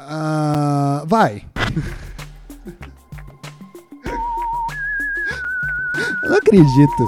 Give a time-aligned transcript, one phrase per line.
[0.00, 1.44] Ah, vai.
[6.22, 7.04] eu não acredito.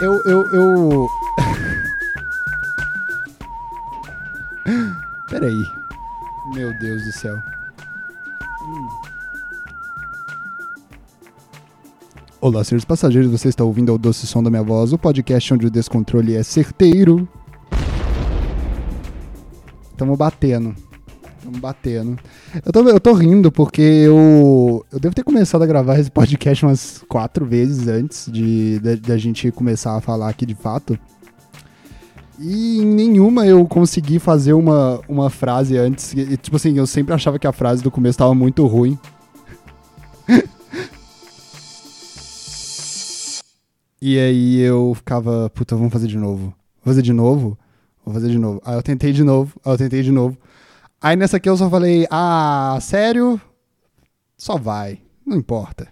[0.00, 1.08] Eu, eu, eu.
[5.28, 5.66] Peraí.
[6.54, 7.36] Meu Deus do céu.
[8.62, 8.88] Hum.
[12.40, 15.66] Olá, senhores passageiros, você está ouvindo o doce som da minha voz, o podcast onde
[15.66, 17.28] o descontrole é certeiro.
[19.96, 20.76] Tamo batendo.
[21.42, 22.16] Tamo batendo.
[22.64, 26.64] Eu tô, eu tô rindo porque eu, eu devo ter começado a gravar esse podcast
[26.64, 30.96] umas quatro vezes antes de da gente começar a falar aqui de fato.
[32.38, 36.12] E em nenhuma eu consegui fazer uma, uma frase antes.
[36.12, 38.98] E, tipo assim, eu sempre achava que a frase do começo tava muito ruim.
[44.00, 46.54] e aí eu ficava, puta, vamos fazer de novo.
[46.84, 47.58] Vou fazer de novo?
[48.04, 48.60] Vou fazer de novo.
[48.64, 50.36] Aí eu tentei de novo, aí eu tentei de novo.
[51.02, 53.40] Aí nessa aqui eu só falei, ah, sério?
[54.38, 55.88] Só vai, não importa.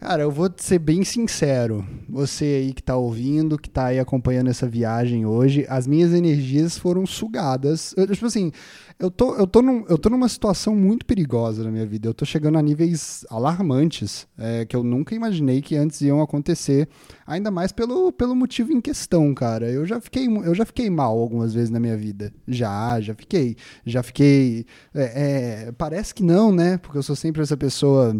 [0.00, 1.86] Cara, eu vou ser bem sincero.
[2.08, 6.78] Você aí que tá ouvindo, que tá aí acompanhando essa viagem hoje, as minhas energias
[6.78, 7.92] foram sugadas.
[7.98, 8.50] Eu, tipo assim,
[8.98, 12.08] eu tô, eu, tô num, eu tô numa situação muito perigosa na minha vida.
[12.08, 16.88] Eu tô chegando a níveis alarmantes é, que eu nunca imaginei que antes iam acontecer.
[17.26, 19.70] Ainda mais pelo, pelo motivo em questão, cara.
[19.70, 22.32] Eu já fiquei, eu já fiquei mal algumas vezes na minha vida.
[22.48, 23.54] Já, já fiquei.
[23.84, 24.64] Já fiquei.
[24.94, 26.78] É, é, parece que não, né?
[26.78, 28.18] Porque eu sou sempre essa pessoa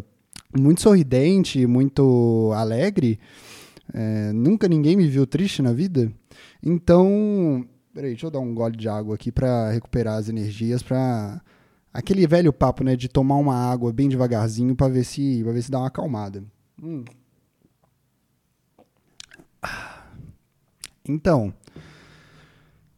[0.56, 3.18] muito sorridente, muito alegre.
[3.92, 6.12] É, nunca ninguém me viu triste na vida.
[6.62, 11.40] Então, peraí, deixa eu dar um gole de água aqui para recuperar as energias, para
[11.92, 15.62] aquele velho papo, né, de tomar uma água bem devagarzinho para ver se, para ver
[15.62, 16.44] se dá uma acalmada.
[16.82, 17.04] Hum.
[21.08, 21.52] Então, o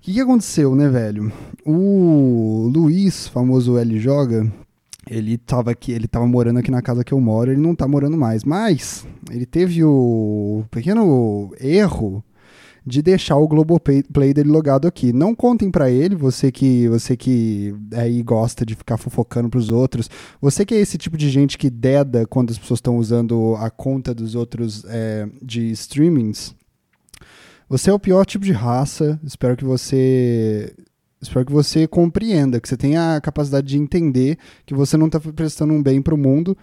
[0.01, 1.33] que, que aconteceu, né, velho?
[1.65, 4.53] O Luiz, famoso L Joga,
[5.09, 7.89] ele tava aqui, ele tava morando aqui na casa que eu moro, ele não tá
[7.89, 12.25] morando mais, mas ele teve o pequeno erro
[12.85, 15.13] de deixar o Globoplay dele logado aqui.
[15.13, 20.11] Não contem para ele, você que você que aí gosta de ficar fofocando pros outros,
[20.41, 23.71] você que é esse tipo de gente que deda quando as pessoas estão usando a
[23.71, 26.55] conta dos outros é, de streamings.
[27.69, 29.19] Você é o pior tipo de raça.
[29.25, 30.75] Espero que você
[31.23, 35.21] Espero que você compreenda, que você tenha a capacidade de entender que você não está
[35.21, 36.59] prestando um bem para o mundo.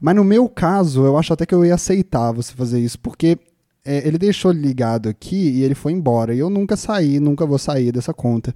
[0.00, 3.38] Mas no meu caso, eu acho até que eu ia aceitar você fazer isso, porque
[3.84, 6.34] é, ele deixou ligado aqui e ele foi embora.
[6.34, 8.54] E eu nunca saí, nunca vou sair dessa conta.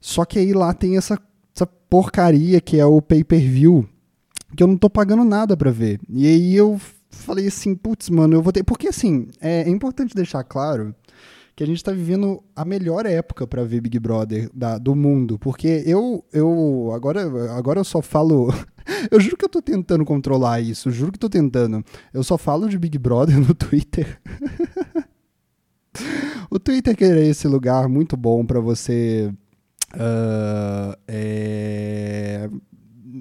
[0.00, 1.16] Só que aí lá tem essa,
[1.54, 3.88] essa porcaria que é o pay-per-view,
[4.56, 6.00] que eu não tô pagando nada para ver.
[6.08, 6.80] E aí eu
[7.10, 8.64] falei assim, putz, mano, eu vou ter.
[8.64, 10.92] Porque assim, é, é importante deixar claro
[11.62, 15.38] que a gente está vivendo a melhor época para ver Big Brother da, do mundo.
[15.38, 17.22] Porque eu, eu agora,
[17.56, 18.52] agora eu só falo.
[19.10, 21.84] eu juro que eu tô tentando controlar isso, juro que tô tentando.
[22.12, 24.20] Eu só falo de Big Brother no Twitter.
[26.50, 29.32] o Twitter que é esse lugar muito bom para você.
[29.94, 32.50] Uh, é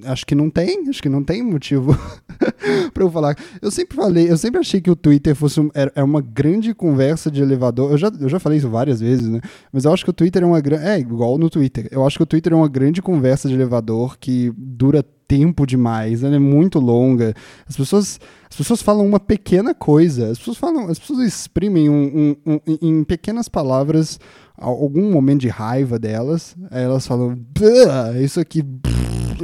[0.05, 1.97] acho que não tem, acho que não tem motivo
[2.93, 3.35] para eu falar.
[3.61, 7.29] Eu sempre falei, eu sempre achei que o Twitter fosse um, era, uma grande conversa
[7.29, 7.91] de elevador.
[7.91, 9.41] Eu já, eu já falei isso várias vezes, né?
[9.71, 10.85] Mas eu acho que o Twitter é uma grande.
[10.85, 11.87] É, igual no Twitter.
[11.91, 16.25] Eu acho que o Twitter é uma grande conversa de elevador que dura tempo demais,
[16.25, 17.33] ela é muito longa.
[17.65, 18.19] As pessoas,
[18.49, 22.77] as pessoas falam uma pequena coisa, as pessoas falam, as pessoas exprimem um, um, um,
[22.81, 24.19] em pequenas palavras
[24.57, 26.55] algum momento de raiva delas.
[26.69, 27.37] Aí elas falam,
[28.21, 28.63] isso aqui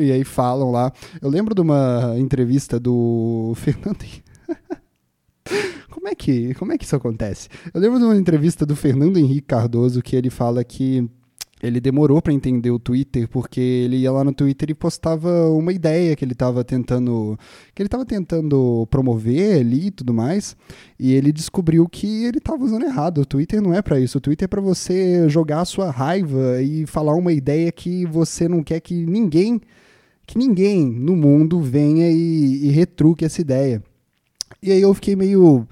[0.02, 0.91] e aí falam lá.
[1.22, 4.06] Eu lembro de uma entrevista do Fernando.
[5.90, 7.50] como é que como é que isso acontece?
[7.74, 11.09] Eu lembro de uma entrevista do Fernando Henrique Cardoso que ele fala que
[11.62, 15.74] ele demorou para entender o Twitter porque ele ia lá no Twitter e postava uma
[15.74, 17.38] ideia que ele estava tentando
[17.74, 20.56] que ele estava tentando promover ali e tudo mais
[21.00, 23.22] e ele descobriu que ele estava usando errado.
[23.22, 24.18] O Twitter não é para isso.
[24.19, 28.47] O Twitter é para você jogar a sua raiva e falar uma ideia que você
[28.47, 29.59] não quer que ninguém
[30.28, 33.82] que ninguém no mundo venha e, e retruque essa ideia.
[34.62, 35.66] E aí eu fiquei meio.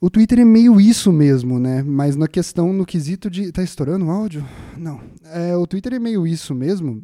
[0.00, 1.82] O Twitter é meio isso mesmo, né?
[1.82, 3.50] Mas na questão, no quesito de.
[3.50, 4.46] Tá estourando o áudio?
[4.76, 5.00] Não.
[5.24, 7.02] É, o Twitter é meio isso mesmo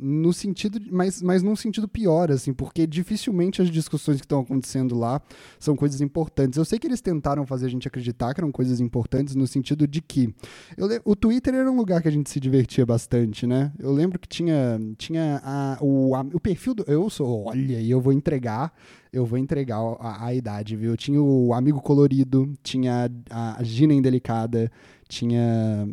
[0.00, 4.96] no sentido, mas, mas num sentido pior, assim, porque dificilmente as discussões que estão acontecendo
[4.96, 5.20] lá
[5.58, 6.56] são coisas importantes.
[6.56, 9.86] Eu sei que eles tentaram fazer a gente acreditar que eram coisas importantes no sentido
[9.86, 10.32] de que
[10.76, 13.72] eu, o Twitter era um lugar que a gente se divertia bastante, né?
[13.78, 16.84] Eu lembro que tinha, tinha a, o, a, o perfil do.
[16.86, 18.72] Eu sou, olha, e eu vou entregar,
[19.12, 20.96] eu vou entregar a, a idade, viu?
[20.96, 24.70] Tinha o Amigo Colorido, tinha a, a Gina Indelicada,
[25.08, 25.88] tinha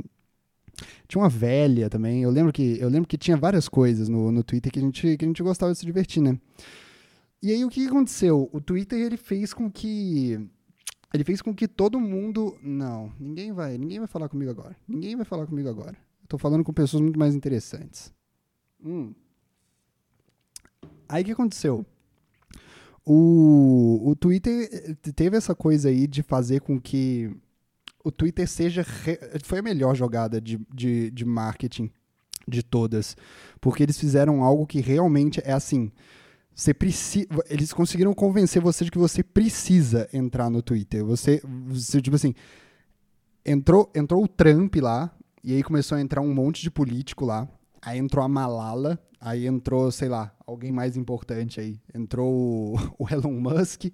[1.07, 2.24] Tinha uma velha também.
[2.24, 5.18] Eu lembro que, eu lembro que tinha várias coisas no, no Twitter que a, gente,
[5.18, 6.39] que a gente gostava de se divertir, né?
[7.42, 8.50] E aí o que aconteceu?
[8.51, 10.39] O Twitter ele fez com que
[11.13, 14.75] ele fez com que todo mundo, não, ninguém vai, ninguém vai falar comigo agora.
[14.88, 15.95] Ninguém vai falar comigo agora.
[16.27, 18.13] Tô falando com pessoas muito mais interessantes.
[18.83, 19.13] Hum.
[21.07, 21.86] Aí o que aconteceu?
[23.06, 27.31] O, o Twitter eh, teve essa coisa aí de fazer com que
[28.06, 28.84] o Twitter seja.
[28.84, 29.19] Re...
[29.44, 31.90] Foi a melhor jogada de, de, de marketing
[32.48, 33.18] de todas.
[33.60, 35.92] Porque eles fizeram algo que realmente é assim.
[36.54, 41.04] Você precisa, eles conseguiram convencer você de que você precisa entrar no Twitter.
[41.04, 42.34] Você, você, tipo assim,
[43.46, 45.12] entrou, entrou o Trump lá,
[45.44, 47.48] e aí começou a entrar um monte de político lá.
[47.81, 51.80] Aí entrou a Malala, aí entrou, sei lá, alguém mais importante aí.
[51.95, 53.86] Entrou o Elon Musk,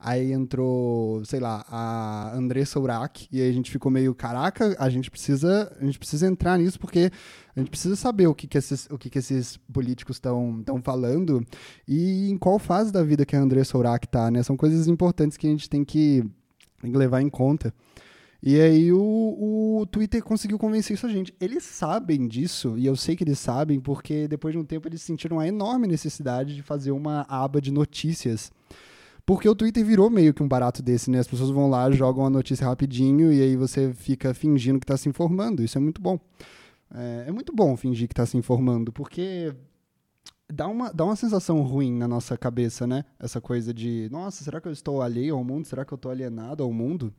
[0.00, 4.90] aí entrou, sei lá, a Andressa Urach, e aí a gente ficou meio, caraca, a
[4.90, 7.08] gente precisa, a gente precisa entrar nisso porque
[7.54, 11.40] a gente precisa saber o que, que, esses, o que, que esses políticos estão falando
[11.86, 14.42] e em qual fase da vida que a Andressa Urach tá, né?
[14.42, 16.24] São coisas importantes que a gente tem que,
[16.82, 17.72] tem que levar em conta.
[18.42, 21.34] E aí o, o Twitter conseguiu convencer isso a gente.
[21.38, 25.02] Eles sabem disso, e eu sei que eles sabem, porque depois de um tempo eles
[25.02, 28.50] sentiram uma enorme necessidade de fazer uma aba de notícias.
[29.26, 31.18] Porque o Twitter virou meio que um barato desse, né?
[31.18, 34.96] As pessoas vão lá, jogam a notícia rapidinho e aí você fica fingindo que está
[34.96, 35.62] se informando.
[35.62, 36.18] Isso é muito bom.
[36.92, 39.54] É, é muito bom fingir que está se informando, porque
[40.52, 43.04] dá uma, dá uma sensação ruim na nossa cabeça, né?
[43.18, 45.66] Essa coisa de, nossa, será que eu estou alheio ao mundo?
[45.66, 47.12] Será que eu estou alienado ao mundo?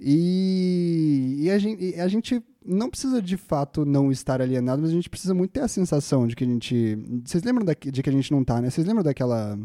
[0.00, 4.94] E, e, a, gente, a, gente, não precisa de fato não estar alienado, mas a
[4.94, 6.96] gente precisa muito ter a sensação de que a gente.
[7.22, 8.70] Vocês lembram da, de que a gente não tá, né?
[8.70, 9.58] Vocês lembram daquela,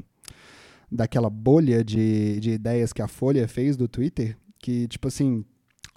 [0.92, 4.38] daquela bolha de, de ideias que a Folha fez do Twitter?
[4.60, 5.46] Que, tipo assim,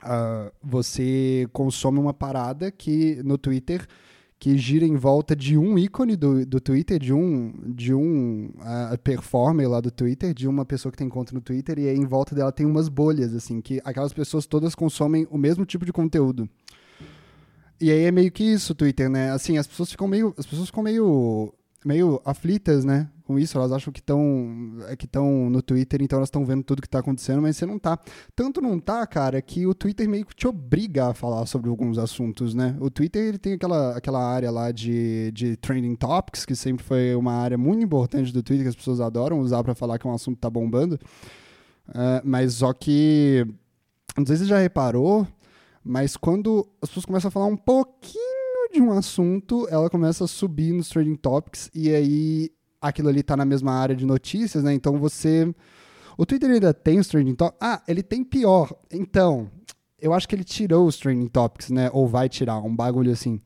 [0.05, 3.87] uh, você consome uma parada que no Twitter
[4.39, 8.97] que gira em volta de um ícone do, do Twitter, de um, de um uh,
[9.03, 12.07] performer lá do Twitter, de uma pessoa que tem conta no Twitter, e aí em
[12.07, 15.93] volta dela tem umas bolhas, assim, que aquelas pessoas todas consomem o mesmo tipo de
[15.93, 16.49] conteúdo.
[17.81, 19.31] E aí é meio que isso o Twitter, né?
[19.31, 20.35] Assim, as pessoas ficam meio.
[20.37, 21.55] As pessoas ficam meio
[21.85, 23.09] meio aflitas, né?
[23.29, 26.63] Com isso, elas acham que estão é, que estão no Twitter, então elas estão vendo
[26.63, 27.99] tudo que está acontecendo, mas você não tá.
[28.35, 31.99] Tanto não tá, cara, que o Twitter meio que te obriga a falar sobre alguns
[31.99, 32.75] assuntos, né?
[32.81, 37.15] O Twitter ele tem aquela, aquela área lá de, de trending topics, que sempre foi
[37.15, 40.15] uma área muito importante do Twitter que as pessoas adoram usar para falar que um
[40.15, 40.99] assunto tá bombando.
[41.91, 43.47] Uh, mas só que
[44.17, 45.29] não sei se você já reparou,
[45.85, 50.29] mas quando as pessoas começam a falar um pouquinho de um assunto, ela começa a
[50.29, 54.73] subir nos trending topics e aí aquilo ali tá na mesma área de notícias, né?
[54.73, 55.53] Então você.
[56.17, 57.59] O Twitter ainda tem os trending topics.
[57.61, 58.75] Ah, ele tem pior.
[58.91, 59.49] Então,
[60.01, 61.91] eu acho que ele tirou os trending topics, né?
[61.93, 63.41] Ou vai tirar, um bagulho assim.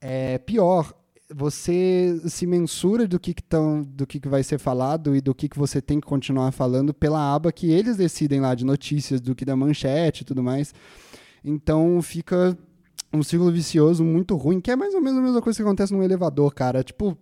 [0.00, 0.92] É pior.
[1.32, 5.32] Você se mensura do que, que, tão, do que, que vai ser falado e do
[5.32, 9.20] que, que você tem que continuar falando pela aba que eles decidem lá de notícias,
[9.20, 10.74] do que da manchete e tudo mais.
[11.44, 12.58] Então fica
[13.12, 15.92] um ciclo vicioso muito ruim, que é mais ou menos a mesma coisa que acontece
[15.92, 16.82] no elevador, cara.
[16.82, 17.16] Tipo,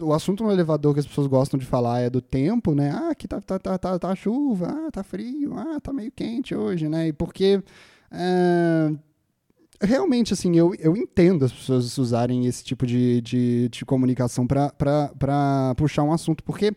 [0.00, 2.90] o assunto no elevador que as pessoas gostam de falar é do tempo, né?
[2.90, 6.54] Ah, aqui tá, tá, tá, tá, tá chuva, ah, tá frio, ah, tá meio quente
[6.54, 7.08] hoje, né?
[7.08, 7.62] E porque.
[8.10, 8.92] É,
[9.80, 15.74] realmente, assim, eu, eu entendo as pessoas usarem esse tipo de, de, de comunicação para
[15.76, 16.72] puxar um assunto, porque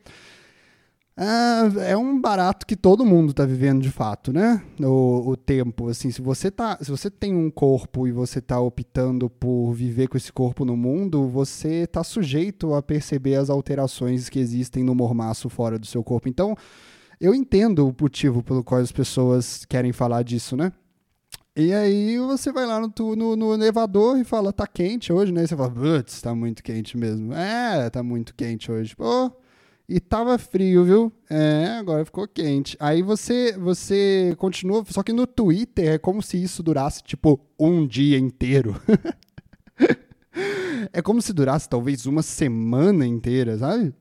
[1.22, 4.64] é, é um barato que todo mundo está vivendo de fato, né?
[4.80, 8.58] O, o, tempo, assim, se você tá, se você tem um corpo e você está
[8.58, 14.30] optando por viver com esse corpo no mundo, você está sujeito a perceber as alterações
[14.30, 16.30] que existem no mormaço fora do seu corpo.
[16.30, 16.56] Então,
[17.20, 20.72] eu entendo o motivo pelo qual as pessoas querem falar disso, né?
[21.54, 25.44] E aí você vai lá no, no, no, elevador e fala, tá quente hoje, né?
[25.44, 27.34] E você fala, putz, tá muito quente mesmo.
[27.34, 28.96] É, tá muito quente hoje.
[28.96, 29.30] Pô,
[29.90, 31.12] e tava frio, viu?
[31.28, 32.78] É, agora ficou quente.
[32.80, 37.88] Aí você você continua, só que no Twitter é como se isso durasse tipo um
[37.88, 38.80] dia inteiro.
[40.94, 43.92] é como se durasse talvez uma semana inteira, sabe?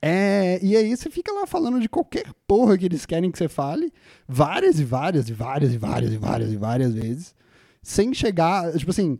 [0.00, 3.48] É, e aí você fica lá falando de qualquer porra que eles querem que você
[3.48, 3.92] fale,
[4.26, 7.34] várias e várias e várias e várias e várias e várias vezes,
[7.82, 9.18] sem chegar, tipo assim,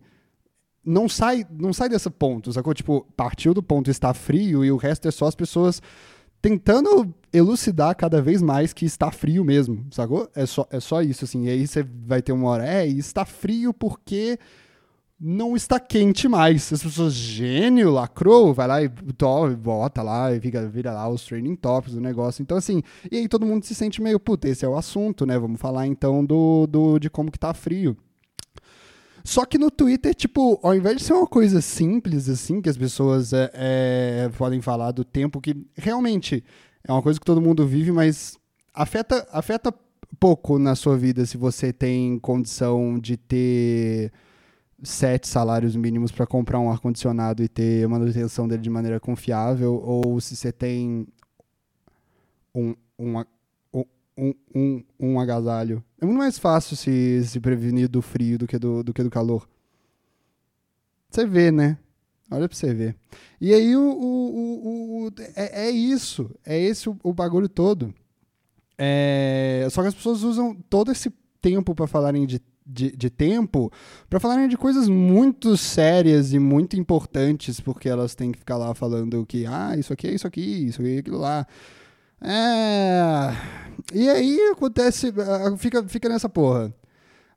[0.88, 2.73] não sai, não sai desse ponto, sacou?
[2.73, 5.83] Tipo, partiu do ponto está frio e o resto é só as pessoas
[6.40, 10.30] tentando elucidar cada vez mais que está frio mesmo, sacou?
[10.35, 11.45] É só, é só isso, assim.
[11.45, 14.38] E aí você vai ter uma hora, é, está frio porque
[15.21, 16.73] não está quente mais.
[16.73, 21.25] As pessoas, gênio, lacrou, vai lá e to, bota lá e fica, vira lá os
[21.25, 22.40] training tops do negócio.
[22.40, 25.38] Então, assim, e aí todo mundo se sente meio, puta, esse é o assunto, né?
[25.38, 27.97] Vamos falar então do, do de como que tá frio.
[29.29, 32.79] Só que no Twitter, tipo, ao invés de ser uma coisa simples, assim, que as
[32.79, 36.43] pessoas é, é, podem falar do tempo, que realmente
[36.83, 38.39] é uma coisa que todo mundo vive, mas
[38.73, 39.71] afeta, afeta
[40.19, 44.11] pouco na sua vida se você tem condição de ter
[44.83, 50.19] sete salários mínimos para comprar um ar-condicionado e ter manutenção dele de maneira confiável, ou
[50.23, 51.07] se você tem
[52.55, 53.25] um, um, um, um, um
[55.31, 55.83] agasalho.
[56.01, 59.11] É muito mais fácil se, se prevenir do frio do que do, do que do
[59.11, 59.49] calor.
[61.11, 61.79] Você vê, né?
[62.31, 62.97] Olha pra você ver.
[63.41, 66.31] E aí o, o, o, o é, é, isso.
[66.45, 67.95] É esse o, o bagulho todo.
[68.77, 73.73] É, só que as pessoas usam todo esse tempo para falarem de de, de tempo
[74.11, 78.75] para falarem de coisas muito sérias e muito importantes, porque elas têm que ficar lá
[78.75, 81.47] falando que, ah, isso aqui é isso aqui, isso aqui é aquilo lá.
[82.21, 83.33] É.
[83.95, 86.75] E aí acontece, ah, fica, fica nessa porra.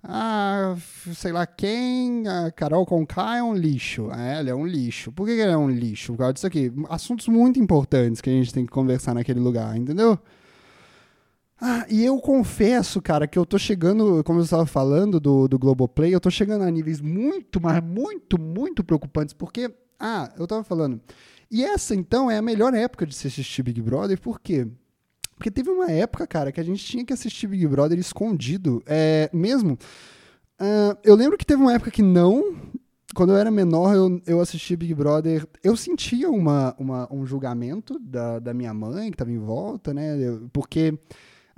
[0.03, 0.75] Ah,
[1.13, 4.11] sei lá quem, a Carol Conká é um lixo.
[4.11, 5.11] É, ela é um lixo.
[5.11, 6.13] Por que, ela é um lixo?
[6.13, 6.71] Por causa disso aqui.
[6.89, 10.17] Assuntos muito importantes que a gente tem que conversar naquele lugar, entendeu?
[11.63, 15.59] Ah, e eu confesso, cara, que eu tô chegando, como eu estava falando do, do
[15.59, 20.63] Globoplay, eu tô chegando a níveis muito, mas muito, muito preocupantes, porque, ah, eu tava
[20.63, 20.99] falando,
[21.51, 24.67] e essa então é a melhor época de se assistir Big Brother, por quê?
[25.35, 29.29] Porque teve uma época, cara, que a gente tinha que assistir Big Brother escondido, é,
[29.33, 29.73] mesmo.
[30.59, 32.55] Uh, eu lembro que teve uma época que não,
[33.15, 35.47] quando eu era menor, eu, eu assistia Big Brother.
[35.63, 40.15] Eu sentia uma, uma, um julgamento da, da minha mãe, que estava em volta, né?
[40.19, 40.97] Eu, porque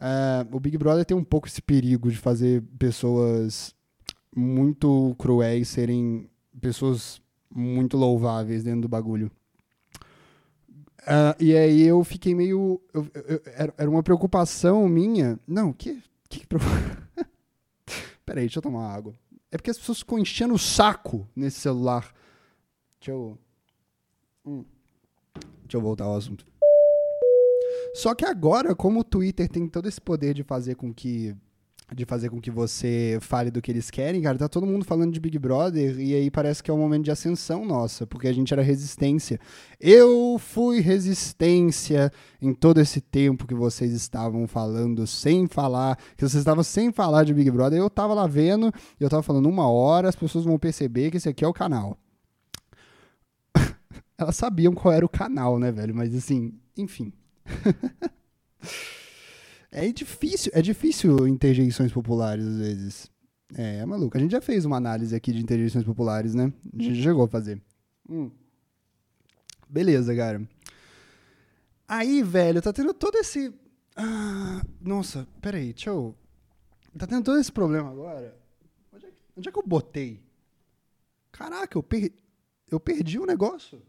[0.03, 3.73] Uh, o Big Brother tem um pouco esse perigo de fazer pessoas
[4.35, 9.31] muito cruéis serem pessoas muito louváveis dentro do bagulho.
[11.03, 12.81] Uh, e aí eu fiquei meio.
[12.93, 15.39] Eu, eu, era, era uma preocupação minha.
[15.48, 16.01] Não, que.
[16.29, 16.45] que
[18.25, 19.13] Peraí, deixa eu tomar água.
[19.51, 22.13] É porque as pessoas ficam enchendo o saco nesse celular.
[23.00, 23.38] Deixa eu.
[24.45, 24.63] Hum.
[25.63, 26.45] Deixa eu voltar ao assunto.
[27.93, 31.36] Só que agora, como o Twitter tem todo esse poder de fazer com que
[31.93, 35.12] de fazer com que você fale do que eles querem, cara, tá todo mundo falando
[35.12, 38.33] de Big Brother e aí parece que é um momento de ascensão nossa, porque a
[38.33, 39.39] gente era resistência.
[39.79, 46.41] Eu fui resistência em todo esse tempo que vocês estavam falando sem falar, que vocês
[46.41, 50.09] estavam sem falar de Big Brother, eu tava lá vendo, eu tava falando uma hora,
[50.09, 51.97] as pessoas vão perceber que esse aqui é o canal.
[54.17, 55.93] Elas sabiam qual era o canal, né, velho?
[55.95, 57.13] Mas assim, enfim.
[59.74, 63.12] é difícil, é difícil interjeições populares às vezes.
[63.56, 64.18] É, é maluco.
[64.18, 66.51] A gente já fez uma análise aqui de interjeições populares, né?
[66.77, 67.62] A gente chegou a fazer.
[68.10, 68.32] Hum.
[69.70, 70.42] Beleza, cara.
[71.88, 73.53] Aí, velho, tá tendo todo esse.
[73.96, 76.15] Ah, nossa, peraí, deixa eu.
[76.98, 78.36] Tá tendo todo esse problema agora.
[78.92, 80.24] Onde é, que, onde é que eu botei?
[81.32, 82.12] Caraca, eu, per...
[82.70, 83.82] eu perdi o um negócio.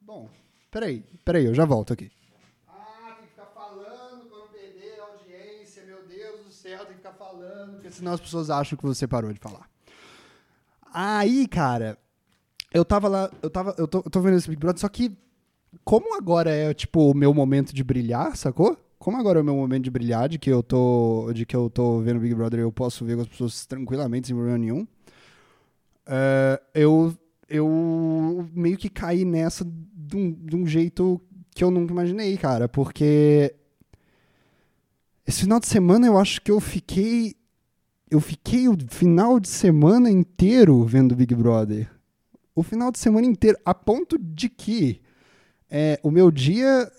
[0.00, 0.28] Bom,
[0.72, 2.10] Peraí, peraí, eu já volto aqui.
[2.66, 6.96] Ah, tem que ficar falando pra não perder a audiência, meu Deus do céu, tem
[6.96, 9.68] que ficar falando, porque senão as pessoas acham que você parou de falar.
[10.92, 11.98] Aí, cara,
[12.72, 15.16] eu tava lá, eu tava, eu tô, eu tô vendo esse Big Brother, só que
[15.84, 18.76] como agora é, tipo, o meu momento de brilhar, sacou?
[18.98, 21.68] Como agora é o meu momento de brilhar, de que eu tô, de que eu
[21.68, 26.62] tô vendo Big Brother eu posso ver com as pessoas tranquilamente, sem problema nenhum, uh,
[26.74, 27.16] eu,
[27.48, 31.20] eu meio que caí nessa de um, de um jeito
[31.54, 33.54] que eu nunca imaginei, cara, porque
[35.26, 37.34] esse final de semana eu acho que eu fiquei.
[38.10, 41.90] Eu fiquei o final de semana inteiro vendo Big Brother.
[42.54, 45.00] O final de semana inteiro, a ponto de que
[45.70, 46.92] é, o meu dia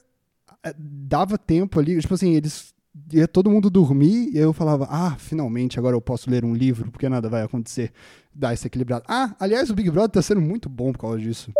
[0.63, 2.73] é, dava tempo ali, tipo assim, eles
[3.11, 6.89] ia todo mundo dormir e eu falava, ah, finalmente agora eu posso ler um livro,
[6.89, 7.91] porque nada vai acontecer.
[8.33, 9.05] Dá esse equilibrado.
[9.07, 11.53] Ah, aliás, o Big Brother tá sendo muito bom por causa disso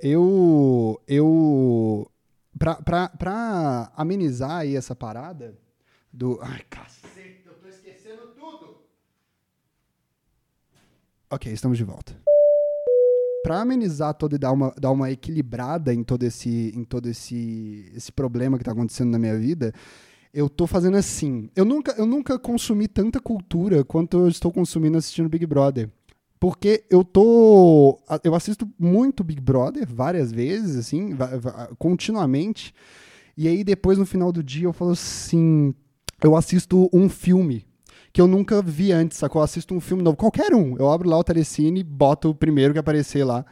[0.00, 1.00] eu.
[1.06, 2.10] Eu.
[2.58, 5.56] Pra amenizar aí essa parada
[6.12, 6.38] do.
[6.42, 8.78] Ai, cacete, eu tô esquecendo tudo!
[11.30, 12.16] Ok, estamos de volta.
[13.42, 17.90] Pra amenizar todo e dar uma, dar uma equilibrada em todo esse, em todo esse,
[17.94, 19.72] esse problema que tá acontecendo na minha vida,
[20.34, 21.50] eu tô fazendo assim.
[21.54, 25.88] Eu nunca, eu nunca consumi tanta cultura quanto eu estou consumindo assistindo Big Brother.
[26.40, 27.98] Porque eu tô.
[28.22, 31.16] Eu assisto muito Big Brother, várias vezes, assim,
[31.78, 32.72] continuamente.
[33.36, 35.74] E aí, depois, no final do dia, eu falo assim.
[36.22, 37.64] Eu assisto um filme
[38.12, 39.40] que eu nunca vi antes, sacou?
[39.40, 40.76] Eu assisto um filme novo, qualquer um.
[40.76, 43.44] Eu abro lá o Telecine, boto o primeiro que aparecer lá.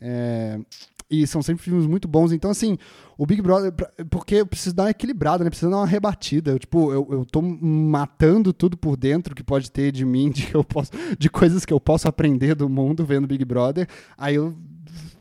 [0.00, 0.58] É...
[1.08, 2.32] E são sempre filmes muito bons.
[2.32, 2.76] Então, assim,
[3.16, 3.72] o Big Brother.
[4.10, 5.50] Porque eu preciso dar uma equilibrada, né?
[5.50, 6.50] Preciso dar uma rebatida.
[6.50, 10.52] Eu, tipo, eu, eu tô matando tudo por dentro que pode ter de mim, de,
[10.52, 13.88] eu posso, de coisas que eu posso aprender do mundo vendo Big Brother.
[14.18, 14.54] Aí eu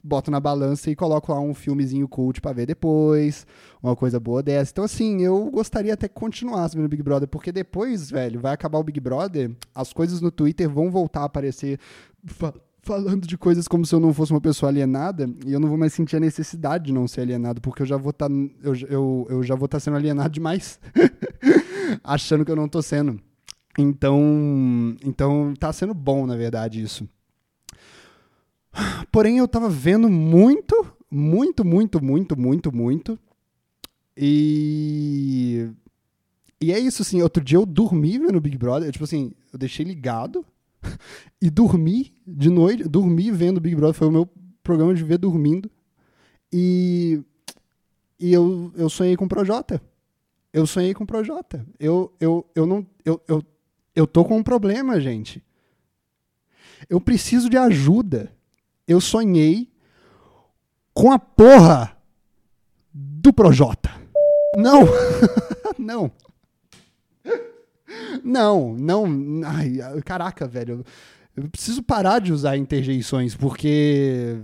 [0.04, 3.46] boto na balança e coloco lá um filmezinho cult pra ver depois,
[3.82, 4.72] uma coisa boa dessa.
[4.72, 8.77] Então, assim, eu gostaria até que continuasse vendo Big Brother, porque depois, velho, vai acabar
[8.77, 11.80] o Big Brother, as coisas no Twitter vão voltar a aparecer
[12.86, 15.77] falando de coisas como se eu não fosse uma pessoa alienada, e eu não vou
[15.77, 18.75] mais sentir a necessidade de não ser alienado, porque eu já vou estar tá, eu,
[18.88, 20.80] eu, eu já vou estar tá sendo alienado demais,
[22.04, 23.20] achando que eu não tô sendo.
[23.77, 27.10] Então, então tá sendo bom, na verdade, isso.
[29.12, 33.20] Porém, eu tava vendo muito, muito, muito, muito, muito, muito.
[34.15, 35.70] E.
[36.62, 37.22] E é isso, assim.
[37.22, 38.92] Outro dia eu dormi vendo Big Brother.
[38.92, 40.46] Tipo assim, eu deixei ligado
[41.42, 42.84] e dormi de noite.
[42.84, 43.96] Dormi vendo Big Brother.
[43.96, 44.30] Foi o meu
[44.63, 45.70] programa de ver dormindo.
[46.51, 47.22] E.
[48.18, 49.82] E eu, eu sonhei com o Projota.
[50.54, 51.65] Eu sonhei com o Projota.
[51.80, 52.86] Eu, eu, eu não.
[53.04, 53.44] Eu, eu,
[53.94, 55.44] eu tô com um problema, gente.
[56.89, 58.32] Eu preciso de ajuda
[58.88, 59.72] eu sonhei
[60.94, 61.98] com a porra
[62.94, 63.89] do Projota.
[64.56, 64.82] Não,
[65.77, 66.12] não.
[68.24, 69.06] Não, não.
[69.46, 70.84] Ai, caraca, velho.
[71.36, 74.42] Eu preciso parar de usar interjeições, porque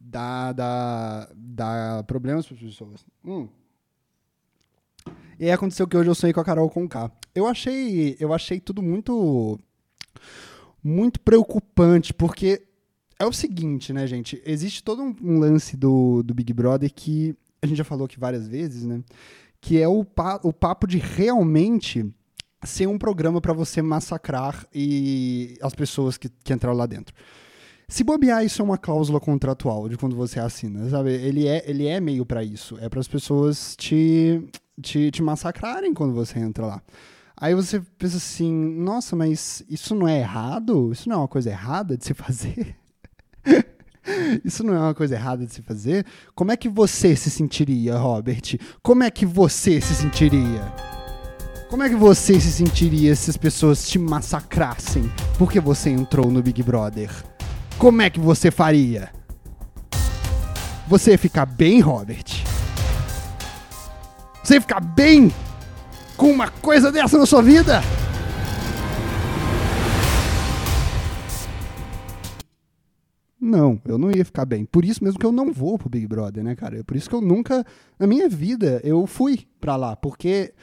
[0.00, 3.04] dá, dá, dá problemas para as pessoas.
[3.24, 3.48] Hum.
[5.38, 7.10] E aí aconteceu que hoje eu sonhei com a Carol Conká.
[7.34, 9.58] Eu achei, eu achei tudo muito
[10.82, 12.62] muito preocupante, porque
[13.18, 14.40] é o seguinte, né, gente?
[14.46, 18.18] Existe todo um, um, lance do, do Big Brother que a gente já falou aqui
[18.18, 19.02] várias vezes, né?
[19.60, 22.06] Que é o, pa, o papo de realmente
[22.64, 27.14] ser um programa para você massacrar e as pessoas que, que entraram lá dentro.
[27.88, 31.12] Se bobear, isso é uma cláusula contratual de quando você assina, sabe?
[31.12, 32.76] Ele é, ele é meio para isso.
[32.80, 34.42] É para as pessoas te,
[34.80, 36.82] te, te massacrarem quando você entra lá.
[37.36, 40.90] Aí você pensa assim, nossa, mas isso não é errado?
[40.90, 42.76] Isso não é uma coisa errada de se fazer?
[44.44, 46.06] Isso não é uma coisa errada de se fazer?
[46.32, 48.56] Como é que você se sentiria, Robert?
[48.80, 50.95] Como é que você se sentiria?
[51.68, 56.40] Como é que você se sentiria se as pessoas te massacrassem porque você entrou no
[56.40, 57.10] Big Brother?
[57.76, 59.10] Como é que você faria?
[60.86, 62.24] Você ia ficar bem, Robert?
[64.44, 65.32] Você ia ficar bem
[66.16, 67.80] com uma coisa dessa na sua vida?
[73.40, 74.64] Não, eu não ia ficar bem.
[74.64, 76.84] Por isso mesmo que eu não vou pro Big Brother, né, cara?
[76.84, 77.66] Por isso que eu nunca,
[77.98, 79.96] na minha vida, eu fui pra lá.
[79.96, 80.54] Porque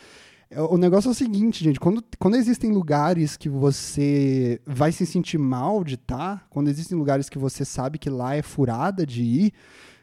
[0.57, 5.37] o negócio é o seguinte, gente, quando, quando existem lugares que você vai se sentir
[5.37, 9.23] mal de estar, tá, quando existem lugares que você sabe que lá é furada de
[9.23, 9.53] ir,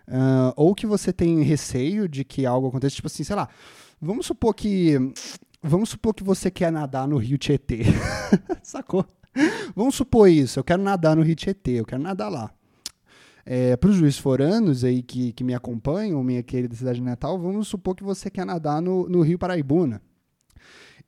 [0.09, 3.49] uh, ou que você tem receio de que algo aconteça, tipo assim, sei lá,
[4.01, 4.97] vamos supor que.
[5.63, 7.83] Vamos supor que você quer nadar no Rio Tietê.
[8.63, 9.05] Sacou?
[9.77, 12.51] Vamos supor isso, eu quero nadar no Rio Tietê, eu quero nadar lá.
[13.45, 17.69] É, para os juízes foranos aí que, que me acompanham, minha querida cidade natal, vamos
[17.69, 20.01] supor que você quer nadar no, no Rio Paraibuna.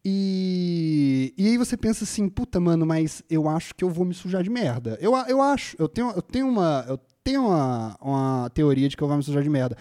[0.05, 4.15] E, e aí você pensa assim, puta, mano, mas eu acho que eu vou me
[4.15, 4.99] sujar de merda.
[5.01, 9.03] Eu, eu acho, eu tenho, eu tenho, uma, eu tenho uma, uma teoria de que
[9.03, 9.77] eu vou me sujar de merda.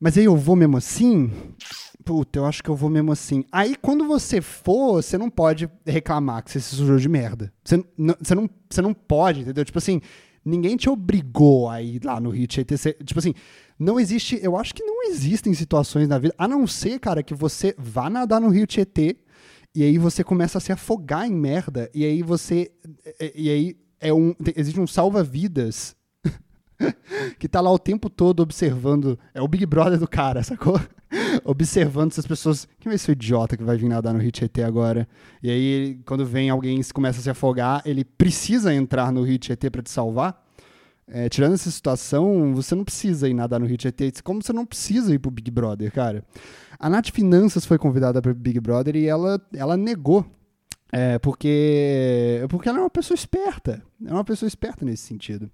[0.00, 1.32] Mas aí eu vou mesmo assim?
[2.04, 3.44] Puta, eu acho que eu vou mesmo assim.
[3.50, 7.52] Aí quando você for, você não pode reclamar que você se sujou de merda.
[7.64, 9.64] Você, não, você, não, você não pode, entendeu?
[9.64, 10.00] Tipo assim,
[10.44, 12.76] ninguém te obrigou a ir lá no Tietê.
[12.76, 13.34] Tipo assim,
[13.78, 14.38] não existe.
[14.42, 18.08] Eu acho que não existem situações na vida, a não ser, cara, que você vá
[18.08, 19.16] nadar no Rio Tietê
[19.74, 22.70] e aí você começa a se afogar em merda e aí você.
[23.34, 25.94] E aí é um, existe um salva-vidas
[27.38, 29.18] que tá lá o tempo todo observando.
[29.34, 30.80] É o Big Brother do cara, sacou?
[31.44, 32.68] observando essas pessoas.
[32.78, 35.08] Quem vai ser o idiota que vai vir nadar no Tietê agora?
[35.42, 39.70] E aí, quando vem alguém e começa a se afogar, ele precisa entrar no Tietê
[39.70, 40.46] para te salvar.
[41.10, 44.66] É, tirando essa situação, você não precisa ir nadar no Rio Tietê, como você não
[44.66, 46.22] precisa ir pro Big Brother, cara.
[46.78, 50.26] A Nath Finanças foi convidada para Big Brother e ela, ela negou.
[50.92, 53.82] É, porque, porque ela é uma pessoa esperta.
[54.04, 55.50] É uma pessoa esperta nesse sentido.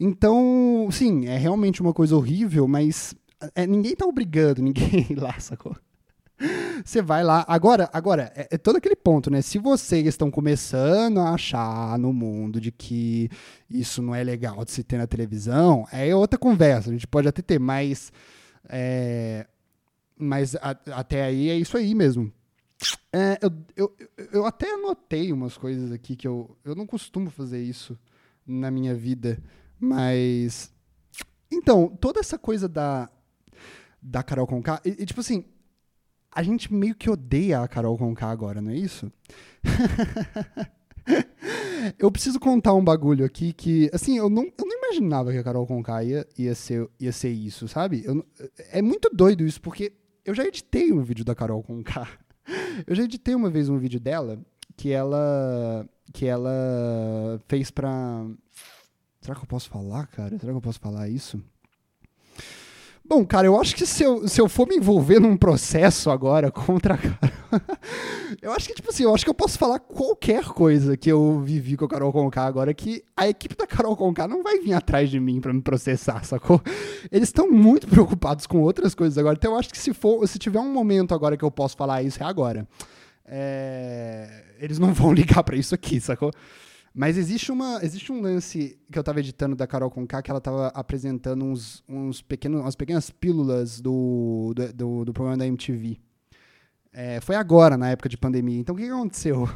[0.00, 3.14] Então, sim, é realmente uma coisa horrível, mas
[3.54, 5.76] é, ninguém tá obrigando ninguém lá, sacou?
[6.84, 7.44] Você vai lá.
[7.48, 9.42] Agora, agora é, é, todo aquele ponto, né?
[9.42, 13.28] Se vocês estão começando a achar no mundo de que
[13.68, 16.90] isso não é legal de se ter na televisão, é outra conversa.
[16.90, 18.12] A gente pode até ter, mas.
[18.68, 19.46] É,
[20.16, 22.32] mas a, até aí é isso aí mesmo.
[23.12, 23.96] É, eu, eu,
[24.32, 27.98] eu até anotei umas coisas aqui que eu, eu não costumo fazer isso
[28.46, 29.42] na minha vida,
[29.78, 30.72] mas
[31.50, 33.10] Então, toda essa coisa da,
[34.02, 35.44] da Carol Conká, e, e, tipo assim,
[36.30, 39.10] a gente meio que odeia a Carol Conká agora, não é isso?
[41.98, 45.44] eu preciso contar um bagulho aqui que, assim, eu não, eu não imaginava que a
[45.44, 48.02] Carol Conká ia, ia, ser, ia ser isso, sabe?
[48.04, 48.24] Eu,
[48.70, 49.92] é muito doido isso, porque
[50.24, 52.06] eu já editei um vídeo da Carol Conká.
[52.86, 54.38] Eu já editei uma vez um vídeo dela
[54.76, 58.26] que ela que ela fez pra.
[59.20, 60.38] Será que eu posso falar, cara?
[60.38, 61.42] Será que eu posso falar isso?
[63.08, 66.50] Bom, cara, eu acho que se eu, se eu for me envolver num processo agora
[66.52, 67.18] contra a Carol.
[68.42, 71.40] eu acho que, tipo assim, eu acho que eu posso falar qualquer coisa que eu
[71.40, 74.74] vivi com a Carol Conká agora, que a equipe da Carol Conká não vai vir
[74.74, 76.60] atrás de mim para me processar, sacou?
[77.10, 79.36] Eles estão muito preocupados com outras coisas agora.
[79.38, 82.02] Então eu acho que se for, se tiver um momento agora que eu posso falar
[82.02, 82.68] isso, é agora.
[83.24, 84.44] É...
[84.60, 86.30] Eles não vão ligar para isso aqui, sacou?
[86.98, 90.40] Mas existe, uma, existe um lance que eu tava editando da Carol Conká, que ela
[90.40, 95.96] tava apresentando uns, uns pequenos, umas pequenas pílulas do, do, do, do programa da MTV.
[96.92, 98.58] É, foi agora, na época de pandemia.
[98.58, 99.48] Então, o que, que aconteceu?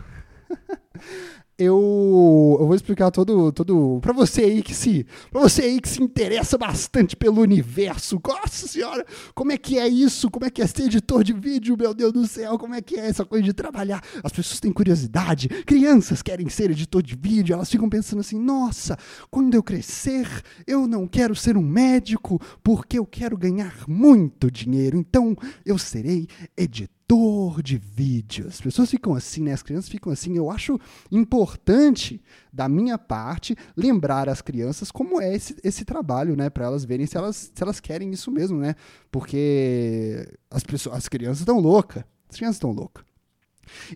[1.62, 5.88] eu, eu vou explicar todo, todo para você aí que se, para você aí que
[5.88, 8.20] se interessa bastante pelo universo.
[8.26, 10.30] Nossa senhora, como é que é isso?
[10.30, 11.76] Como é que é ser editor de vídeo?
[11.78, 14.02] Meu Deus do céu, como é que é essa coisa de trabalhar?
[14.22, 18.98] As pessoas têm curiosidade, crianças querem ser editor de vídeo, elas ficam pensando assim: "Nossa,
[19.30, 20.26] quando eu crescer,
[20.66, 24.96] eu não quero ser um médico porque eu quero ganhar muito dinheiro.
[24.96, 28.54] Então, eu serei editor editor de vídeos.
[28.54, 29.52] As pessoas ficam assim, né?
[29.52, 30.36] As crianças ficam assim.
[30.36, 30.78] Eu acho
[31.10, 32.22] importante,
[32.52, 36.48] da minha parte, lembrar as crianças como é esse, esse trabalho, né?
[36.48, 38.74] Para elas verem se elas, se elas querem isso mesmo, né?
[39.10, 42.04] Porque as, pessoas, as crianças estão loucas.
[42.28, 43.04] As crianças estão loucas.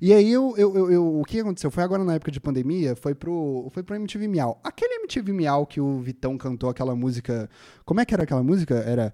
[0.00, 1.70] E aí eu, eu, eu, eu, o que aconteceu?
[1.70, 4.60] Foi agora na época de pandemia, foi pro, foi pro MTV Miau.
[4.62, 7.50] Aquele MTV Miau que o Vitão cantou aquela música.
[7.84, 8.74] Como é que era aquela música?
[8.76, 9.12] Era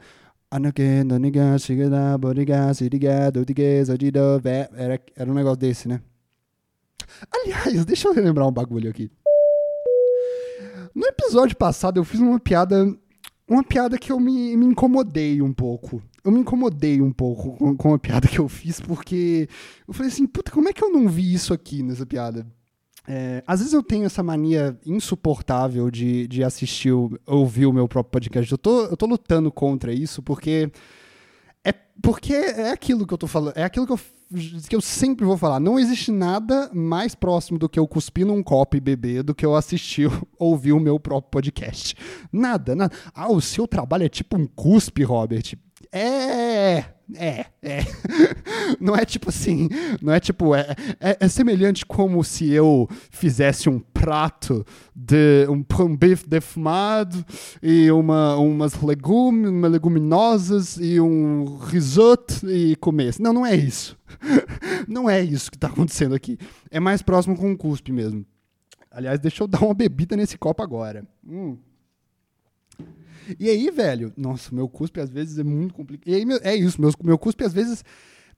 [4.74, 6.02] era, era um negócio desse, né?
[7.32, 9.10] Aliás, deixa eu lembrar um bagulho aqui.
[10.94, 12.94] No episódio passado eu fiz uma piada.
[13.48, 16.02] Uma piada que eu me, me incomodei um pouco.
[16.22, 19.48] Eu me incomodei um pouco com, com a piada que eu fiz, porque
[19.88, 22.46] eu falei assim, puta, como é que eu não vi isso aqui nessa piada?
[23.06, 26.92] É, às vezes eu tenho essa mania insuportável de, de assistir,
[27.26, 28.50] ouvir o meu próprio podcast.
[28.50, 30.70] Eu tô, eu tô lutando contra isso porque
[31.64, 34.00] é porque é aquilo que eu tô falando, é aquilo que eu,
[34.68, 35.60] que eu sempre vou falar.
[35.60, 39.44] Não existe nada mais próximo do que eu cuspir num copo e beber do que
[39.44, 41.96] eu assistir, ouvir o meu próprio podcast.
[42.32, 42.94] Nada, nada.
[43.14, 45.54] Ah, o seu trabalho é tipo um cuspe, Robert.
[45.92, 46.84] É,
[47.16, 47.81] é, é.
[48.81, 49.68] Não é tipo assim,
[50.01, 55.64] não é tipo, é, é, é, semelhante como se eu fizesse um prato de um,
[55.83, 57.25] um bife defumado
[57.62, 63.14] e uma, umas legumes, uma leguminosas e um risoto e comer.
[63.20, 63.96] Não, não é isso.
[64.88, 66.38] Não é isso que está acontecendo aqui.
[66.70, 68.27] É mais próximo com um cuspe mesmo.
[68.90, 71.07] Aliás, deixa eu dar uma bebida nesse copo agora.
[71.27, 71.57] Hum.
[73.38, 76.08] E aí, velho, nossa, meu cuspe às vezes é muito complicado.
[76.08, 77.85] E aí, meu, é isso, meu, meu cuspe às vezes.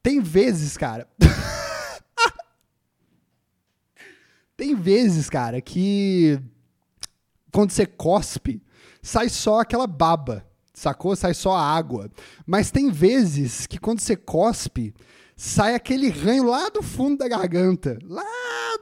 [0.03, 1.09] Tem vezes, cara.
[4.57, 6.39] tem vezes, cara, que.
[7.51, 8.63] Quando você cospe,
[9.01, 11.15] sai só aquela baba, sacou?
[11.15, 12.11] Sai só a água.
[12.47, 14.93] Mas tem vezes que quando você cospe,
[15.37, 17.99] sai aquele ranho lá do fundo da garganta.
[18.03, 18.25] Lá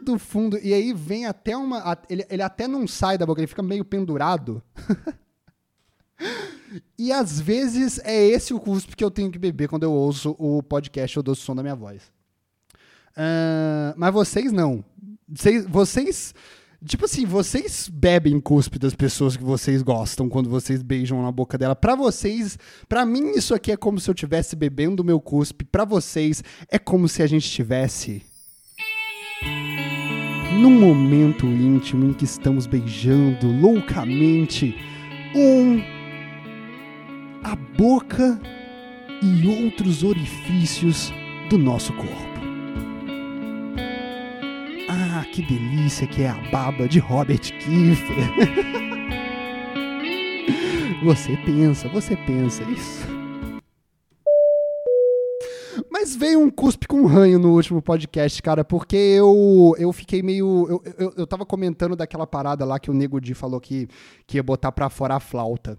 [0.03, 0.59] do fundo.
[0.63, 1.99] E aí vem até uma.
[2.09, 4.63] Ele, ele até não sai da boca, ele fica meio pendurado.
[6.99, 10.35] E às vezes é esse o cuspe que eu tenho que beber quando eu ouço
[10.39, 12.03] o podcast ou do som da minha voz.
[13.13, 14.85] Uh, mas vocês não.
[15.29, 16.35] Vocês, vocês,
[16.85, 21.59] tipo assim, vocês bebem cuspe das pessoas que vocês gostam quando vocês beijam na boca
[21.59, 21.77] dela.
[21.77, 22.59] Para vocês,
[22.89, 25.65] para mim isso aqui é como se eu estivesse bebendo meu cuspe.
[25.65, 28.23] Para vocês é como se a gente estivesse
[30.61, 34.77] num momento íntimo em que estamos beijando loucamente
[35.35, 36.02] um
[37.43, 38.41] a boca
[39.23, 41.13] e outros orifícios
[41.51, 42.33] do nosso corpo.
[44.89, 48.33] Ah, que delícia que é a baba de Robert Kiefer.
[51.05, 53.13] você pensa, você pensa isso.
[55.91, 60.67] Mas veio um cuspe com ranho no último podcast, cara, porque eu, eu fiquei meio.
[60.69, 63.89] Eu, eu, eu tava comentando daquela parada lá que o Nego Di falou que,
[64.27, 65.79] que ia botar pra fora a flauta.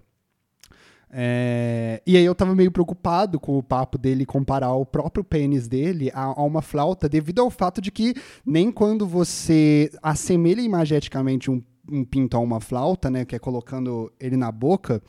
[1.16, 5.68] É, e aí eu tava meio preocupado com o papo dele comparar o próprio pênis
[5.68, 11.52] dele a, a, uma flauta, devido ao fato de que nem quando você assemelha imageticamente
[11.52, 15.02] um, um pinto a uma flauta, né, que é colocando ele na boca,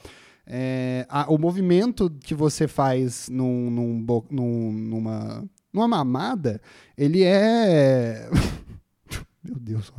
[0.47, 6.61] É, a, o movimento que você faz num, num, num, numa, numa mamada,
[6.99, 8.29] ele é.
[9.43, 9.91] Meu Deus,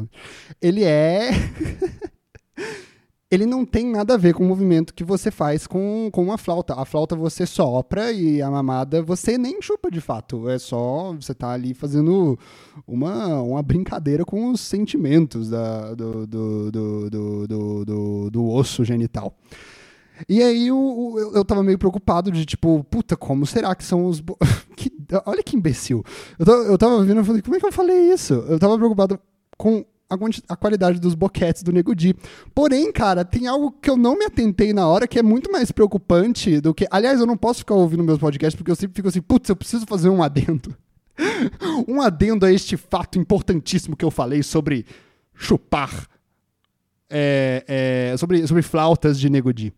[0.61, 1.31] ele é.
[3.29, 6.37] ele não tem nada a ver com o movimento que você faz com, com uma
[6.37, 6.75] flauta.
[6.75, 10.47] A flauta você sopra e a mamada você nem chupa de fato.
[10.47, 12.37] É só você tá ali fazendo
[12.87, 18.85] uma, uma brincadeira com os sentimentos da, do, do, do, do, do, do, do osso
[18.85, 19.35] genital.
[20.29, 24.05] E aí eu, eu, eu tava meio preocupado de tipo, puta, como será que são
[24.05, 24.21] os.
[24.75, 24.91] Que,
[25.25, 26.03] olha que imbecil.
[26.37, 28.33] Eu tava, eu tava vendo e falei, como é que eu falei isso?
[28.33, 29.17] Eu tava preocupado
[29.57, 32.15] com a, a, qualidade dos boquetes do Nego Di.
[32.53, 35.71] Porém, cara, tem algo que eu não me atentei na hora que é muito mais
[35.71, 36.87] preocupante do que.
[36.91, 39.55] Aliás, eu não posso ficar ouvindo meus podcasts porque eu sempre fico assim, putz, eu
[39.55, 40.75] preciso fazer um adendo.
[41.87, 44.85] um adendo a este fato importantíssimo que eu falei sobre
[45.33, 46.07] chupar.
[47.09, 47.63] É,
[48.13, 49.73] é, sobre, sobre flautas de Nego Di.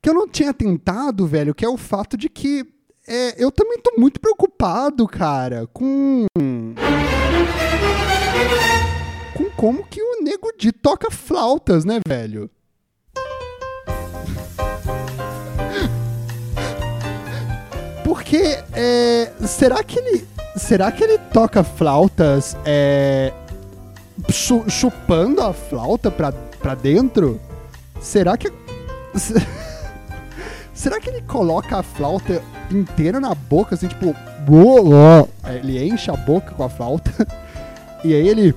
[0.00, 2.66] Que eu não tinha tentado, velho, que é o fato de que
[3.06, 6.26] é, eu também tô muito preocupado, cara, com
[9.62, 12.50] como que o Nego Di toca flautas, né, velho?
[18.02, 23.32] Porque, é, será que ele, será que ele toca flautas é,
[24.68, 27.40] chupando a flauta pra, pra dentro?
[28.00, 28.52] Será que...
[30.74, 34.12] Será que ele coloca a flauta inteira na boca, assim, tipo...
[35.54, 37.12] Ele enche a boca com a flauta
[38.02, 38.52] e aí ele.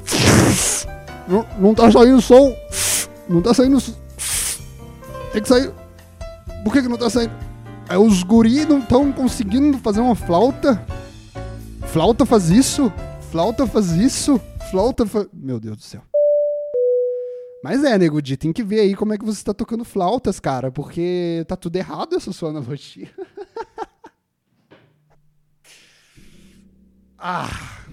[1.27, 2.55] Não, não tá saindo som.
[3.27, 3.81] Não tá saindo.
[5.33, 5.71] Tem que sair.
[6.63, 7.33] Por que, que não tá saindo?
[7.89, 10.85] É, os guris não estão conseguindo fazer uma flauta.
[11.87, 12.91] Flauta faz isso.
[13.31, 14.39] Flauta faz isso.
[14.71, 15.27] Flauta faz.
[15.33, 16.01] Meu Deus do céu.
[17.63, 20.39] Mas é, Nego Di, tem que ver aí como é que você tá tocando flautas,
[20.39, 23.09] cara, porque tá tudo errado essa sua analogia.
[27.17, 27.84] ah.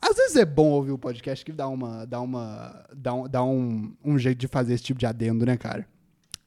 [0.00, 2.06] Às vezes é bom ouvir o podcast que dá uma.
[2.06, 2.84] dá uma.
[2.94, 5.86] dá um, dá um, um jeito de fazer esse tipo de adendo, né, cara?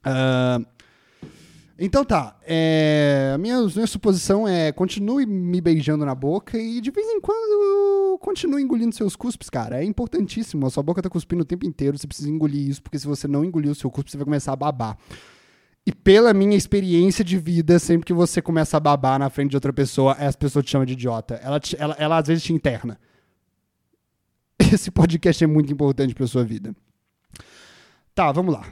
[0.06, 0.66] Uh,
[1.78, 2.38] então tá.
[2.44, 8.20] É, minha, minha suposição é continue me beijando na boca e de vez em quando
[8.20, 9.82] continue engolindo seus cuspes, cara.
[9.82, 10.66] É importantíssimo.
[10.66, 11.98] A sua boca tá cuspindo o tempo inteiro.
[11.98, 14.54] Você precisa engolir isso, porque se você não engolir o seu cuspe, você vai começar
[14.54, 14.98] a babar.
[15.84, 19.58] E pela minha experiência de vida, sempre que você começa a babar na frente de
[19.58, 21.40] outra pessoa, as pessoas te chamam de idiota.
[21.44, 23.00] Ela, te, ela, ela às vezes te interna.
[24.74, 26.76] esse podcast é muito importante para sua vida.
[28.13, 28.65] Tá, vamos lá.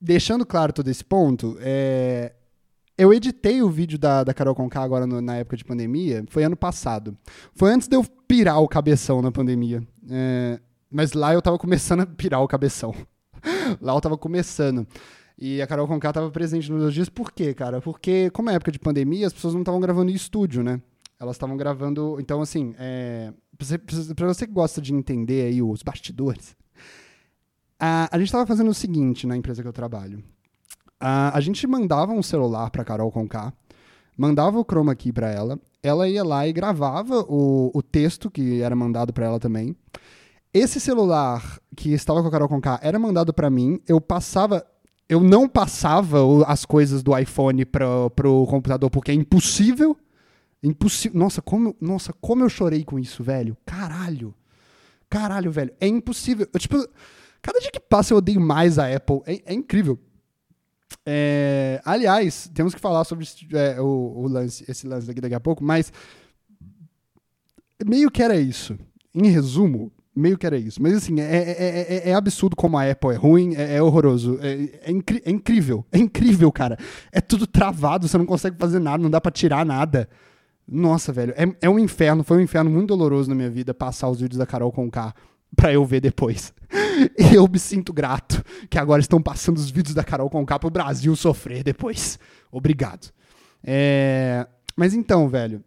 [0.00, 2.32] Deixando claro todo esse ponto, é...
[2.98, 6.44] eu editei o vídeo da, da Carol Conká agora no, na época de pandemia, foi
[6.44, 7.16] ano passado.
[7.54, 9.82] Foi antes de eu pirar o cabeção na pandemia.
[10.10, 10.60] É...
[10.90, 12.94] Mas lá eu tava começando a pirar o cabeção.
[13.80, 14.86] lá eu tava começando.
[15.38, 17.08] E a Carol Conká tava presente nos meus dias.
[17.08, 17.80] Por quê, cara?
[17.80, 20.80] Porque, como é época de pandemia, as pessoas não estavam gravando em estúdio, né?
[21.22, 22.16] Elas estavam gravando.
[22.18, 23.32] Então, assim, é,
[24.16, 26.56] para você que gosta de entender aí os bastidores,
[27.78, 30.22] a, a gente estava fazendo o seguinte na empresa que eu trabalho.
[30.98, 33.52] A, a gente mandava um celular para Carol Conká,
[34.18, 38.60] mandava o chroma key para ela, ela ia lá e gravava o, o texto que
[38.60, 39.76] era mandado para ela também.
[40.52, 44.66] Esse celular que estava com a Carol Conká era mandado para mim, eu passava
[45.08, 49.96] eu não passava as coisas do iPhone para o computador porque é impossível
[50.62, 51.18] Impossível.
[51.18, 53.56] Nossa, como, nossa, como eu chorei com isso, velho.
[53.66, 54.34] Caralho.
[55.10, 55.72] Caralho, velho.
[55.80, 56.46] É impossível.
[56.52, 56.88] Eu, tipo,
[57.40, 59.20] cada dia que passa eu odeio mais a Apple.
[59.26, 59.98] É, é incrível.
[61.04, 65.40] É, aliás, temos que falar sobre é, o, o, lance, esse lance daqui daqui a
[65.40, 65.92] pouco, mas
[67.84, 68.78] meio que era isso.
[69.14, 70.80] Em resumo, meio que era isso.
[70.80, 74.38] Mas assim, é, é, é absurdo como a Apple é ruim, é, horroroso.
[74.40, 75.84] É, é incrível.
[75.90, 76.78] É incrível, cara.
[77.10, 80.08] É tudo travado, você não consegue fazer nada, não dá para tirar nada.
[80.72, 84.08] Nossa, velho, é, é um inferno, foi um inferno muito doloroso na minha vida passar
[84.08, 85.14] os vídeos da Carol com K
[85.54, 86.54] pra eu ver depois.
[87.18, 90.58] E eu me sinto grato que agora estão passando os vídeos da Carol com K
[90.58, 92.18] pro Brasil sofrer depois.
[92.50, 93.12] Obrigado.
[93.62, 94.46] É...
[94.74, 95.62] Mas então, velho.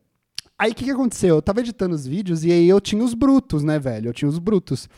[0.57, 1.35] Aí o que, que aconteceu?
[1.35, 4.09] Eu tava editando os vídeos e aí eu tinha os brutos, né, velho?
[4.09, 4.89] Eu tinha os brutos.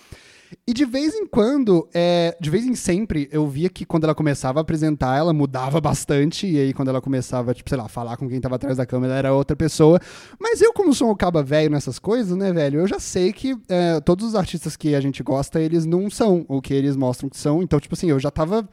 [0.66, 4.16] E de vez em quando, é, de vez em sempre, eu via que quando ela
[4.16, 6.48] começava a apresentar, ela mudava bastante.
[6.48, 9.16] E aí, quando ela começava, tipo, sei lá, falar com quem tava atrás da câmera,
[9.16, 10.00] era outra pessoa.
[10.40, 13.58] Mas eu, como sou um caba velho nessas coisas, né, velho, eu já sei que
[13.68, 17.30] é, todos os artistas que a gente gosta, eles não são o que eles mostram
[17.30, 17.62] que são.
[17.62, 18.68] Então, tipo assim, eu já tava.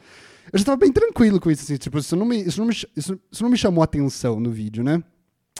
[0.52, 2.74] Eu já tava bem tranquilo com isso, assim, tipo, isso não me, isso não me,
[2.74, 5.02] isso, isso não me chamou atenção no vídeo, né?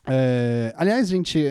[0.07, 1.43] É, aliás, gente,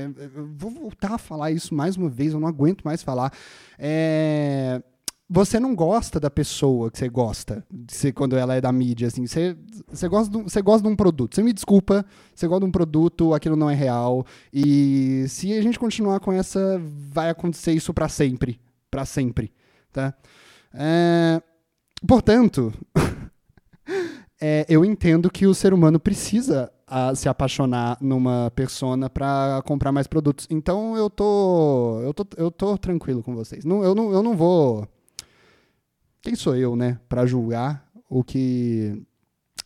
[0.55, 3.33] vou voltar a falar isso mais uma vez, eu não aguento mais falar.
[3.77, 4.81] É,
[5.29, 9.25] você não gosta da pessoa que você gosta, você, quando ela é da mídia, assim,
[9.25, 11.33] você, você, gosta de, você gosta de um produto.
[11.33, 15.61] Você me desculpa, você gosta de um produto, aquilo não é real, e se a
[15.61, 18.59] gente continuar com essa, vai acontecer isso para sempre,
[18.91, 19.51] para sempre,
[19.91, 20.13] tá?
[20.71, 21.41] É,
[22.07, 22.71] portanto,
[24.39, 29.91] é, eu entendo que o ser humano precisa a, se apaixonar numa persona para comprar
[29.91, 30.45] mais produtos.
[30.49, 33.65] Então eu tô, eu tô, eu tô tranquilo com vocês.
[33.65, 34.87] Não, eu, não, eu não vou
[36.21, 39.03] quem sou eu, né, para julgar o que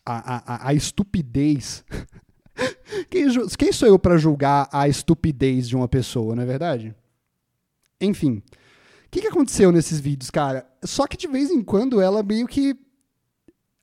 [0.03, 1.85] a, a, a estupidez.
[3.11, 6.95] quem, quem sou eu para julgar a estupidez de uma pessoa, não é verdade?
[8.01, 8.41] Enfim,
[9.05, 10.67] o que, que aconteceu nesses vídeos, cara?
[10.83, 12.75] Só que de vez em quando ela meio que.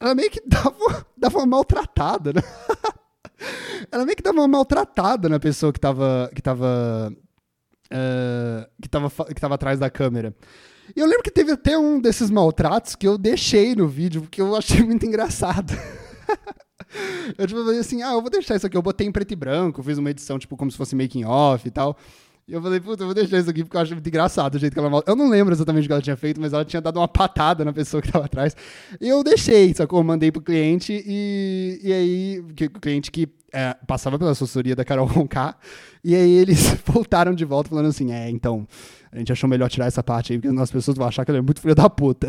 [0.01, 2.43] Ela meio que dava, dava uma maltratada, né?
[3.91, 6.31] ela meio que dava uma maltratada na pessoa que tava.
[6.35, 7.13] que tava.
[7.87, 10.35] Uh, que, tava que tava atrás da câmera.
[10.95, 14.41] E eu lembro que teve até um desses maltratos que eu deixei no vídeo, porque
[14.41, 15.73] eu achei muito engraçado.
[17.39, 18.77] eu tipo, falei assim, ah, eu vou deixar isso aqui.
[18.77, 21.67] Eu botei em preto e branco, fiz uma edição, tipo, como se fosse making off
[21.67, 21.97] e tal.
[22.47, 24.59] E eu falei, puta, eu vou deixar isso aqui porque eu acho muito engraçado o
[24.59, 26.81] jeito que ela Eu não lembro exatamente o que ela tinha feito, mas ela tinha
[26.81, 28.55] dado uma patada na pessoa que tava atrás.
[29.01, 29.99] E eu deixei, sacou?
[30.01, 34.77] Eu mandei pro cliente e, e aí, que, o cliente que é, passava pela assessoria
[34.77, 35.57] da Carol Roncar,
[36.03, 38.67] e aí eles voltaram de volta falando assim: é, então,
[39.11, 41.39] a gente achou melhor tirar essa parte aí, porque as pessoas vão achar que ela
[41.39, 42.27] é muito filha da puta.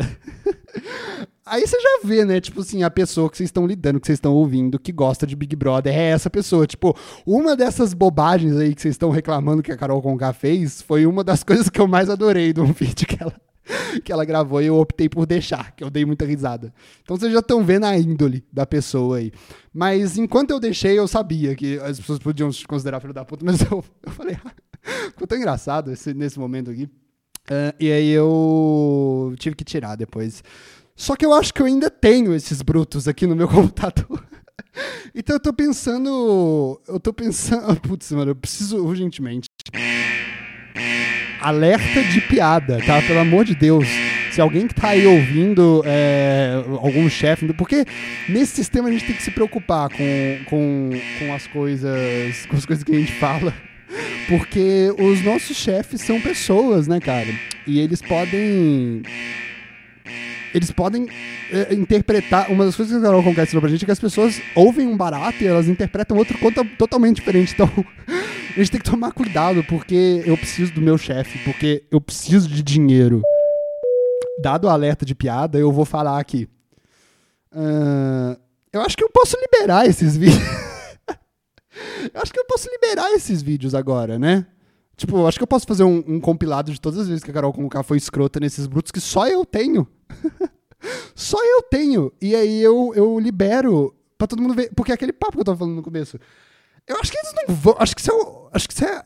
[1.46, 2.40] Aí você já vê, né?
[2.40, 5.36] Tipo assim, a pessoa que vocês estão lidando, que vocês estão ouvindo, que gosta de
[5.36, 6.66] Big Brother, é essa pessoa.
[6.66, 11.06] Tipo, uma dessas bobagens aí que vocês estão reclamando que a Carol Conká fez foi
[11.06, 13.32] uma das coisas que eu mais adorei do vídeo que ela
[14.04, 16.72] que ela gravou e eu optei por deixar, que eu dei muita risada.
[17.02, 19.32] Então vocês já estão vendo a índole da pessoa aí.
[19.74, 23.44] Mas enquanto eu deixei, eu sabia que as pessoas podiam se considerar filho da puta,
[23.44, 24.52] mas eu, eu falei, ah,
[25.10, 26.84] ficou tão engraçado esse, nesse momento aqui.
[27.48, 30.42] Uh, e aí eu tive que tirar depois.
[30.96, 34.24] Só que eu acho que eu ainda tenho esses brutos aqui no meu computador.
[35.14, 36.80] então eu tô pensando.
[36.88, 37.78] Eu tô pensando.
[37.80, 39.46] Putz, mano, eu preciso urgentemente
[41.40, 43.00] alerta de piada, tá?
[43.02, 43.86] Pelo amor de Deus.
[44.32, 47.84] Se alguém que tá aí ouvindo, é, algum chefe, porque
[48.28, 52.66] nesse sistema a gente tem que se preocupar com, com, com as coisas, com as
[52.66, 53.54] coisas que a gente fala.
[54.28, 57.28] Porque os nossos chefes são pessoas, né, cara?
[57.66, 59.02] E eles podem
[60.56, 61.06] eles podem
[61.50, 62.50] é, interpretar.
[62.50, 64.86] Uma das coisas que a Carol Conquer ensinou pra gente é que as pessoas ouvem
[64.86, 67.52] um barato e elas interpretam outro conta totalmente diferente.
[67.52, 67.68] Então,
[68.08, 72.48] a gente tem que tomar cuidado, porque eu preciso do meu chefe, porque eu preciso
[72.48, 73.20] de dinheiro.
[74.40, 76.48] Dado o alerta de piada, eu vou falar aqui.
[77.52, 78.40] Uh,
[78.72, 80.40] eu acho que eu posso liberar esses vídeos.
[82.14, 84.46] eu acho que eu posso liberar esses vídeos agora, né?
[84.96, 87.34] Tipo, acho que eu posso fazer um, um, compilado de todas as vezes que a
[87.34, 89.86] Carol Conká foi escrota nesses brutos que só eu tenho.
[91.14, 92.12] só eu tenho.
[92.20, 94.72] E aí eu, eu libero pra todo mundo ver.
[94.74, 96.18] Porque é aquele papo que eu tava falando no começo.
[96.86, 97.76] Eu acho que eles não vão.
[97.78, 99.02] Acho que isso é, acho que isso é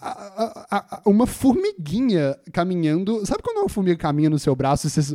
[0.00, 3.24] a, a, a, uma formiguinha caminhando.
[3.26, 5.14] Sabe quando uma formiga caminha no seu braço e você,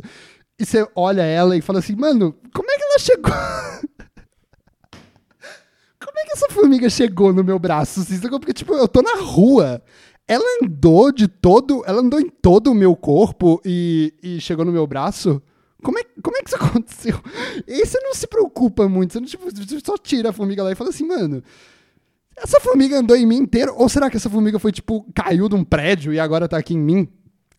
[0.58, 3.32] e você olha ela e fala assim, mano, como é que ela chegou?
[6.00, 8.04] como é que essa formiga chegou no meu braço?
[8.30, 9.82] Porque, tipo, eu tô na rua.
[10.28, 11.82] Ela andou de todo.
[11.86, 15.40] Ela andou em todo o meu corpo e, e chegou no meu braço.
[15.82, 17.20] Como é, como é que isso aconteceu?
[17.66, 19.12] E você não se preocupa muito.
[19.12, 21.42] Você, não, tipo, você só tira a formiga lá e fala assim, mano.
[22.36, 23.74] Essa formiga andou em mim inteiro?
[23.76, 26.74] Ou será que essa formiga foi, tipo, caiu de um prédio e agora tá aqui
[26.74, 27.08] em mim?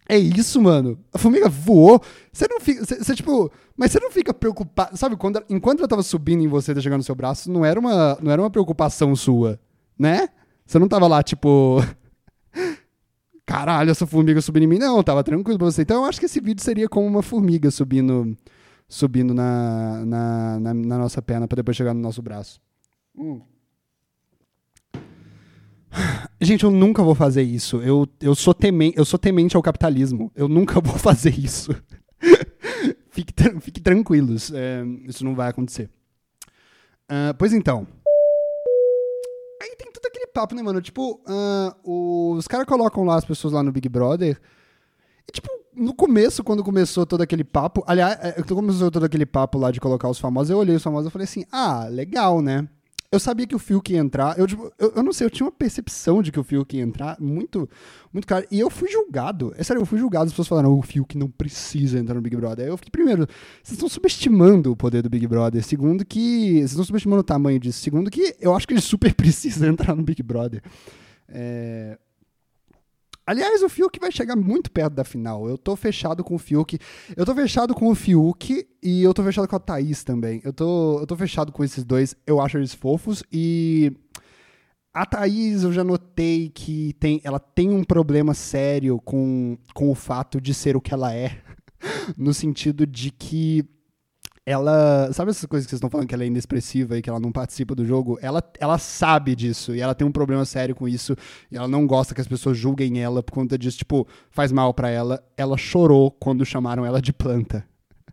[0.10, 0.98] É isso, mano.
[1.14, 2.02] A formiga voou.
[2.32, 2.86] Você não fica.
[2.86, 3.52] Você, tipo.
[3.76, 4.96] Mas você não fica preocupado.
[4.96, 7.80] Sabe, quando, enquanto ela tava subindo em você, tá chegando no seu braço, não era,
[7.80, 9.60] uma, não era uma preocupação sua,
[10.00, 10.30] né?
[10.66, 11.84] Você não tava lá, tipo.
[13.48, 14.78] Caralho, essa formiga subindo em mim.
[14.78, 15.82] Não, tava tranquilo pra você.
[15.82, 18.38] Então eu acho que esse vídeo seria como uma formiga subindo
[18.90, 22.60] subindo na, na, na, na nossa perna para depois chegar no nosso braço.
[23.18, 23.42] Hum.
[26.42, 27.78] Gente, eu nunca vou fazer isso.
[27.78, 30.30] Eu, eu, sou temente, eu sou temente ao capitalismo.
[30.36, 31.72] Eu nunca vou fazer isso.
[33.10, 34.52] fique, fique tranquilos.
[34.54, 35.90] É, isso não vai acontecer.
[37.10, 37.88] Uh, pois então.
[40.38, 40.80] Papo, né, mano?
[40.80, 44.40] Tipo, uh, os caras colocam lá as pessoas lá no Big Brother.
[45.28, 47.84] E, tipo, no começo, quando começou todo aquele papo.
[47.88, 50.84] Aliás, é, quando começou todo aquele papo lá de colocar os famosos, eu olhei os
[50.84, 52.68] famosos e falei assim: ah, legal, né?
[53.10, 54.38] Eu sabia que o Fiuk ia entrar.
[54.38, 56.84] Eu, tipo, eu, eu, não sei, eu tinha uma percepção de que o Fiuk ia
[56.84, 57.70] entrar muito,
[58.12, 58.46] muito claro.
[58.52, 59.54] E eu fui julgado.
[59.58, 60.26] É sério, eu fui julgado.
[60.26, 62.66] As pessoas falaram, o Fiuk não precisa entrar no Big Brother.
[62.66, 63.26] Aí eu fiquei, primeiro,
[63.64, 65.64] vocês estão subestimando o poder do Big Brother.
[65.64, 66.56] Segundo, que.
[66.56, 67.80] Vocês estão subestimando o tamanho disso.
[67.80, 70.62] Segundo, que eu acho que ele super precisa entrar no Big Brother.
[71.30, 71.98] É...
[73.28, 75.50] Aliás, o Fiuk vai chegar muito perto da final.
[75.50, 76.80] Eu tô fechado com o Fiuk.
[77.14, 80.40] Eu tô fechado com o Fiuk e eu tô fechado com a Thaís também.
[80.46, 82.16] Eu tô, eu tô fechado com esses dois.
[82.26, 83.92] Eu acho eles fofos e
[84.94, 89.96] a Thaís, eu já notei que tem, ela tem um problema sério com, com o
[89.96, 91.42] fato de ser o que ela é.
[92.18, 93.66] no sentido de que
[94.48, 95.12] ela.
[95.12, 97.34] Sabe essas coisas que vocês estão falando que ela é inexpressiva e que ela não
[97.34, 98.18] participa do jogo?
[98.22, 101.18] Ela, ela sabe disso e ela tem um problema sério com isso
[101.52, 103.80] e ela não gosta que as pessoas julguem ela por conta disso.
[103.80, 105.22] Tipo, faz mal para ela.
[105.36, 107.68] Ela chorou quando chamaram ela de planta.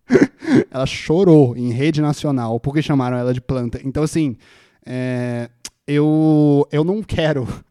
[0.73, 3.81] ela chorou em rede nacional porque chamaram ela de planta.
[3.85, 4.37] Então, assim,
[4.85, 5.49] é,
[5.87, 7.47] eu, eu não quero.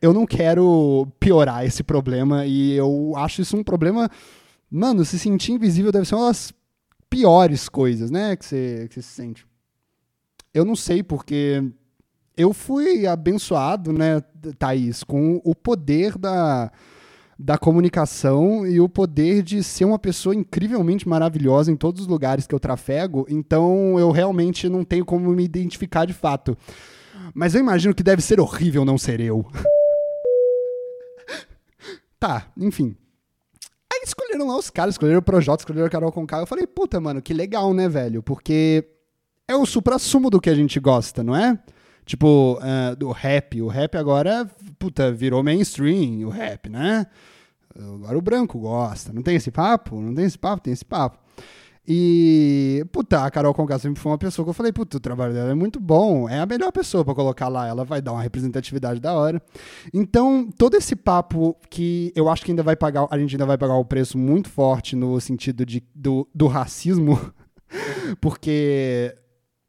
[0.00, 4.10] Eu não quero piorar esse problema e eu acho isso um problema.
[4.68, 6.52] Mano, se sentir invisível deve ser uma das
[7.12, 8.34] piores coisas, né?
[8.34, 9.46] Que você, que você se sente.
[10.54, 11.62] Eu não sei, porque
[12.34, 14.22] eu fui abençoado, né,
[14.58, 16.72] Thaís, com o poder da,
[17.38, 22.46] da comunicação e o poder de ser uma pessoa incrivelmente maravilhosa em todos os lugares
[22.46, 26.56] que eu trafego, então eu realmente não tenho como me identificar de fato.
[27.34, 29.46] Mas eu imagino que deve ser horrível não ser eu.
[32.18, 32.96] tá, enfim
[34.04, 36.38] escolheram lá os caras, escolheram o Projota, escolheram o Carol Conká.
[36.38, 38.22] Eu falei, puta, mano, que legal, né, velho?
[38.22, 38.84] Porque
[39.46, 41.58] é o supra-sumo do que a gente gosta, não é?
[42.04, 43.60] Tipo, uh, do rap.
[43.60, 47.06] O rap agora, puta, virou mainstream, o rap, né?
[47.76, 49.12] Agora o branco gosta.
[49.12, 50.00] Não tem esse papo?
[50.00, 50.62] Não tem esse papo?
[50.62, 51.18] Tem esse papo.
[51.86, 55.32] E, puta, a Carol Conká sempre foi uma pessoa que eu falei, puta, o trabalho
[55.32, 58.22] dela é muito bom, é a melhor pessoa para colocar lá, ela vai dar uma
[58.22, 59.42] representatividade da hora.
[59.92, 63.58] Então, todo esse papo que eu acho que ainda vai pagar, a gente ainda vai
[63.58, 67.18] pagar o preço muito forte no sentido de, do, do racismo,
[68.20, 69.16] porque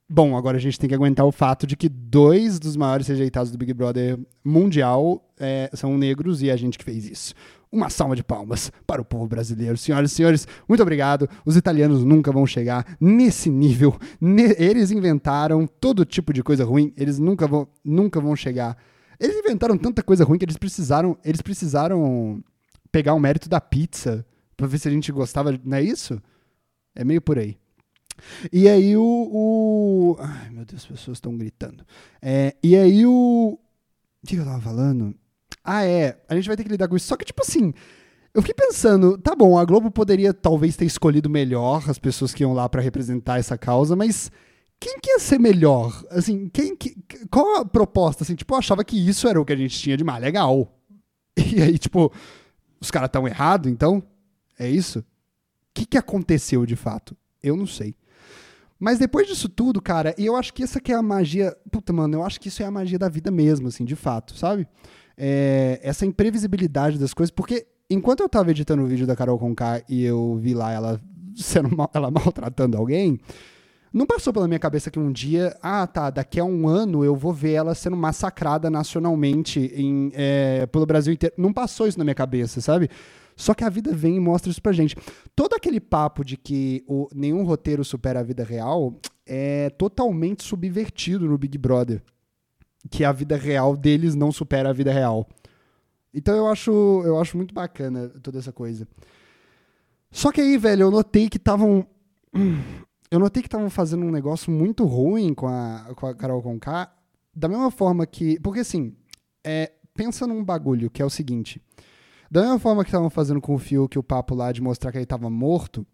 [0.10, 3.52] Bom, agora a gente tem que aguentar o fato de que dois dos maiores rejeitados
[3.52, 7.34] do Big Brother mundial é, são negros e é a gente que fez isso.
[7.74, 9.76] Uma salva de palmas para o povo brasileiro.
[9.76, 11.28] Senhoras e senhores, muito obrigado.
[11.44, 13.98] Os italianos nunca vão chegar nesse nível.
[14.22, 16.94] Eles inventaram todo tipo de coisa ruim.
[16.96, 18.78] Eles nunca vão, nunca vão chegar.
[19.20, 22.44] Eles inventaram tanta coisa ruim que eles precisaram, eles precisaram
[22.92, 24.24] pegar o mérito da pizza
[24.56, 25.60] para ver se a gente gostava.
[25.64, 26.22] Não é isso?
[26.94, 27.58] É meio por aí.
[28.52, 30.16] E aí o, o...
[30.20, 31.84] Ai, meu Deus, as pessoas estão gritando.
[32.22, 33.58] É, e aí o...
[34.24, 35.16] O que eu tava falando?
[35.64, 36.18] Ah, é.
[36.28, 37.08] A gente vai ter que lidar com isso.
[37.08, 37.74] Só que, tipo assim,
[38.34, 42.44] eu fiquei pensando, tá bom, a Globo poderia talvez ter escolhido melhor as pessoas que
[42.44, 44.32] iam lá para representar essa causa, mas
[44.80, 46.04] quem que ia ser melhor?
[46.10, 46.96] Assim, quem que,
[47.32, 48.24] qual a proposta?
[48.24, 50.70] Assim, tipo, eu achava que isso era o que a gente tinha de mais legal.
[51.36, 52.12] E aí, tipo,
[52.80, 54.04] os caras estão errados, então?
[54.60, 55.00] É isso?
[55.00, 55.04] O
[55.74, 57.18] que, que aconteceu de fato?
[57.42, 57.96] Eu não sei.
[58.80, 61.56] Mas depois disso tudo, cara, e eu acho que essa que é a magia.
[61.72, 64.36] Puta, mano, eu acho que isso é a magia da vida mesmo, assim, de fato,
[64.36, 64.68] sabe?
[65.18, 69.82] É, essa imprevisibilidade das coisas, porque enquanto eu tava editando o vídeo da Carol Conká
[69.88, 71.00] e eu vi lá ela
[71.36, 73.20] sendo mal, ela maltratando alguém,
[73.94, 77.16] não passou pela minha cabeça que um dia, ah, tá, daqui a um ano eu
[77.16, 81.36] vou ver ela sendo massacrada nacionalmente em, é, pelo Brasil inteiro.
[81.38, 82.90] Não passou isso na minha cabeça, sabe?
[83.36, 84.96] Só que a vida vem e mostra isso pra gente.
[85.36, 91.28] Todo aquele papo de que o, nenhum roteiro supera a vida real é totalmente subvertido
[91.28, 92.02] no Big Brother
[92.90, 95.28] que a vida real deles não supera a vida real.
[96.14, 96.72] Então eu acho,
[97.06, 98.88] eu acho muito bacana toda essa coisa.
[100.12, 101.86] Só que aí, velho, eu notei que estavam.
[103.12, 106.92] Eu notei que estavam fazendo um negócio muito ruim com a, com a Carol Conká.
[107.32, 108.40] Da mesma forma que.
[108.40, 108.96] Porque assim,
[109.44, 111.62] é, pensa num bagulho que é o seguinte.
[112.32, 114.98] Da mesma forma que estavam fazendo com o Fiuk o papo lá de mostrar que
[114.98, 115.86] ele estava morto,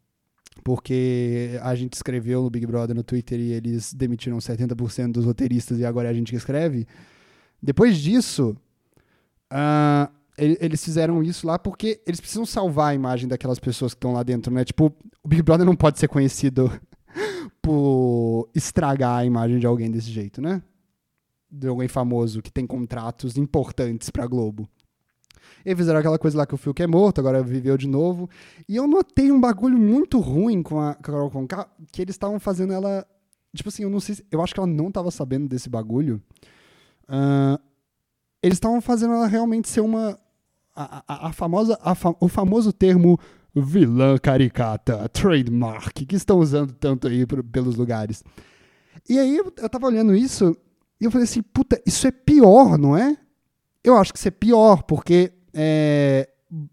[0.64, 5.80] porque a gente escreveu no Big Brother no Twitter e eles demitiram 70% dos roteiristas
[5.80, 6.88] e agora é a gente que escreve.
[7.62, 8.56] Depois disso,
[9.52, 14.14] uh, eles fizeram isso lá porque eles precisam salvar a imagem daquelas pessoas que estão
[14.14, 14.64] lá dentro, né?
[14.64, 14.94] Tipo,
[15.24, 16.72] o Big Brother não pode ser conhecido
[17.62, 20.62] por estragar a imagem de alguém desse jeito, né?
[21.52, 24.70] De alguém famoso que tem contratos importantes pra Globo.
[25.66, 28.30] E fizeram aquela coisa lá que o Fiuk é morto, agora viveu de novo.
[28.68, 32.74] E eu notei um bagulho muito ruim com a Carol Conká, que eles estavam fazendo
[32.74, 33.06] ela.
[33.54, 34.18] Tipo assim, eu não sei.
[34.32, 36.22] Eu acho que ela não estava sabendo desse bagulho.
[37.08, 37.60] Uh,
[38.42, 40.20] eles estavam fazendo ela realmente ser uma.
[40.76, 41.78] A, a, a famosa.
[41.82, 43.20] A fa, o famoso termo
[43.56, 48.24] vilã caricata, trademark, que estão usando tanto aí pelos lugares.
[49.08, 50.56] E aí eu tava olhando isso
[51.00, 53.18] e eu falei assim, puta, isso é pior, não é?
[53.84, 56.30] Eu acho que isso é pior, porque é,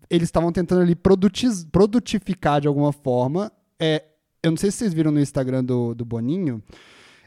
[0.09, 3.53] eles estavam tentando ali produtificar de alguma forma.
[3.79, 4.05] É,
[4.43, 6.63] eu não sei se vocês viram no Instagram do, do Boninho,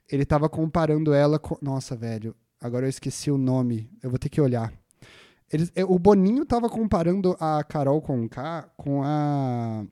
[0.10, 1.58] ele estava comparando ela com.
[1.62, 4.74] Nossa, velho, agora eu esqueci o nome, eu vou ter que olhar.
[5.52, 9.86] Eles, é, o Boninho tava comparando a Carol Conká com a.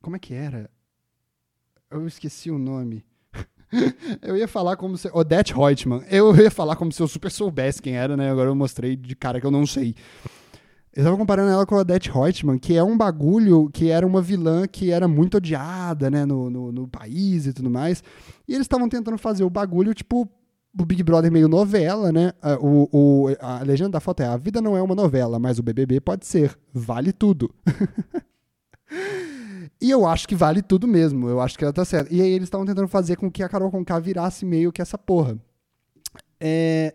[0.00, 0.70] Como é que era?
[1.90, 3.04] Eu esqueci o nome.
[4.22, 5.10] eu ia falar como se.
[5.12, 6.04] Odette Reutemann.
[6.10, 8.30] Eu ia falar como se eu super soubesse quem era, né?
[8.30, 9.94] Agora eu mostrei de cara que eu não sei.
[10.94, 14.20] Eu tava comparando ela com a Odette Reutemann, que é um bagulho que era uma
[14.20, 18.02] vilã que era muito odiada, né, no, no, no país e tudo mais.
[18.48, 20.28] E eles estavam tentando fazer o bagulho, tipo,
[20.78, 22.32] o Big Brother meio novela, né?
[22.60, 25.62] O, o, a legenda da foto é: a vida não é uma novela, mas o
[25.62, 26.58] BBB pode ser.
[26.72, 27.52] Vale tudo.
[29.80, 31.28] e eu acho que vale tudo mesmo.
[31.28, 32.12] Eu acho que ela tá certa.
[32.12, 34.98] E aí eles estavam tentando fazer com que a Carol Conká virasse meio que essa
[34.98, 35.38] porra.
[36.40, 36.94] É,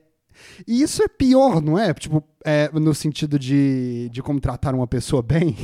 [0.68, 1.94] e isso é pior, não é?
[1.94, 5.56] Tipo, é, no sentido de, de como tratar uma pessoa bem.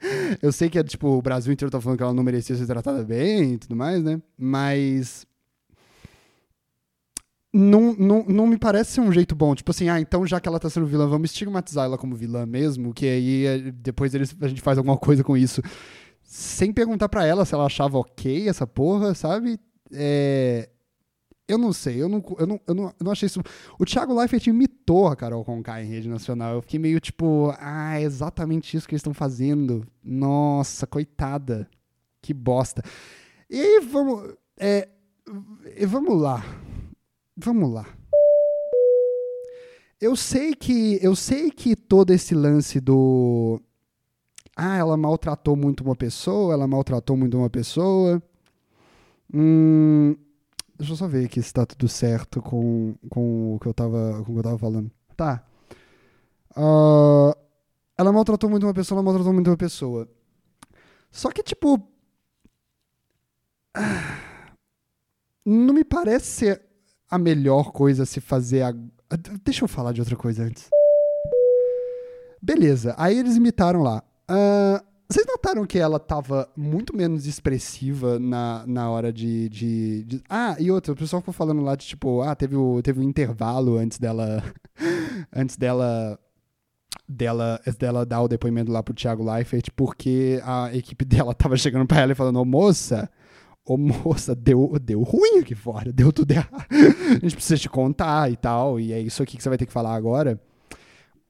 [0.42, 2.66] Eu sei que é, tipo, o Brasil inteiro tá falando que ela não merecia ser
[2.66, 4.20] tratada bem e tudo mais, né?
[4.38, 5.26] Mas
[7.52, 9.54] não, não, não me parece ser um jeito bom.
[9.54, 12.44] Tipo assim, ah, então já que ela tá sendo vilã, vamos estigmatizar ela como vilã
[12.44, 15.62] mesmo, que aí é, depois eles, a gente faz alguma coisa com isso.
[16.22, 19.58] Sem perguntar para ela se ela achava ok essa porra, sabe?
[19.92, 20.68] É...
[21.48, 23.40] Eu não sei, eu não, eu não, eu não, eu não achei isso.
[23.78, 26.54] O Thiago Leifert imitou a Carol Conká em rede nacional.
[26.54, 29.86] Eu fiquei meio tipo, ah, é exatamente isso que eles estão fazendo.
[30.02, 31.68] Nossa, coitada.
[32.20, 32.82] Que bosta.
[33.48, 34.34] E aí, vamos.
[34.58, 34.88] É,
[35.86, 36.42] vamos lá
[37.36, 37.86] vamos lá.
[40.00, 43.60] Eu sei que eu sei que todo esse lance do
[44.56, 48.22] ah, ela maltratou muito uma pessoa, ela maltratou muito uma pessoa.
[49.32, 50.16] Hum,
[50.78, 54.22] deixa eu só ver aqui se tá tudo certo com, com o que eu tava,
[54.24, 54.90] com o que eu tava falando.
[55.16, 55.44] Tá.
[56.56, 57.34] Uh,
[57.96, 60.08] ela maltratou muito uma pessoa, ela maltratou muito uma pessoa.
[61.10, 61.80] Só que, tipo.
[65.44, 66.62] Não me parece ser
[67.10, 68.62] a melhor coisa a se fazer.
[68.62, 68.72] A...
[69.44, 70.68] Deixa eu falar de outra coisa antes.
[72.42, 74.02] Beleza, aí eles imitaram lá.
[74.30, 80.22] Uh, vocês notaram que ela tava muito menos expressiva na, na hora de, de, de,
[80.28, 83.04] Ah, e outra, o pessoal ficou falando lá de tipo, ah, teve o, teve um
[83.04, 84.42] intervalo antes dela.
[85.32, 86.18] antes dela.
[87.08, 91.86] Dela, dela dar o depoimento lá pro Thiago Leifert, porque a equipe dela tava chegando
[91.86, 93.08] pra ela e falando, ô moça,
[93.64, 96.66] ô moça, deu, deu ruim aqui fora, deu tudo errado.
[96.68, 99.66] A gente precisa te contar e tal, e é isso aqui que você vai ter
[99.66, 100.40] que falar agora.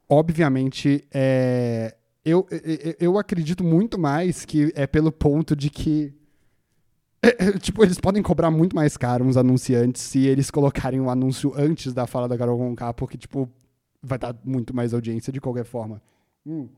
[0.08, 1.94] Obviamente, é,
[2.26, 6.12] eu, eu, eu acredito muito mais que é pelo ponto de que.
[7.60, 11.52] Tipo, eles podem cobrar muito mais caro uns anunciantes se eles colocarem o um anúncio
[11.56, 13.48] antes da fala da Carol Conká, porque, tipo,
[14.02, 16.02] vai dar muito mais audiência de qualquer forma.
[16.44, 16.68] Hum.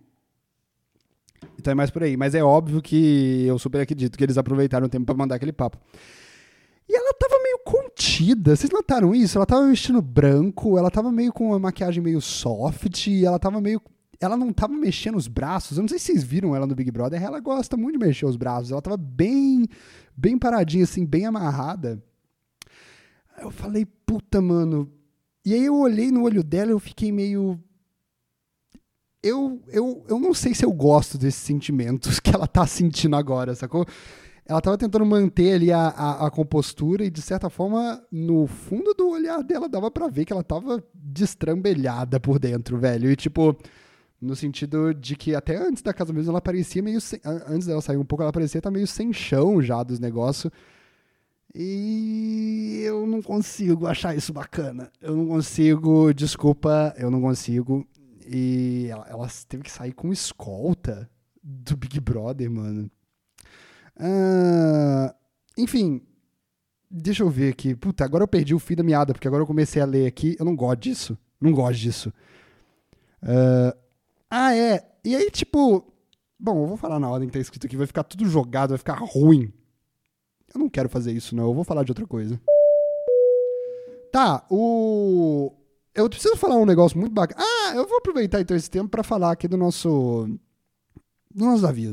[1.58, 2.16] Então é mais por aí.
[2.16, 5.52] Mas é óbvio que eu super acredito que eles aproveitaram o tempo para mandar aquele
[5.52, 5.78] papo.
[6.88, 8.54] E ela tava meio contida.
[8.54, 9.38] Vocês notaram isso?
[9.38, 13.80] Ela tava vestindo branco, ela tava meio com uma maquiagem meio soft, ela tava meio.
[14.20, 15.76] Ela não tava mexendo os braços.
[15.76, 17.22] Eu não sei se vocês viram ela no Big Brother.
[17.22, 18.72] Ela gosta muito de mexer os braços.
[18.72, 19.66] Ela tava bem,
[20.16, 22.02] bem paradinha, assim, bem amarrada.
[23.40, 24.90] Eu falei, puta, mano.
[25.44, 27.58] E aí eu olhei no olho dela e eu fiquei meio
[29.22, 33.54] eu, eu, eu não sei se eu gosto desses sentimentos que ela tá sentindo agora,
[33.54, 33.84] sacou?
[34.46, 38.94] Ela tava tentando manter ali a, a, a, compostura e, de certa forma, no fundo
[38.94, 43.10] do olhar dela dava para ver que ela tava destrambelhada por dentro, velho.
[43.10, 43.54] E, tipo,
[44.20, 47.00] no sentido de que até antes da casa mesmo ela parecia meio.
[47.00, 49.98] Sem, antes dela sair um pouco, ela parecia estar tá meio sem chão já dos
[49.98, 50.52] negócios.
[51.54, 54.90] E eu não consigo achar isso bacana.
[55.00, 57.86] Eu não consigo, desculpa, eu não consigo.
[58.26, 61.08] E ela, ela teve que sair com escolta
[61.42, 62.90] do Big Brother, mano.
[63.96, 65.12] Uh,
[65.56, 66.02] enfim,
[66.90, 67.74] deixa eu ver aqui.
[67.74, 70.36] Puta, agora eu perdi o fio da meada, porque agora eu comecei a ler aqui.
[70.38, 71.18] Eu não gosto disso.
[71.40, 72.12] Não gosto disso.
[73.22, 73.76] Uh,
[74.30, 74.86] ah, é.
[75.04, 75.84] E aí, tipo.
[76.38, 77.76] Bom, eu vou falar na ordem que tá escrito aqui.
[77.76, 79.52] Vai ficar tudo jogado, vai ficar ruim.
[80.54, 81.44] Eu não quero fazer isso, não.
[81.44, 82.40] Eu vou falar de outra coisa.
[84.12, 85.52] Tá, o.
[85.94, 87.42] Eu preciso falar um negócio muito bacana.
[87.44, 90.28] Ah, eu vou aproveitar então esse tempo para falar aqui do nosso.
[91.34, 91.92] dos nossos avisos.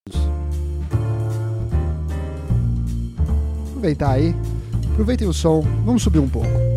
[3.70, 4.34] Aproveitar aí.
[4.94, 5.62] Aproveitem o som.
[5.84, 6.75] Vamos subir um pouco.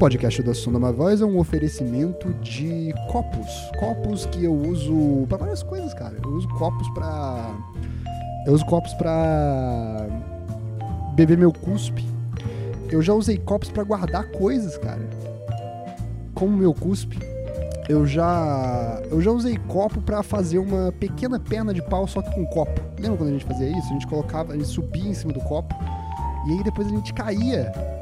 [0.00, 3.70] Podcast da Som da Uma Voz é um oferecimento de copos.
[3.78, 6.16] Copos que eu uso para várias coisas, cara.
[6.24, 7.54] Eu uso copos para
[8.46, 10.06] eu uso copos para
[11.12, 12.02] beber meu cuspe.
[12.90, 15.06] Eu já usei copos para guardar coisas, cara.
[16.34, 17.18] Como meu cuspe.
[17.86, 22.34] Eu já eu já usei copo para fazer uma pequena perna de pau só que
[22.34, 22.80] com copo.
[22.98, 23.88] Lembra quando a gente fazia isso?
[23.90, 25.74] A gente colocava, a gente subia em cima do copo
[26.46, 27.99] E aí depois a gente caía.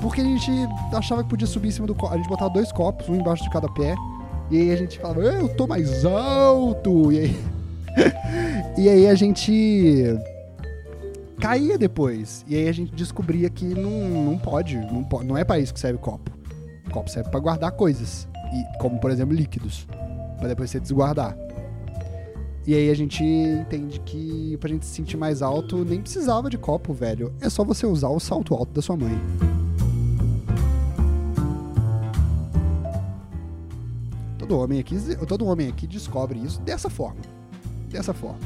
[0.00, 0.50] Porque a gente
[0.92, 2.12] achava que podia subir em cima do copo.
[2.12, 3.94] A gente botava dois copos, um embaixo de cada pé.
[4.50, 7.12] E aí a gente falava, eu tô mais alto.
[7.12, 7.36] E aí.
[8.76, 10.16] e aí a gente
[11.40, 12.44] caía depois.
[12.48, 15.72] E aí a gente descobria que não, não pode, não pode, não é para isso
[15.72, 16.30] que serve copo.
[16.86, 19.86] O copo serve para guardar coisas, e como por exemplo líquidos,
[20.38, 21.36] para depois você desguardar.
[22.66, 26.58] E aí a gente entende que pra gente se sentir mais alto nem precisava de
[26.58, 27.32] copo, velho.
[27.40, 29.16] É só você usar o salto alto da sua mãe.
[34.46, 37.20] Todo homem aqui, todo homem aqui descobre isso dessa forma.
[37.90, 38.38] Dessa forma.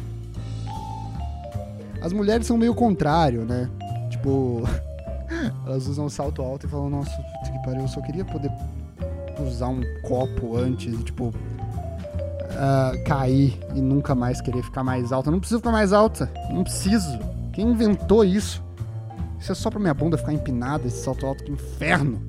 [2.01, 3.69] As mulheres são meio contrário, né?
[4.09, 4.63] Tipo,
[5.67, 7.11] elas usam salto alto e falam, nossa,
[7.45, 8.51] que pariu, eu só queria poder
[9.47, 15.31] usar um copo antes tipo, uh, cair e nunca mais querer ficar mais alta.
[15.31, 17.19] Não preciso ficar mais alta, não preciso.
[17.53, 18.65] Quem inventou isso?
[19.39, 22.23] Isso é só pra minha bunda ficar empinada, esse salto alto, que inferno.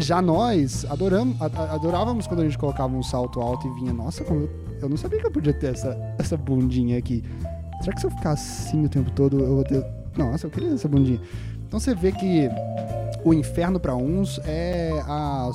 [0.00, 4.42] Já nós adoramos, adorávamos quando a gente colocava um salto alto e vinha, nossa, como
[4.42, 7.24] eu eu não sabia que eu podia ter essa, essa bundinha aqui.
[7.80, 9.84] Será que se eu ficar assim o tempo todo, eu vou ter.
[10.16, 11.20] Nossa, eu queria essa bundinha.
[11.66, 12.48] Então você vê que
[13.24, 15.50] o inferno para uns é a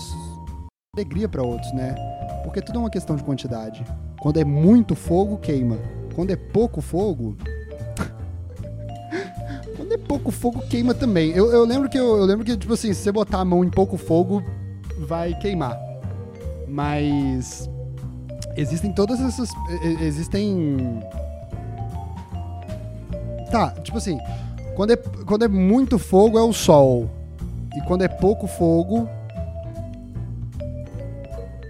[0.95, 1.95] alegria para outros, né?
[2.43, 3.83] Porque tudo é uma questão de quantidade.
[4.21, 5.77] Quando é muito fogo, queima.
[6.15, 7.35] Quando é pouco fogo.
[10.13, 11.31] Pouco fogo, queima também.
[11.31, 13.63] Eu, eu lembro que eu, eu, lembro que, tipo assim, se você botar a mão
[13.63, 14.43] em pouco fogo,
[14.99, 15.75] vai queimar.
[16.67, 17.67] Mas
[18.55, 19.49] existem todas essas.
[19.99, 21.01] Existem.
[23.49, 24.19] Tá, tipo assim,
[24.75, 27.09] quando é, quando é muito fogo é o sol.
[27.75, 29.09] E quando é pouco fogo.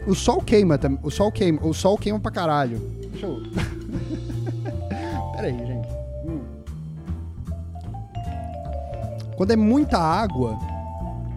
[0.06, 1.00] O sol queima também.
[1.02, 1.66] O sol queima.
[1.66, 2.78] O sol queima pra caralho.
[3.10, 3.42] Deixa eu.
[5.34, 5.73] Pera aí, gente.
[9.36, 10.58] Quando é muita água,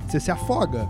[0.06, 0.86] você se afoga.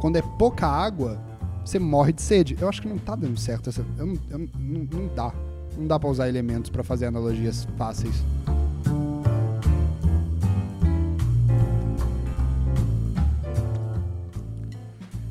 [0.00, 1.18] Quando é pouca água,
[1.64, 2.56] você morre de sede.
[2.60, 3.84] Eu acho que não tá dando certo essa.
[3.98, 4.48] Eu não, eu não,
[4.92, 5.32] não dá.
[5.76, 8.22] Não dá pra usar elementos para fazer analogias fáceis.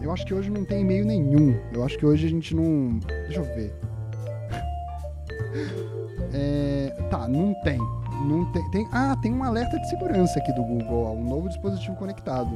[0.00, 1.56] Eu acho que hoje não tem e-mail nenhum.
[1.72, 2.98] Eu acho que hoje a gente não.
[3.26, 3.72] Deixa eu ver.
[6.32, 7.78] É, tá, não tem.
[8.26, 8.88] Não tem, tem.
[8.92, 12.50] Ah, tem um alerta de segurança aqui do Google, ó, um novo dispositivo conectado.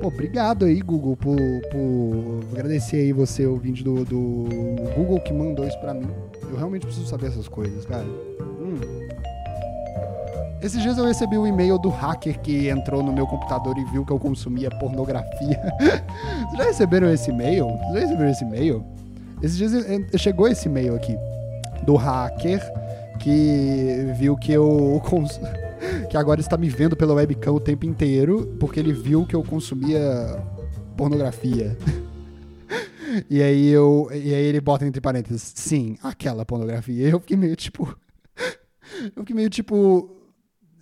[0.00, 1.36] Pô, obrigado aí, Google, por,
[1.70, 4.46] por agradecer aí você, ouvinte do, do
[4.94, 6.08] Google, que mandou isso pra mim.
[6.42, 8.04] Eu realmente preciso saber essas coisas, cara.
[8.04, 8.78] Hum.
[10.62, 14.04] Esses dias eu recebi um e-mail do hacker que entrou no meu computador e viu
[14.04, 15.60] que eu consumia pornografia.
[16.50, 17.66] Vocês já receberam esse e-mail?
[17.66, 18.84] Vocês já receberam esse e-mail?
[19.42, 19.72] Esses dias
[20.20, 21.16] chegou esse e-mail aqui
[21.84, 22.60] do hacker
[23.20, 25.40] que viu que eu cons
[26.10, 29.42] que agora está me vendo pela webcam o tempo inteiro, porque ele viu que eu
[29.42, 30.42] consumia
[30.96, 31.76] pornografia.
[33.28, 34.08] e aí eu.
[34.10, 37.08] E aí ele bota entre parênteses, sim, aquela pornografia.
[37.08, 37.96] Eu fiquei meio tipo.
[39.14, 40.10] eu fiquei meio tipo.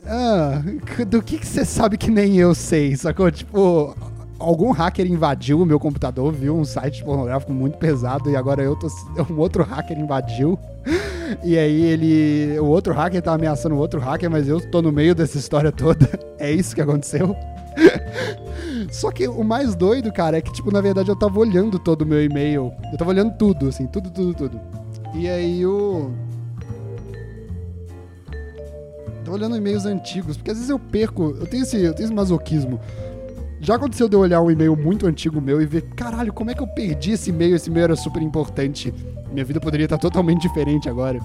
[0.06, 0.62] Ah,
[1.08, 3.30] do que você sabe que nem eu sei, sacou?
[3.30, 3.96] Tipo,
[4.38, 8.76] algum hacker invadiu o meu computador, viu um site pornográfico muito pesado e agora eu
[8.76, 8.88] tô.
[9.30, 10.58] Um outro hacker invadiu.
[11.42, 12.58] E aí ele.
[12.58, 15.72] O outro hacker tá ameaçando o outro hacker, mas eu tô no meio dessa história
[15.72, 16.08] toda.
[16.36, 17.34] É isso que aconteceu.
[18.90, 22.02] Só que o mais doido, cara, é que, tipo, na verdade eu tava olhando todo
[22.02, 22.70] o meu e-mail.
[22.92, 24.60] Eu tava olhando tudo, assim, tudo, tudo, tudo.
[25.14, 26.10] E aí o.
[29.24, 31.34] Tô olhando e-mails antigos, porque às vezes eu perco.
[31.40, 32.78] Eu tenho esse, eu tenho esse masoquismo.
[33.64, 36.54] Já aconteceu de eu olhar um e-mail muito antigo meu e ver, caralho, como é
[36.54, 37.56] que eu perdi esse e-mail?
[37.56, 38.92] Esse e-mail era super importante.
[39.32, 41.18] Minha vida poderia estar totalmente diferente agora.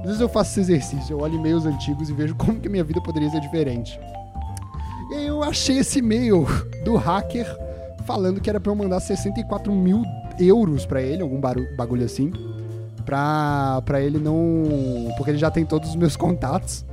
[0.00, 2.84] Às vezes eu faço esse exercício, eu olho e-mails antigos e vejo como que minha
[2.84, 3.98] vida poderia ser diferente.
[5.10, 6.46] E aí eu achei esse e-mail
[6.84, 7.46] do hacker
[8.04, 10.02] falando que era pra eu mandar 64 mil
[10.38, 12.30] euros para ele, algum bagulho assim.
[13.06, 15.14] Pra, pra ele não.
[15.16, 16.84] Porque ele já tem todos os meus contatos.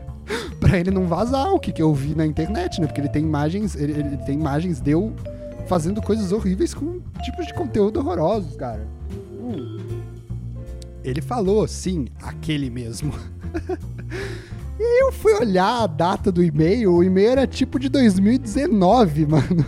[0.59, 2.87] Pra ele não vazar o que, que eu vi na internet, né?
[2.87, 3.75] Porque ele tem imagens.
[3.75, 5.13] Ele, ele tem imagens de eu
[5.67, 8.87] fazendo coisas horríveis com tipos de conteúdo horrorosos, cara.
[9.39, 9.77] Hum.
[11.03, 13.13] Ele falou, sim, aquele mesmo.
[14.79, 19.25] e aí eu fui olhar a data do e-mail, o e-mail era tipo de 2019,
[19.25, 19.65] mano.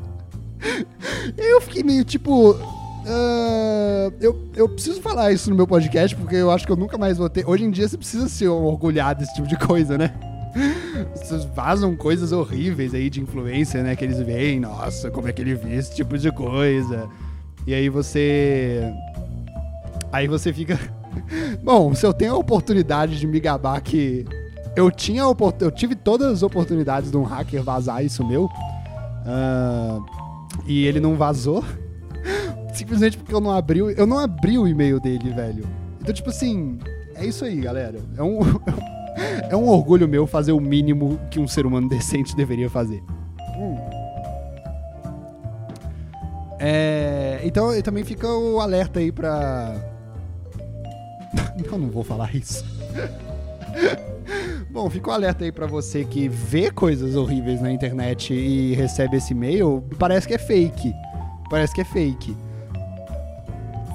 [1.36, 2.56] eu fiquei meio tipo.
[3.04, 6.96] Uh, eu, eu preciso falar isso no meu podcast, porque eu acho que eu nunca
[6.96, 7.48] mais vou ter.
[7.48, 10.14] Hoje em dia você precisa se orgulhar desse tipo de coisa, né?
[11.14, 13.96] Vocês vazam coisas horríveis aí de influência, né?
[13.96, 17.08] Que eles veem, nossa, como é que ele vê esse tipo de coisa.
[17.66, 18.82] E aí você.
[20.12, 20.78] Aí você fica.
[21.62, 24.24] Bom, se eu tenho a oportunidade de me gabar que
[24.76, 25.22] eu tinha
[25.60, 28.44] eu tive todas as oportunidades de um hacker vazar isso meu.
[28.44, 30.04] Uh,
[30.66, 31.64] e ele não vazou.
[32.72, 35.64] Simplesmente porque eu não abri, eu não abri o e-mail dele, velho.
[36.00, 36.78] Então, tipo assim,
[37.14, 38.00] é isso aí, galera.
[38.16, 38.40] É um,
[39.50, 43.02] é um orgulho meu fazer o mínimo que um ser humano decente deveria fazer.
[43.56, 43.76] Hum.
[46.58, 49.74] É, então também fica o alerta aí pra.
[51.64, 52.64] Eu não vou falar isso.
[54.70, 59.18] Bom, fica o alerta aí pra você que vê coisas horríveis na internet e recebe
[59.18, 59.84] esse e-mail.
[59.98, 60.94] Parece que é fake.
[61.50, 62.34] Parece que é fake.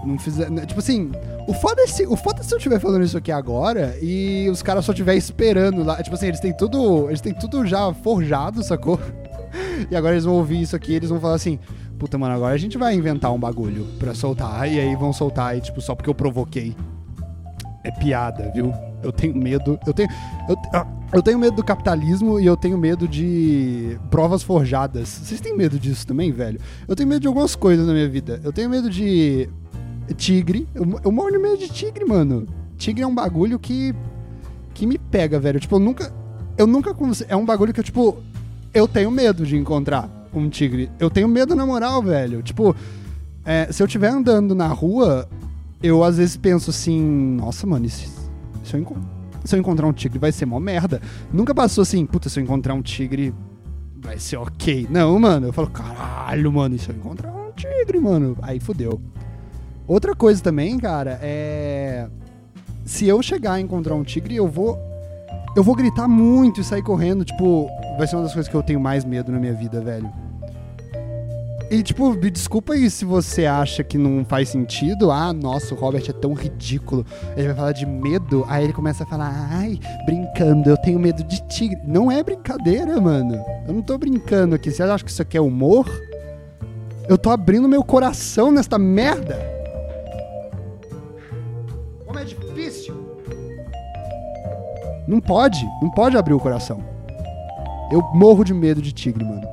[0.05, 0.49] Não fizer.
[0.65, 1.11] Tipo assim,
[1.47, 4.49] o foda, é se, o foda é se eu estiver falando isso aqui agora e
[4.49, 6.01] os caras só estiverem esperando lá.
[6.01, 7.07] Tipo assim, eles têm tudo.
[7.09, 8.99] Eles têm tudo já forjado, sacou?
[9.89, 11.57] E agora eles vão ouvir isso aqui e eles vão falar assim.
[11.97, 14.71] Puta, mano, agora a gente vai inventar um bagulho pra soltar.
[14.71, 16.75] E aí vão soltar, e, tipo, só porque eu provoquei.
[17.83, 18.73] É piada, viu?
[19.01, 19.79] Eu tenho medo.
[19.85, 20.09] Eu tenho.
[20.47, 20.57] Eu,
[21.13, 25.07] eu tenho medo do capitalismo e eu tenho medo de provas forjadas.
[25.07, 26.59] Vocês têm medo disso também, velho?
[26.87, 28.41] Eu tenho medo de algumas coisas na minha vida.
[28.43, 29.49] Eu tenho medo de
[30.13, 30.67] tigre.
[30.73, 32.45] Eu, eu morro de medo de tigre, mano.
[32.77, 33.93] Tigre é um bagulho que.
[34.73, 35.59] que me pega, velho.
[35.59, 36.13] Tipo, eu nunca.
[36.57, 36.95] Eu nunca.
[37.27, 38.17] É um bagulho que eu, tipo.
[38.73, 40.89] Eu tenho medo de encontrar um tigre.
[40.99, 42.41] Eu tenho medo na moral, velho.
[42.41, 42.75] Tipo,
[43.43, 45.27] é, se eu estiver andando na rua,
[45.81, 48.07] eu às vezes penso assim: nossa, mano, se,
[48.63, 48.97] se, eu,
[49.43, 51.01] se eu encontrar um tigre vai ser mó merda.
[51.31, 53.33] Nunca passou assim, puta, se eu encontrar um tigre
[53.95, 54.87] vai ser ok.
[54.89, 58.37] Não, mano, eu falo, caralho, mano, e se eu encontrar um tigre, mano?
[58.41, 59.01] Aí fodeu.
[59.87, 62.07] Outra coisa também, cara, é.
[62.85, 64.77] Se eu chegar a encontrar um tigre, eu vou.
[65.55, 67.23] Eu vou gritar muito e sair correndo.
[67.23, 70.11] Tipo, vai ser uma das coisas que eu tenho mais medo na minha vida, velho.
[71.69, 75.11] E, tipo, me desculpa aí se você acha que não faz sentido.
[75.11, 77.05] Ah, nossa, o Robert é tão ridículo.
[77.35, 81.23] Ele vai falar de medo, aí ele começa a falar, ai, brincando, eu tenho medo
[81.23, 81.77] de tigre.
[81.85, 83.43] Não é brincadeira, mano.
[83.67, 84.71] Eu não tô brincando aqui.
[84.71, 85.89] Você acha que isso aqui é humor?
[87.09, 89.56] Eu tô abrindo meu coração nesta merda.
[95.07, 96.83] Não pode, não pode abrir o coração.
[97.89, 99.47] Eu morro de medo de tigre, mano.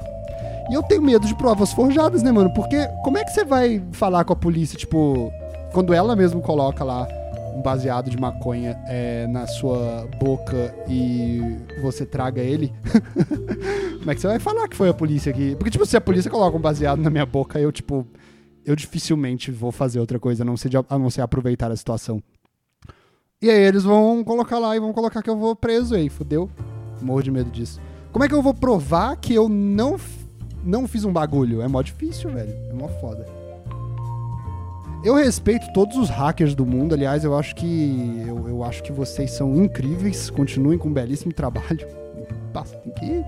[0.68, 2.52] E eu tenho medo de provas forjadas, né, mano?
[2.52, 5.32] Porque como é que você vai falar com a polícia, tipo,
[5.72, 7.06] quando ela mesmo coloca lá
[7.54, 11.40] um baseado de maconha é, na sua boca e
[11.82, 12.72] você traga ele?
[14.00, 15.54] como é que você vai falar que foi a polícia aqui?
[15.54, 18.04] Porque, tipo, se a polícia coloca um baseado na minha boca, eu, tipo,
[18.64, 21.76] eu dificilmente vou fazer outra coisa a não ser, de, a não ser aproveitar a
[21.76, 22.22] situação.
[23.44, 26.48] E aí eles vão colocar lá e vão colocar que eu vou preso aí, fudeu.
[27.02, 27.78] Morro de medo disso.
[28.10, 30.00] Como é que eu vou provar que eu não,
[30.64, 31.60] não fiz um bagulho?
[31.60, 32.54] É mó difícil, velho.
[32.70, 33.26] É mó foda.
[35.04, 38.24] Eu respeito todos os hackers do mundo, aliás, eu acho que.
[38.26, 41.86] Eu, eu acho que vocês são incríveis, continuem com um belíssimo trabalho.
[42.82, 43.24] Tem que.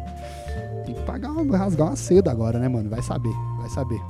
[0.86, 2.88] Tem que pagar, rasgar uma seda agora, né, mano?
[2.88, 4.00] Vai saber, vai saber.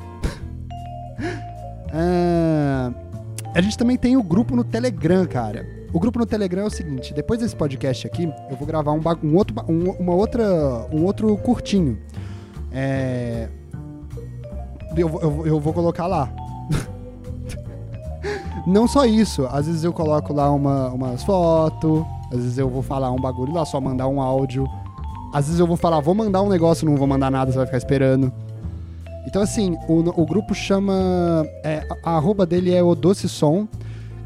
[1.93, 2.93] ah,
[3.53, 5.76] a gente também tem o grupo no Telegram, cara.
[5.93, 9.01] O grupo no Telegram é o seguinte: depois desse podcast aqui, eu vou gravar um,
[9.23, 10.45] um outro, um, uma outra,
[10.93, 11.99] um outro curtinho.
[12.73, 13.49] É...
[14.97, 16.31] Eu, eu, eu vou colocar lá.
[18.67, 22.83] Não só isso, às vezes eu coloco lá uma, umas fotos, às vezes eu vou
[22.83, 24.67] falar um bagulho lá, só mandar um áudio.
[25.33, 27.67] Às vezes eu vou falar, vou mandar um negócio, não vou mandar nada, você vai
[27.67, 28.33] ficar esperando.
[29.27, 31.45] Então, assim, o, o grupo chama.
[31.65, 33.67] É, a arroba dele é o Doce Som.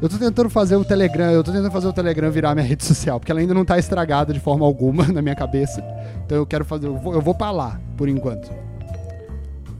[0.01, 2.83] Eu tô tentando fazer o Telegram, eu tô tentando fazer o Telegram virar minha rede
[2.83, 5.83] social, porque ela ainda não tá estragada de forma alguma na minha cabeça.
[6.25, 8.51] Então eu quero fazer, eu vou, eu vou pra lá, por enquanto.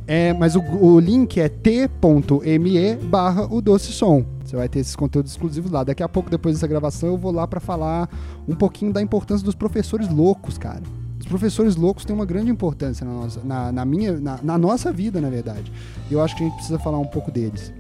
[0.05, 4.23] É, mas o, o link é t.me barra o doce som.
[4.45, 5.83] Você vai ter esses conteúdos exclusivos lá.
[5.83, 8.07] Daqui a pouco, depois dessa gravação, eu vou lá para falar
[8.47, 10.83] um pouquinho da importância dos professores loucos, cara.
[11.19, 14.91] Os professores loucos têm uma grande importância na nossa, na, na minha, na, na nossa
[14.91, 15.71] vida, na verdade.
[16.09, 17.73] E eu acho que a gente precisa falar um pouco deles.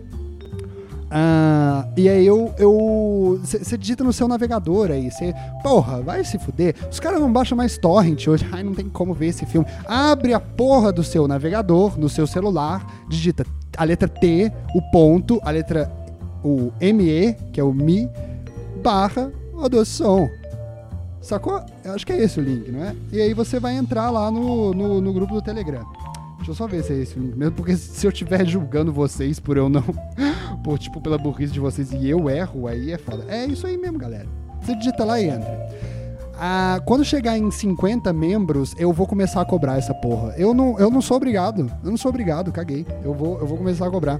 [1.11, 3.39] Ah, e aí eu.
[3.41, 5.33] Você digita no seu navegador aí, você.
[5.61, 6.73] Porra, vai se fuder.
[6.89, 8.47] Os caras não baixam mais torrent hoje.
[8.51, 9.67] Ai, não tem como ver esse filme.
[9.85, 13.45] Abre a porra do seu navegador, no seu celular, digita
[13.77, 15.91] a letra T, o ponto, a letra
[16.43, 18.09] o ME, que é o Mi,
[18.81, 19.31] barra
[19.61, 20.29] adoção.
[21.21, 21.61] Sacou?
[21.83, 22.95] Eu acho que é esse o link, não é?
[23.11, 25.85] E aí você vai entrar lá no, no, no grupo do Telegram.
[26.41, 29.39] Deixa eu só ver se é esse link mesmo, porque se eu estiver julgando vocês
[29.39, 29.83] por eu não.
[30.63, 33.23] por, tipo, pela burrice de vocês e eu erro, aí é foda.
[33.27, 34.27] É isso aí mesmo, galera.
[34.59, 35.69] Você digita lá e entra.
[36.35, 40.33] Ah, quando chegar em 50 membros, eu vou começar a cobrar essa porra.
[40.35, 41.71] Eu não, eu não sou obrigado.
[41.83, 42.87] Eu não sou obrigado, caguei.
[43.03, 44.19] Eu vou, eu vou começar a cobrar.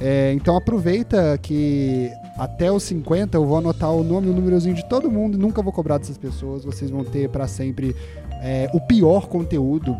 [0.00, 4.76] É, então aproveita que até os 50 eu vou anotar o nome e o númerozinho
[4.76, 6.64] de todo mundo nunca vou cobrar dessas pessoas.
[6.64, 7.96] Vocês vão ter para sempre
[8.40, 9.96] é, o pior conteúdo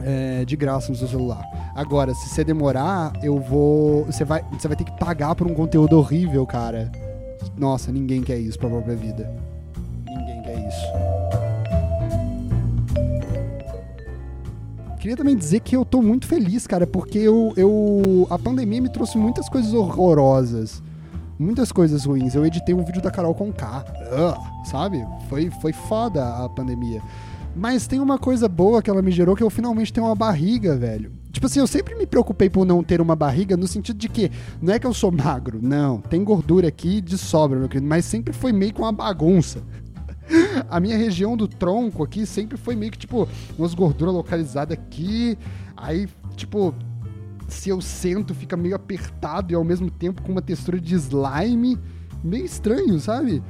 [0.00, 1.42] é, de graça no seu celular.
[1.74, 4.04] Agora, se você demorar, eu vou.
[4.04, 6.90] Você vai, você vai ter que pagar por um conteúdo horrível, cara.
[7.56, 9.30] Nossa, ninguém quer isso pra própria vida.
[10.06, 10.86] Ninguém quer isso.
[14.98, 18.88] Queria também dizer que eu tô muito feliz, cara, porque eu, eu a pandemia me
[18.88, 20.82] trouxe muitas coisas horrorosas.
[21.38, 22.34] Muitas coisas ruins.
[22.34, 25.04] Eu editei um vídeo da Carol com K, uh, sabe?
[25.28, 27.02] Foi, foi foda a pandemia.
[27.56, 30.76] Mas tem uma coisa boa que ela me gerou que eu finalmente tenho uma barriga,
[30.76, 31.12] velho.
[31.30, 34.30] Tipo assim, eu sempre me preocupei por não ter uma barriga no sentido de que
[34.60, 36.00] não é que eu sou magro, não.
[36.00, 39.62] Tem gordura aqui de sobra, meu querido, mas sempre foi meio com uma bagunça
[40.68, 43.28] a minha região do tronco aqui sempre foi meio que, tipo,
[43.58, 45.38] umas gorduras localizadas aqui.
[45.76, 46.74] Aí, tipo,
[47.48, 51.78] se eu sento, fica meio apertado e ao mesmo tempo com uma textura de slime.
[52.22, 53.42] Meio estranho, sabe?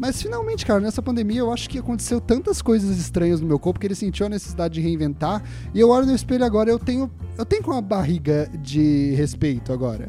[0.00, 3.78] Mas finalmente, cara, nessa pandemia eu acho que aconteceu tantas coisas estranhas no meu corpo
[3.78, 5.42] que ele sentiu a necessidade de reinventar.
[5.74, 7.10] E eu olho no espelho agora, eu tenho.
[7.36, 10.08] Eu tenho uma barriga de respeito agora.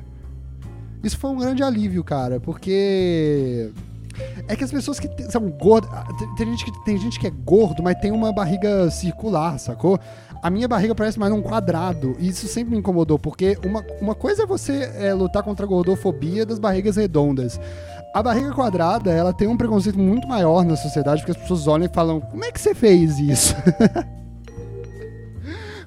[1.03, 3.69] Isso foi um grande alívio, cara, porque
[4.47, 5.91] é que as pessoas que são gordas.
[5.91, 9.99] Ah, tem gente que, tem gente que é gordo, mas tem uma barriga circular, sacou?
[10.41, 12.15] A minha barriga parece mais um quadrado.
[12.17, 15.69] E isso sempre me incomodou, porque uma, uma coisa é você é, lutar contra a
[15.69, 17.59] gordofobia das barrigas redondas.
[18.13, 21.85] A barriga quadrada, ela tem um preconceito muito maior na sociedade, porque as pessoas olham
[21.85, 23.55] e falam: como é que você fez isso?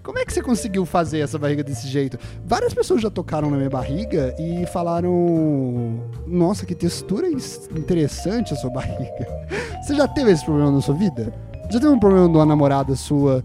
[0.03, 2.19] Como é que você conseguiu fazer essa barriga desse jeito?
[2.45, 8.69] Várias pessoas já tocaram na minha barriga e falaram: Nossa, que textura interessante a sua
[8.69, 9.27] barriga.
[9.83, 11.33] Você já teve esse problema na sua vida?
[11.71, 13.43] Já teve um problema de uma namorada sua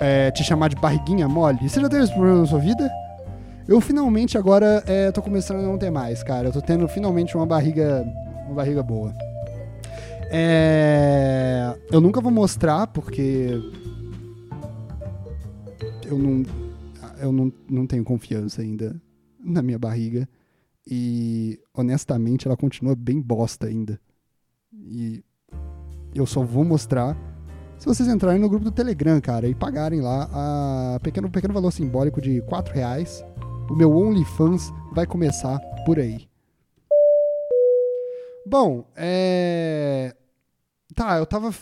[0.00, 1.68] é, te chamar de barriguinha mole?
[1.68, 2.90] Você já teve esse problema na sua vida?
[3.68, 6.48] Eu finalmente agora é, tô começando a não ter mais, cara.
[6.48, 8.02] Eu tô tendo finalmente uma barriga,
[8.46, 9.14] uma barriga boa.
[10.30, 13.50] É, eu nunca vou mostrar porque
[16.06, 16.42] eu não,
[17.20, 18.96] eu não, não tenho confiança ainda
[19.38, 20.26] na minha barriga.
[20.90, 24.00] E honestamente ela continua bem bosta ainda.
[24.72, 25.22] E
[26.14, 27.14] eu só vou mostrar
[27.78, 31.70] se vocês entrarem no grupo do Telegram, cara, e pagarem lá a pequeno, pequeno valor
[31.70, 33.22] simbólico de 4 reais.
[33.70, 36.28] O meu OnlyFans vai começar por aí.
[38.46, 40.14] Bom, é.
[40.94, 41.52] Tá, eu tava.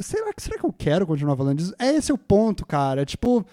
[0.00, 1.74] Será, será que eu quero continuar falando disso?
[1.78, 3.06] É esse o ponto, cara.
[3.06, 3.44] Tipo,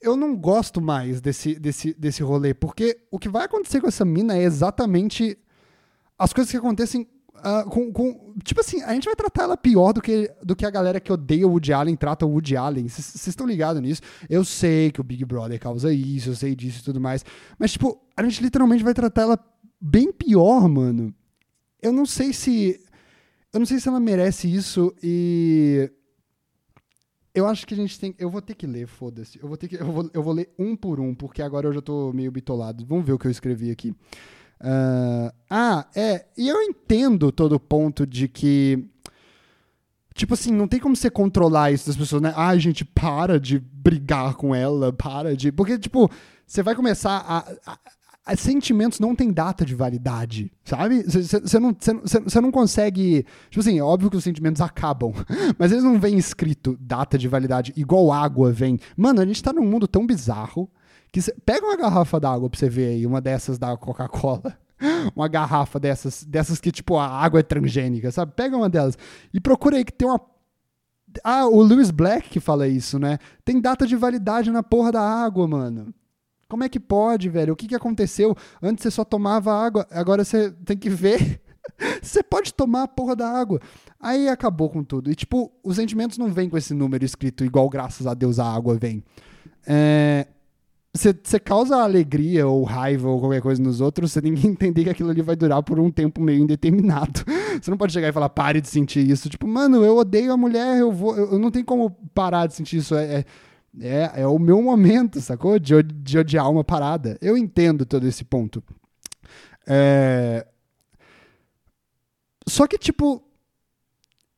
[0.00, 4.04] eu não gosto mais desse, desse, desse rolê, porque o que vai acontecer com essa
[4.04, 5.38] mina é exatamente
[6.18, 7.08] as coisas que acontecem
[7.40, 10.64] uh, com, com, Tipo assim, a gente vai tratar ela pior do que, do que
[10.64, 12.88] a galera que odeia o Woody Allen trata o Woody Allen.
[12.88, 14.02] Vocês estão ligados nisso?
[14.28, 17.24] Eu sei que o Big Brother causa isso, eu sei disso e tudo mais.
[17.58, 19.38] Mas, tipo, a gente literalmente vai tratar ela
[19.80, 21.14] bem pior, mano.
[21.82, 22.80] Eu não sei se.
[23.52, 25.90] Eu não sei se ela merece isso e
[27.34, 28.14] eu acho que a gente tem.
[28.18, 29.38] Eu vou ter que ler, foda-se.
[29.40, 29.76] Eu vou ter que.
[29.76, 32.84] Eu vou, eu vou ler um por um, porque agora eu já tô meio bitolado.
[32.84, 33.94] Vamos ver o que eu escrevi aqui.
[34.60, 36.26] Uh, ah, é.
[36.36, 38.84] E eu entendo todo o ponto de que.
[40.14, 42.32] Tipo assim, não tem como você controlar isso das pessoas, né?
[42.36, 45.50] Ai, gente, para de brigar com ela, para de.
[45.50, 46.10] Porque, tipo,
[46.46, 47.72] você vai começar a,
[48.26, 51.02] a sentimentos não têm data de validade, sabe?
[51.02, 51.74] Você não,
[52.42, 53.24] não consegue.
[53.48, 55.12] Tipo assim, é óbvio que os sentimentos acabam,
[55.58, 58.78] mas eles não vêm escrito data de validade, igual água vem.
[58.96, 60.70] Mano, a gente tá num mundo tão bizarro
[61.12, 64.58] que cê, pega uma garrafa d'água pra você ver aí, uma dessas da Coca-Cola.
[65.14, 68.32] Uma garrafa dessas, dessas que, tipo, a água é transgênica, sabe?
[68.34, 68.96] Pega uma delas
[69.30, 70.18] e procura aí que tem uma
[71.22, 73.18] ah, o Lewis Black que fala isso, né?
[73.44, 75.92] Tem data de validade na porra da água, mano.
[76.48, 77.52] Como é que pode, velho?
[77.52, 78.36] O que, que aconteceu?
[78.62, 81.40] Antes você só tomava água, agora você tem que ver.
[82.02, 83.60] você pode tomar a porra da água.
[84.00, 85.10] Aí acabou com tudo.
[85.10, 88.52] E, tipo, os sentimentos não vêm com esse número escrito igual, graças a Deus, a
[88.52, 89.04] água vem.
[89.66, 90.26] É,
[90.92, 94.90] você causa alegria ou raiva ou qualquer coisa nos outros, você tem que entender que
[94.90, 97.24] aquilo ali vai durar por um tempo meio indeterminado.
[97.60, 99.28] Você não pode chegar e falar, pare de sentir isso.
[99.28, 101.14] Tipo, mano, eu odeio a mulher, eu vou.
[101.14, 102.94] Eu não tenho como parar de sentir isso.
[102.94, 103.24] É, é
[103.78, 105.58] é, é o meu momento, sacou?
[105.58, 107.16] De, de odiar uma parada.
[107.20, 108.62] Eu entendo todo esse ponto.
[109.66, 110.46] É...
[112.48, 113.22] Só que, tipo,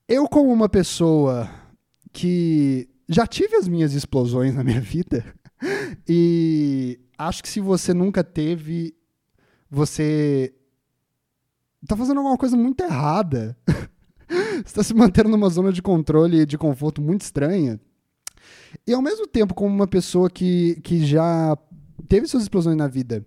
[0.06, 1.48] eu, como uma pessoa
[2.12, 5.24] que já tive as minhas explosões na minha vida,
[6.08, 8.94] e acho que se você nunca teve,
[9.70, 10.54] você
[11.86, 13.56] tá fazendo alguma coisa muito errada.
[14.64, 17.80] você tá se mantendo numa zona de controle e de conforto muito estranha.
[18.86, 21.56] E ao mesmo tempo, como uma pessoa que, que já
[22.08, 23.24] teve suas explosões na vida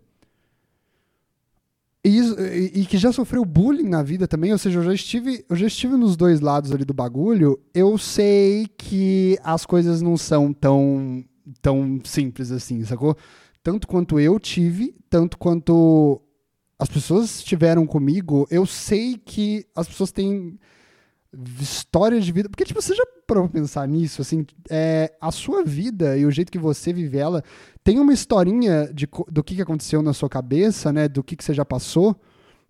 [2.07, 5.55] e, e, que já sofreu bullying na vida também, ou seja, eu já estive, eu
[5.55, 10.53] já estive nos dois lados ali do bagulho, eu sei que as coisas não são
[10.53, 11.26] tão,
[11.62, 13.16] tão simples assim, sacou?
[13.64, 16.22] Tanto quanto eu tive, tanto quanto
[16.78, 20.60] as pessoas estiveram comigo, eu sei que as pessoas têm
[21.60, 22.50] histórias de vida.
[22.50, 24.22] Porque, tipo, você já parou pra pensar nisso?
[24.22, 27.43] Assim, é, a sua vida e o jeito que você vive ela
[27.84, 31.08] tem uma historinha de, do que, que aconteceu na sua cabeça, né?
[31.08, 32.16] Do que, que você já passou,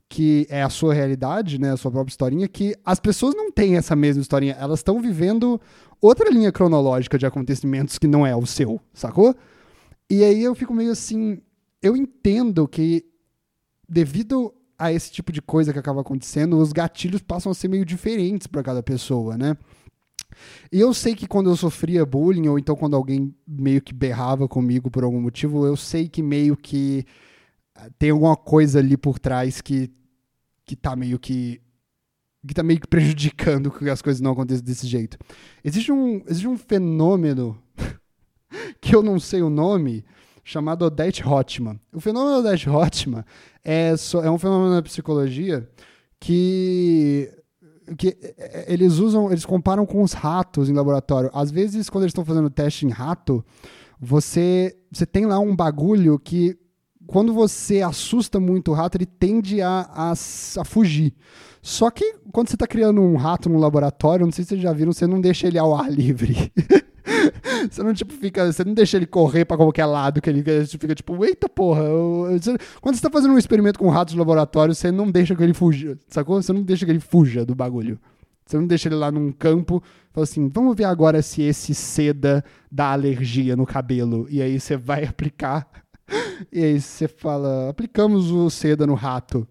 [0.08, 1.72] que é a sua realidade, né?
[1.72, 4.56] A sua própria historinha, que as pessoas não têm essa mesma historinha.
[4.60, 5.60] Elas estão vivendo
[6.00, 9.36] outra linha cronológica de acontecimentos que não é o seu, sacou?
[10.10, 11.42] E aí eu fico meio assim.
[11.82, 13.06] Eu entendo que,
[13.88, 17.86] devido a esse tipo de coisa que acaba acontecendo, os gatilhos passam a ser meio
[17.86, 19.58] diferentes para cada pessoa, né?
[20.72, 24.48] E eu sei que quando eu sofria bullying, ou então quando alguém meio que berrava
[24.48, 27.06] comigo por algum motivo, eu sei que meio que
[27.98, 29.92] tem alguma coisa ali por trás que,
[30.66, 31.62] que tá meio que.
[32.48, 35.18] que tá meio que prejudicando que as coisas não aconteçam desse jeito.
[35.64, 37.58] Existe um, existe um fenômeno
[38.80, 40.06] que eu não sei o nome,
[40.44, 41.80] chamado Odette Hotman.
[41.94, 43.26] O fenômeno Odette Hotman
[43.64, 45.70] é, é um fenômeno da psicologia
[46.20, 47.32] que
[47.98, 51.30] que é, eles usam, eles comparam com os ratos em laboratório.
[51.34, 53.46] Às vezes, quando eles estão fazendo teste em rato,
[54.00, 56.58] você, você tem lá um bagulho que,
[57.08, 61.14] quando você assusta muito o rato, ele tende a, a, a fugir.
[61.62, 64.72] Só que quando você está criando um rato no laboratório, não sei se vocês já
[64.72, 66.52] viram, você não deixa ele ao ar livre.
[67.70, 68.52] você não, tipo, fica.
[68.52, 71.82] Você não deixa ele correr para qualquer lado, que ele, fica tipo, eita porra.
[71.84, 75.36] Eu, eu, quando você tá fazendo um experimento com ratos de laboratório, você não deixa
[75.36, 76.42] que ele fuja, sacou?
[76.42, 78.00] Você não deixa que ele fuja do bagulho.
[78.46, 79.82] Você não deixa ele lá num campo,
[80.14, 84.28] fala assim, vamos ver agora se esse seda dá alergia no cabelo.
[84.30, 85.68] E aí você vai aplicar.
[86.52, 89.48] E aí você fala, aplicamos o seda no rato.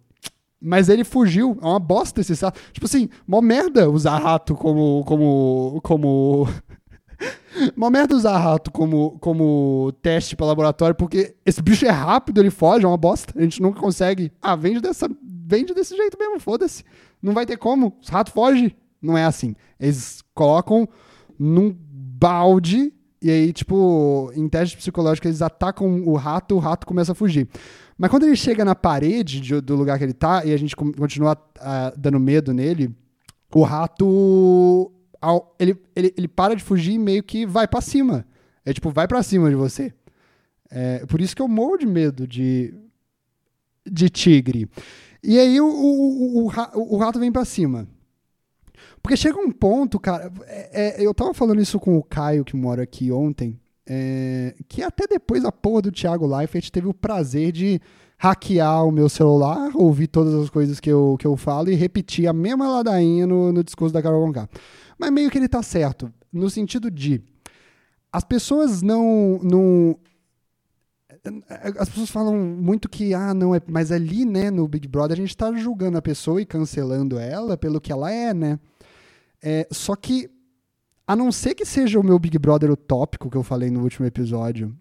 [0.60, 1.58] Mas ele fugiu.
[1.60, 2.58] É uma bosta esse rato.
[2.72, 6.48] Tipo assim, mó merda usar rato como, como, como
[7.76, 12.50] uma merda usar rato como, como teste para laboratório, porque esse bicho é rápido, ele
[12.50, 13.34] foge, é uma bosta.
[13.36, 14.32] A gente nunca consegue.
[14.40, 16.82] Ah, vende, dessa, vende desse jeito mesmo, foda-se.
[17.20, 17.96] Não vai ter como.
[18.00, 18.74] Os ratos fogem.
[19.02, 19.54] Não é assim.
[19.78, 20.88] Eles colocam
[21.38, 22.92] num balde
[23.24, 27.48] e aí, tipo, em teste psicológico, eles atacam o rato, o rato começa a fugir.
[27.96, 30.76] Mas quando ele chega na parede de, do lugar que ele tá e a gente
[30.76, 32.94] continua uh, dando medo nele,
[33.54, 38.26] o rato ao, ele, ele, ele para de fugir e meio que vai para cima.
[38.62, 39.90] É tipo, vai para cima de você.
[40.70, 42.74] É, por isso que eu morro de medo de,
[43.90, 44.68] de tigre.
[45.22, 47.88] E aí o, o, o, o rato vem para cima.
[49.04, 50.32] Porque chega um ponto, cara.
[50.46, 53.60] É, é, eu tava falando isso com o Caio, que mora aqui ontem.
[53.86, 57.78] É, que até depois a porra do Thiago Leifert teve o prazer de
[58.16, 62.26] hackear o meu celular, ouvir todas as coisas que eu, que eu falo e repetir
[62.26, 64.48] a mesma ladainha no, no discurso da Carol Conká.
[64.98, 67.20] Mas meio que ele tá certo, no sentido de
[68.10, 69.98] as pessoas não, não
[71.78, 75.20] as pessoas falam muito que, ah, não, é, mas ali, né, no Big Brother, a
[75.20, 78.58] gente tá julgando a pessoa e cancelando ela pelo que ela é, né?
[79.46, 80.30] É, só que,
[81.06, 84.06] a não ser que seja o meu Big Brother utópico que eu falei no último
[84.06, 84.74] episódio,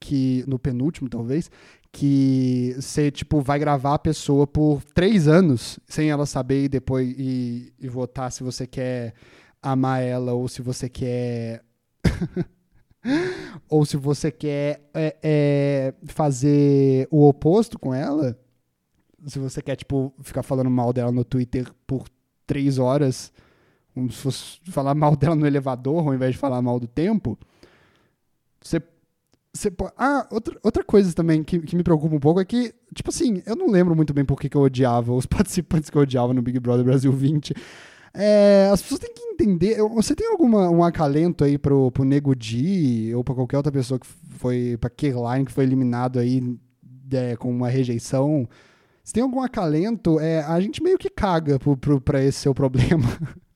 [0.00, 1.50] que no penúltimo, talvez,
[1.92, 7.14] que você, tipo, vai gravar a pessoa por três anos sem ela saber e depois
[7.18, 9.12] e, e votar se você quer
[9.60, 11.62] amar ela ou se você quer.
[13.68, 18.38] ou se você quer é, é, fazer o oposto com ela.
[19.26, 22.08] Se você quer, tipo, ficar falando mal dela no Twitter por
[22.46, 23.30] três horas,
[23.98, 27.36] como se fosse falar mal dela no elevador, ao invés de falar mal do tempo,
[28.60, 28.80] você.
[29.52, 33.10] você ah, outra, outra coisa também que, que me preocupa um pouco é que, tipo
[33.10, 36.32] assim, eu não lembro muito bem por que, eu odiava os participantes que eu odiava
[36.32, 37.54] no Big Brother Brasil 20.
[38.14, 39.78] É, as pessoas têm que entender.
[39.94, 43.98] Você tem alguma um acalento aí pro, pro Nego Di ou pra qualquer outra pessoa
[43.98, 44.76] que foi.
[44.80, 46.56] pra Caroline que foi eliminado aí
[47.12, 48.48] é, com uma rejeição?
[49.04, 52.54] Se tem algum acalento, é, a gente meio que caga pro, pro, pra esse seu
[52.54, 53.04] problema.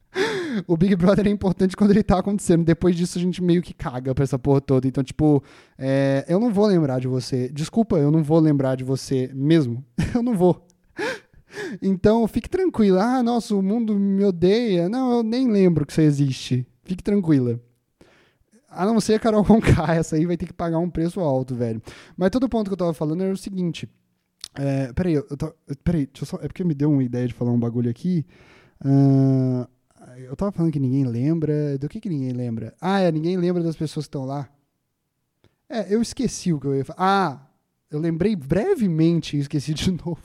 [0.67, 2.65] o Big Brother é importante quando ele tá acontecendo.
[2.65, 4.87] Depois disso, a gente meio que caga pra essa porra toda.
[4.87, 5.43] Então, tipo,
[5.79, 7.49] é, eu não vou lembrar de você.
[7.49, 9.85] Desculpa, eu não vou lembrar de você mesmo.
[10.15, 10.67] eu não vou.
[11.81, 13.03] Então, fique tranquila.
[13.03, 14.89] Ah, nossa, o mundo me odeia.
[14.89, 16.67] Não, eu nem lembro que você existe.
[16.85, 17.61] Fique tranquila.
[18.69, 21.83] A não ser Carol Conká, essa aí vai ter que pagar um preço alto, velho.
[22.17, 23.89] Mas todo ponto que eu tava falando era o seguinte.
[24.55, 25.53] É, peraí, eu, tô,
[25.85, 28.25] peraí, deixa eu só, é porque me deu uma ideia de falar um bagulho aqui.
[28.85, 29.67] Uh,
[30.19, 31.79] eu tava falando que ninguém lembra.
[31.79, 32.75] Do que que ninguém lembra?
[32.81, 34.49] Ah, é, ninguém lembra das pessoas que estão lá.
[35.69, 36.99] É, eu esqueci o que eu ia falar.
[37.01, 37.47] Ah,
[37.91, 40.21] eu lembrei brevemente e esqueci de novo.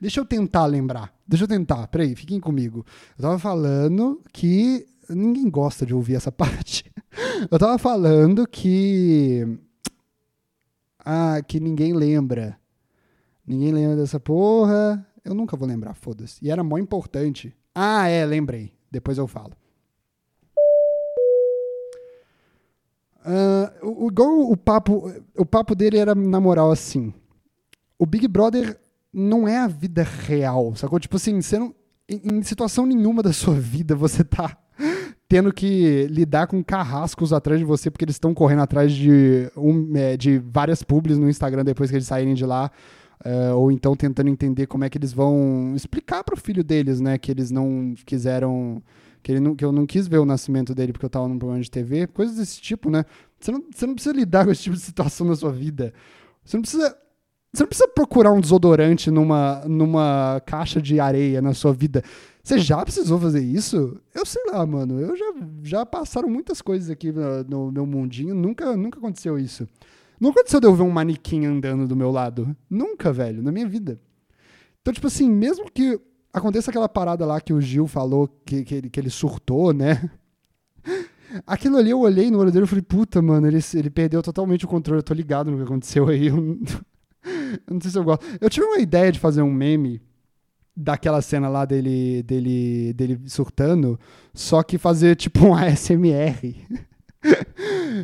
[0.00, 1.14] Deixa eu tentar lembrar.
[1.26, 1.86] Deixa eu tentar.
[1.88, 2.84] Peraí, fiquem comigo.
[3.16, 4.86] Eu tava falando que.
[5.08, 6.90] Ninguém gosta de ouvir essa parte.
[7.50, 9.58] Eu tava falando que.
[10.98, 12.58] Ah, que ninguém lembra.
[13.46, 15.06] Ninguém lembra dessa porra.
[15.24, 16.44] Eu nunca vou lembrar, foda-se.
[16.44, 17.54] E era mó importante.
[17.74, 18.72] Ah, é, lembrei.
[18.94, 19.50] Depois eu falo.
[23.26, 27.12] Uh, o, igual o papo, o papo dele era, na moral, assim.
[27.98, 28.78] O Big Brother
[29.12, 31.00] não é a vida real, sacou?
[31.00, 31.74] Tipo assim, você não,
[32.08, 34.56] em, situação nenhuma da sua vida você tá
[35.26, 39.96] tendo que lidar com carrascos atrás de você porque eles estão correndo atrás de, um,
[39.96, 42.70] é, de várias publis no Instagram depois que eles saírem de lá.
[43.24, 47.00] Uh, ou então tentando entender como é que eles vão explicar para o filho deles,
[47.00, 48.82] né, que eles não quiseram
[49.22, 51.38] que, ele não, que eu não quis ver o nascimento dele porque eu estava num
[51.38, 53.06] programa de TV, coisas desse tipo, né?
[53.40, 55.94] Você não, você não precisa lidar com esse tipo de situação na sua vida.
[56.44, 56.94] Você não precisa
[57.54, 62.02] você não precisa procurar um desodorante numa, numa caixa de areia na sua vida.
[62.42, 63.96] Você já precisou fazer isso?
[64.12, 65.00] Eu sei lá, mano.
[65.00, 68.34] Eu já, já passaram muitas coisas aqui no, no meu mundinho.
[68.34, 69.68] Nunca, nunca aconteceu isso.
[70.20, 72.56] Não aconteceu de eu ver um manequim andando do meu lado.
[72.68, 74.00] Nunca, velho, na minha vida.
[74.80, 76.00] Então, tipo assim, mesmo que
[76.32, 80.10] aconteça aquela parada lá que o Gil falou que, que, ele, que ele surtou, né?
[81.46, 84.64] Aquilo ali eu olhei no olho dele e falei, puta, mano, ele, ele perdeu totalmente
[84.64, 85.00] o controle.
[85.00, 86.26] Eu tô ligado no que aconteceu aí.
[86.26, 86.36] Eu,
[87.66, 88.24] eu não sei se eu gosto.
[88.40, 90.00] Eu tive uma ideia de fazer um meme
[90.76, 93.98] daquela cena lá dele, dele, dele surtando,
[94.32, 96.66] só que fazer tipo um ASMR.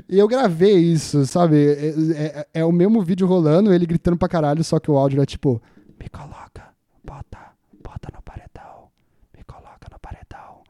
[0.09, 1.57] e eu gravei isso, sabe?
[1.57, 5.23] É, é, é, o mesmo vídeo rolando, ele gritando pra caralho, só que o áudio
[5.23, 5.61] é tipo:
[5.99, 6.69] Me coloca,
[7.05, 7.39] bota,
[7.83, 8.89] bota no paredão,
[9.37, 10.63] me coloca no paredão.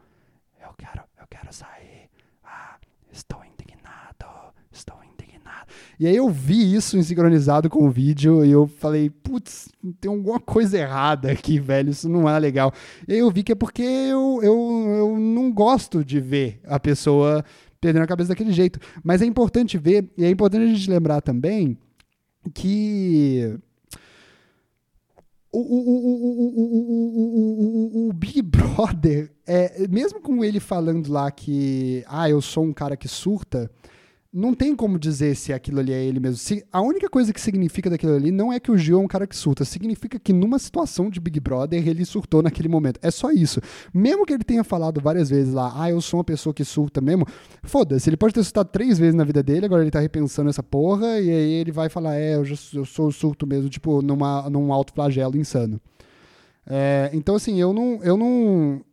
[0.60, 2.08] Eu quero, eu quero sair.
[2.44, 2.76] Ah,
[3.12, 4.26] estou indignado,
[4.72, 5.66] estou indignado.
[5.98, 9.68] E aí eu vi isso sincronizado com o vídeo e eu falei: Putz,
[10.00, 12.72] tem alguma coisa errada aqui, velho, isso não é legal.
[13.06, 16.80] E aí eu vi que é porque eu, eu, eu não gosto de ver a
[16.80, 17.44] pessoa
[17.80, 18.78] perdendo a cabeça daquele jeito.
[19.02, 21.78] Mas é importante ver, e é importante a gente lembrar também
[22.54, 23.58] que
[25.52, 25.78] o, o,
[28.06, 32.72] o, o, Big Brother, é, mesmo com ele falando lá que ah, eu sou um
[32.72, 33.70] cara que surta,
[34.32, 36.36] não tem como dizer se aquilo ali é ele mesmo.
[36.36, 39.08] Se, a única coisa que significa daquilo ali não é que o Gil é um
[39.08, 43.00] cara que surta, significa que numa situação de Big Brother ele surtou naquele momento.
[43.02, 43.60] É só isso.
[43.92, 47.00] Mesmo que ele tenha falado várias vezes lá, ah, eu sou uma pessoa que surta
[47.00, 47.26] mesmo,
[47.64, 50.62] foda-se, ele pode ter surtado três vezes na vida dele, agora ele tá repensando essa
[50.62, 54.48] porra, e aí ele vai falar, é, eu, já, eu sou surto mesmo, tipo, numa,
[54.48, 55.80] num alto flagelo insano.
[56.66, 58.84] É, então, assim, eu não, eu não,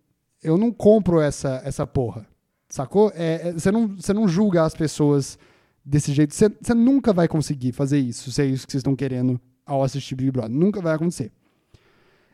[0.42, 2.26] eu não compro essa, essa porra.
[2.70, 3.12] Sacou?
[3.16, 5.38] É, é, você, não, você não julga as pessoas
[5.84, 6.34] desse jeito.
[6.34, 9.84] Você, você nunca vai conseguir fazer isso, se é isso que vocês estão querendo ao
[9.84, 10.52] assistir Big Brother.
[10.52, 11.32] Nunca vai acontecer.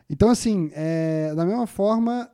[0.09, 2.29] Então, assim, é, da mesma forma,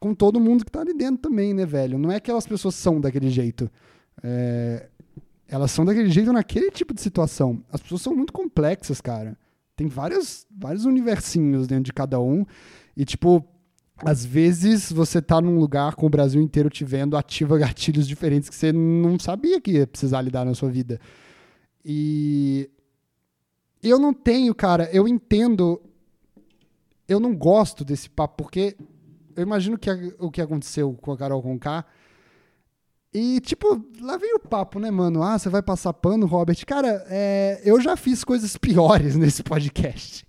[0.00, 1.98] com todo mundo que tá ali dentro também, né, velho?
[1.98, 3.70] Não é que aquelas pessoas são daquele jeito.
[4.22, 4.88] É,
[5.48, 7.62] elas são daquele jeito naquele tipo de situação.
[7.70, 9.38] As pessoas são muito complexas, cara.
[9.76, 12.44] Tem vários, vários universinhos dentro de cada um.
[12.96, 13.46] E, tipo,
[13.98, 18.48] às vezes você tá num lugar com o Brasil inteiro te vendo, ativa gatilhos diferentes
[18.48, 21.00] que você não sabia que ia precisar lidar na sua vida.
[21.84, 22.68] E
[23.82, 25.80] eu não tenho, cara, eu entendo.
[27.08, 28.76] Eu não gosto desse papo, porque
[29.36, 31.84] eu imagino que o que aconteceu com a Carol Conká
[33.18, 35.22] e, tipo, lá vem o papo, né, mano?
[35.22, 36.62] Ah, você vai passar pano, Robert?
[36.66, 40.26] Cara, é, eu já fiz coisas piores nesse podcast.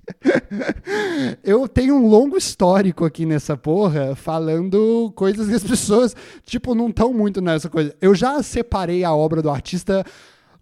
[1.43, 6.15] eu tenho um longo histórico aqui nessa porra, falando coisas que as pessoas,
[6.45, 7.93] tipo, não estão muito nessa coisa.
[7.99, 10.05] Eu já separei a obra do artista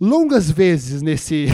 [0.01, 1.45] longas vezes nesse,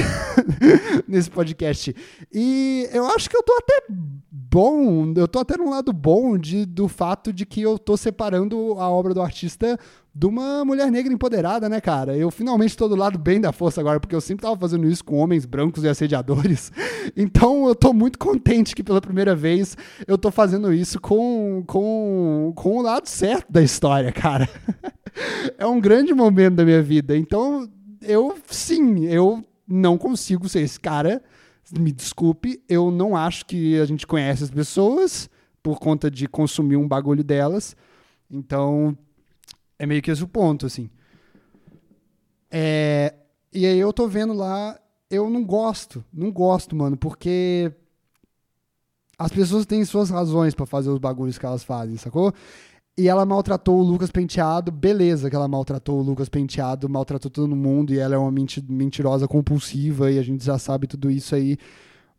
[1.06, 1.94] nesse podcast.
[2.34, 3.88] E eu acho que eu tô até
[4.32, 8.76] bom, eu tô até num lado bom de, do fato de que eu tô separando
[8.80, 9.78] a obra do artista
[10.14, 12.18] de uma mulher negra empoderada, né, cara?
[12.18, 15.04] Eu finalmente tô do lado bem da força agora, porque eu sempre tava fazendo isso
[15.06, 16.72] com homens brancos e assediadores.
[17.18, 19.76] Então eu tô muito contente que pela primeira vez
[20.08, 24.48] eu tô fazendo isso com, com, com o lado certo da história, cara.
[25.58, 27.18] É um grande momento da minha vida.
[27.18, 27.68] Então
[28.02, 31.22] eu, sim, eu não consigo ser esse cara
[31.78, 35.30] me desculpe, eu não acho que a gente conhece as pessoas
[35.62, 37.76] por conta de consumir um bagulho delas.
[38.30, 38.98] Então,
[39.82, 40.92] é meio que esse o ponto, assim.
[42.52, 43.16] É,
[43.52, 44.80] e aí eu tô vendo lá,
[45.10, 47.74] eu não gosto, não gosto, mano, porque
[49.18, 52.32] as pessoas têm suas razões para fazer os bagulhos que elas fazem, sacou?
[52.96, 57.56] E ela maltratou o Lucas Penteado, beleza que ela maltratou o Lucas Penteado, maltratou todo
[57.56, 58.32] mundo e ela é uma
[58.70, 61.58] mentirosa compulsiva e a gente já sabe tudo isso aí.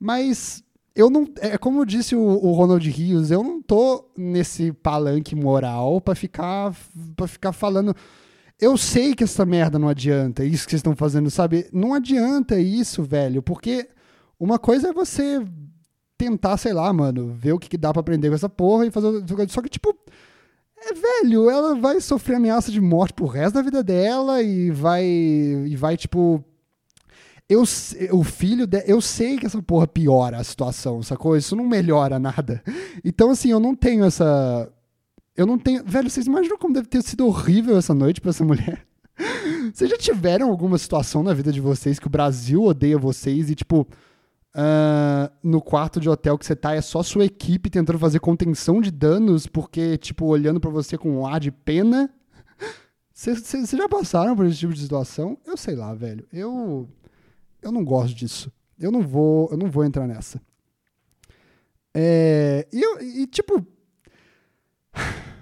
[0.00, 0.64] Mas
[0.94, 1.26] eu não.
[1.40, 6.74] É como disse o, o Ronald Rios, eu não tô nesse palanque moral para ficar,
[7.16, 7.94] pra ficar falando.
[8.60, 11.68] Eu sei que essa merda não adianta, isso que vocês estão fazendo, sabe?
[11.72, 13.88] Não adianta isso, velho, porque
[14.38, 15.44] uma coisa é você
[16.16, 18.90] tentar, sei lá, mano, ver o que, que dá para aprender com essa porra e
[18.90, 19.24] fazer.
[19.48, 19.96] Só que, tipo
[20.84, 25.04] é, velho, ela vai sofrer ameaça de morte pro resto da vida dela e vai.
[25.04, 26.44] E vai, tipo.
[27.52, 27.62] Eu,
[28.12, 31.36] o filho de, eu sei que essa porra piora a situação, sacou?
[31.36, 32.62] Isso não melhora nada.
[33.04, 34.70] Então, assim, eu não tenho essa.
[35.36, 35.82] Eu não tenho.
[35.84, 38.86] Velho, vocês imaginam como deve ter sido horrível essa noite pra essa mulher?
[39.72, 43.54] Vocês já tiveram alguma situação na vida de vocês que o Brasil odeia vocês e,
[43.54, 43.86] tipo,
[44.54, 48.82] Uh, no quarto de hotel que você tá, é só sua equipe tentando fazer contenção
[48.82, 52.10] de danos, porque, tipo, olhando para você com um ar de pena.
[53.14, 55.38] Vocês já passaram por esse tipo de situação?
[55.46, 56.26] Eu sei lá, velho.
[56.32, 56.88] Eu.
[57.62, 58.52] Eu não gosto disso.
[58.78, 59.48] Eu não vou.
[59.50, 60.40] Eu não vou entrar nessa.
[61.94, 63.64] É, e, e, tipo.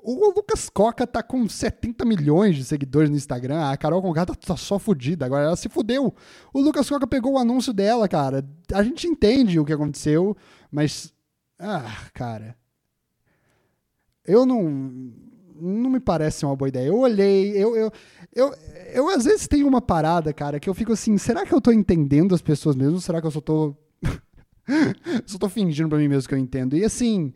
[0.00, 3.68] O Lucas Coca tá com 70 milhões de seguidores no Instagram.
[3.68, 5.26] A Carol Conká tá, tá só fodida.
[5.26, 6.14] Agora ela se fudeu.
[6.50, 8.48] O Lucas Coca pegou o anúncio dela, cara.
[8.72, 10.34] A gente entende o que aconteceu,
[10.70, 11.12] mas.
[11.58, 12.56] Ah, cara.
[14.24, 15.12] Eu não.
[15.60, 16.88] Não me parece uma boa ideia.
[16.88, 17.92] Eu olhei, eu, eu,
[18.34, 18.54] eu,
[18.92, 21.72] eu às vezes tenho uma parada, cara, que eu fico assim: será que eu tô
[21.72, 23.00] entendendo as pessoas mesmo?
[23.00, 23.74] Será que eu só tô.
[25.26, 26.76] só tô fingindo pra mim mesmo que eu entendo?
[26.76, 27.32] E assim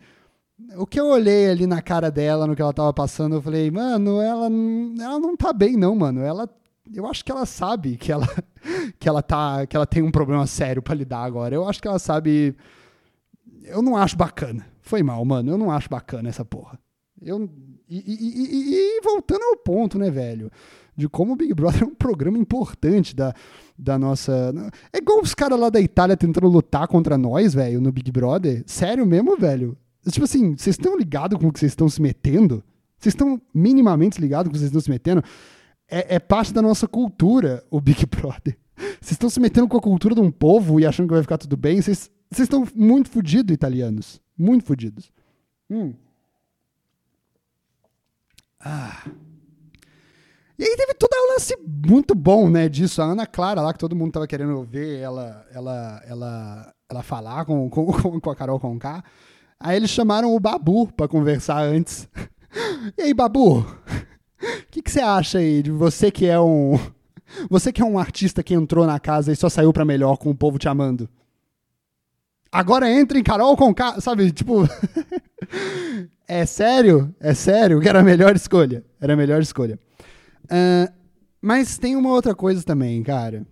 [0.76, 3.70] o que eu olhei ali na cara dela, no que ela tava passando, eu falei,
[3.70, 6.20] mano, ela, ela não tá bem, não, mano.
[6.20, 6.48] Ela.
[6.92, 8.26] Eu acho que ela sabe que ela,
[8.98, 9.66] que ela tá.
[9.66, 11.54] que ela tem um problema sério para lidar agora.
[11.54, 12.56] Eu acho que ela sabe.
[13.64, 14.66] Eu não acho bacana.
[14.80, 15.52] Foi mal, mano.
[15.52, 16.78] Eu não acho bacana essa porra.
[17.20, 17.48] Eu.
[17.92, 20.50] E, e, e, e voltando ao ponto, né, velho?
[20.96, 23.34] De como o Big Brother é um programa importante da,
[23.78, 24.54] da nossa.
[24.90, 28.62] É igual os caras lá da Itália tentando lutar contra nós, velho, no Big Brother.
[28.66, 29.76] Sério mesmo, velho?
[30.08, 32.64] Tipo assim, vocês estão ligados com o que vocês estão se metendo?
[32.98, 35.22] Vocês estão minimamente ligados com o que vocês estão se metendo?
[35.86, 38.56] É, é parte da nossa cultura, o Big Brother.
[38.74, 41.36] Vocês estão se metendo com a cultura de um povo e achando que vai ficar
[41.36, 41.80] tudo bem.
[41.82, 44.18] Vocês estão muito fodidos, italianos.
[44.38, 45.12] Muito fodidos.
[45.70, 45.92] Hum.
[48.64, 49.04] Ah.
[50.58, 51.56] E aí teve todo um lance
[51.90, 53.02] muito bom, né, disso.
[53.02, 57.44] A Ana Clara lá, que todo mundo tava querendo ver ela, ela, ela, ela falar
[57.44, 57.86] com, com,
[58.20, 59.02] com a Carol Conká.
[59.58, 62.08] Aí eles chamaram o Babu para conversar antes.
[62.98, 63.60] E aí, Babu?
[64.42, 66.78] O que, que você acha aí de você que é um.
[67.48, 70.30] Você que é um artista que entrou na casa e só saiu para melhor com
[70.30, 71.08] o povo te amando?
[72.52, 74.30] Agora entra em Carol com K, sabe?
[74.30, 74.68] Tipo.
[76.28, 77.14] é sério?
[77.18, 78.84] É sério que era a melhor escolha.
[79.00, 79.78] Era a melhor escolha.
[80.44, 80.92] Uh,
[81.40, 83.46] mas tem uma outra coisa também, cara.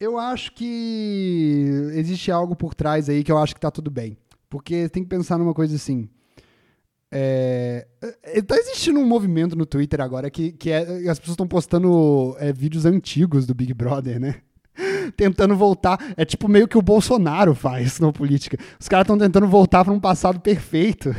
[0.00, 4.18] Eu acho que existe algo por trás aí que eu acho que tá tudo bem.
[4.50, 6.08] Porque tem que pensar numa coisa assim.
[7.10, 7.86] É,
[8.22, 12.36] é, tá existindo um movimento no Twitter agora que, que é, as pessoas estão postando
[12.38, 14.42] é, vídeos antigos do Big Brother, né?
[15.16, 15.98] Tentando voltar.
[16.16, 18.58] É tipo meio que o Bolsonaro faz na política.
[18.78, 21.14] Os caras estão tentando voltar para um passado perfeito.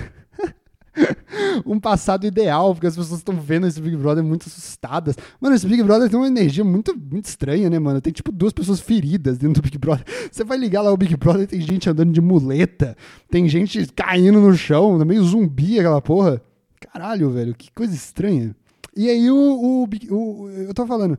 [1.65, 5.15] um passado ideal, porque as pessoas estão vendo esse Big Brother muito assustadas.
[5.39, 8.01] Mano, esse Big Brother tem uma energia muito, muito estranha, né, mano?
[8.01, 10.05] Tem tipo duas pessoas feridas dentro do Big Brother.
[10.31, 12.95] Você vai ligar lá o Big Brother tem gente andando de muleta,
[13.29, 16.41] tem gente caindo no chão, meio zumbi aquela porra.
[16.79, 18.55] Caralho, velho, que coisa estranha.
[18.95, 19.83] E aí o, o,
[20.13, 21.17] o eu tô falando,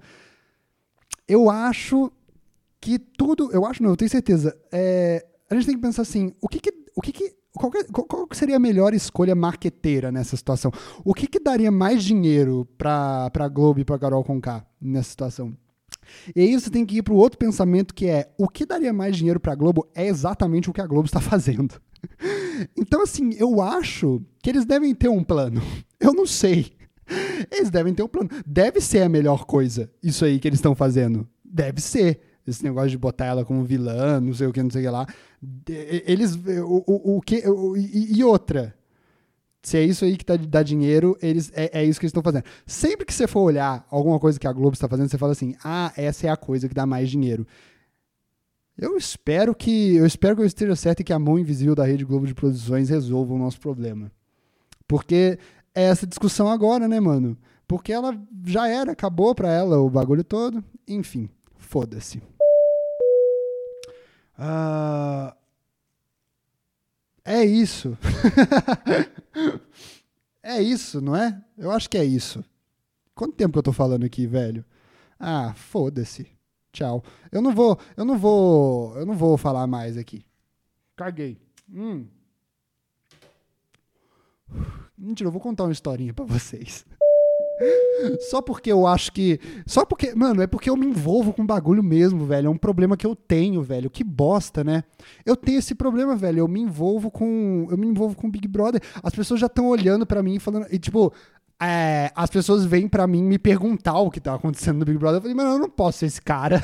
[1.29, 2.11] eu acho
[2.81, 6.33] que tudo, eu acho não, eu tenho certeza, é, a gente tem que pensar assim,
[6.41, 10.13] o que que, o que, que qual, que, qual, qual, seria a melhor escolha marqueteira
[10.13, 10.73] nessa situação?
[11.05, 15.57] O que, que daria mais dinheiro para a Globo e para Carol Conká nessa situação?
[16.35, 18.93] E aí você tem que ir para o outro pensamento que é o que daria
[18.93, 21.81] mais dinheiro para a Globo é exatamente o que a Globo está fazendo.
[22.77, 25.63] Então, assim, eu acho que eles devem ter um plano.
[25.99, 26.73] Eu não sei.
[27.51, 28.31] Eles devem ter um plano.
[28.47, 31.29] Deve ser a melhor coisa, isso aí que eles estão fazendo.
[31.45, 34.83] Deve ser esse negócio de botar ela como vilã, não sei o que, não sei
[34.83, 35.07] o que lá.
[36.07, 36.35] Eles.
[36.35, 37.47] O, o, o que.
[37.49, 38.75] O, e, e outra.
[39.63, 42.23] Se é isso aí que tá, dá dinheiro, eles, é, é isso que eles estão
[42.23, 42.45] fazendo.
[42.67, 45.55] Sempre que você for olhar alguma coisa que a Globo está fazendo, você fala assim:
[45.63, 47.47] ah, essa é a coisa que dá mais dinheiro.
[48.77, 51.85] Eu espero que eu espero que eu esteja certo e que a mão invisível da
[51.85, 54.11] Rede Globo de Produções resolva o nosso problema.
[54.89, 55.39] Porque
[55.75, 57.37] é essa discussão agora, né, mano?
[57.69, 60.65] Porque ela já era, acabou pra ela o bagulho todo.
[60.89, 61.29] Enfim,
[61.71, 62.19] foda-se.
[64.37, 65.33] Uh,
[67.25, 67.97] é isso.
[70.43, 71.41] é isso, não é?
[71.57, 72.45] Eu acho que é isso.
[73.15, 74.65] Quanto tempo que eu tô falando aqui, velho?
[75.19, 76.27] Ah, foda-se.
[76.73, 77.05] Tchau.
[77.31, 80.27] Eu não vou, eu não vou, eu não vou falar mais aqui.
[80.97, 81.39] Caguei.
[81.73, 82.09] Hum.
[84.99, 86.85] Mentira, eu vou contar uma historinha para vocês.
[88.31, 89.39] Só porque eu acho que.
[89.67, 90.15] Só porque.
[90.15, 92.47] Mano, é porque eu me envolvo com bagulho mesmo, velho.
[92.47, 93.91] É um problema que eu tenho, velho.
[93.91, 94.85] Que bosta, né?
[95.25, 96.41] Eu tenho esse problema, velho.
[96.41, 97.67] Eu me envolvo com.
[97.71, 98.81] Eu me envolvo com Big Brother.
[99.03, 100.67] As pessoas já estão olhando para mim e falando.
[100.71, 101.13] E, tipo,
[101.61, 105.19] é, as pessoas vêm para mim me perguntar o que tá acontecendo no Big Brother.
[105.19, 106.63] Eu falei, mano, eu não posso ser esse cara.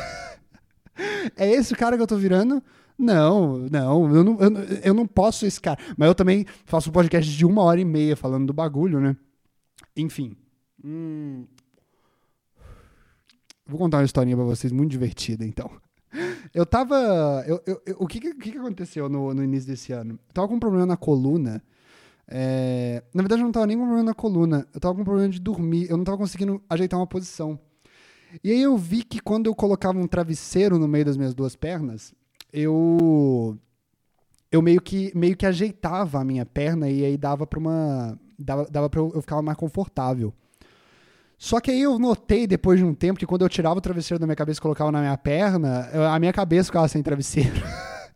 [1.36, 2.62] é esse o cara que eu tô virando?
[2.98, 4.51] Não, não eu, não, eu,
[4.82, 5.78] eu não posso ser esse cara.
[5.98, 9.14] Mas eu também faço um podcast de uma hora e meia falando do bagulho, né?
[9.94, 10.35] Enfim.
[10.86, 11.44] Hum.
[13.66, 15.68] Vou contar uma historinha pra vocês muito divertida, então.
[16.54, 17.44] Eu tava.
[17.46, 20.12] Eu, eu, eu, o que, que, aconteceu no, no início desse ano?
[20.12, 21.60] Eu tava com um problema na coluna.
[22.28, 23.02] É...
[23.12, 24.66] Na verdade, eu não tava nem com problema na coluna.
[24.72, 25.90] Eu tava com problema de dormir.
[25.90, 27.58] Eu não tava conseguindo ajeitar uma posição.
[28.44, 31.56] E aí eu vi que quando eu colocava um travesseiro no meio das minhas duas
[31.56, 32.14] pernas,
[32.52, 33.58] eu
[34.52, 38.66] eu meio que meio que ajeitava a minha perna e aí dava para uma dava,
[38.70, 40.32] dava para eu, eu ficar mais confortável.
[41.38, 44.18] Só que aí eu notei depois de um tempo que quando eu tirava o travesseiro
[44.18, 47.62] da minha cabeça e colocava na minha perna, a minha cabeça ficava sem travesseiro.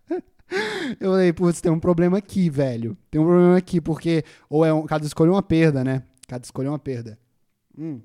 [0.99, 2.97] eu falei, putz, tem um problema aqui, velho.
[3.11, 4.25] Tem um problema aqui, porque.
[4.49, 6.03] Ou é um, cada escolha é uma perda, né?
[6.27, 7.19] Cada escolha é uma perda.
[7.79, 8.01] Hum.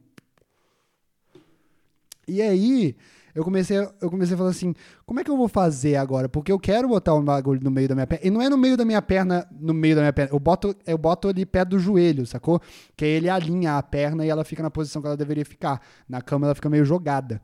[2.27, 2.95] E aí,
[3.35, 4.73] eu comecei, eu comecei a falar assim,
[5.05, 6.29] como é que eu vou fazer agora?
[6.29, 8.25] Porque eu quero botar um bagulho no meio da minha perna.
[8.25, 10.33] E não é no meio da minha perna, no meio da minha perna.
[10.33, 12.61] Eu boto, eu boto ali perto do joelho, sacou?
[12.95, 15.81] Que aí ele alinha a perna e ela fica na posição que ela deveria ficar.
[16.07, 17.41] Na cama ela fica meio jogada.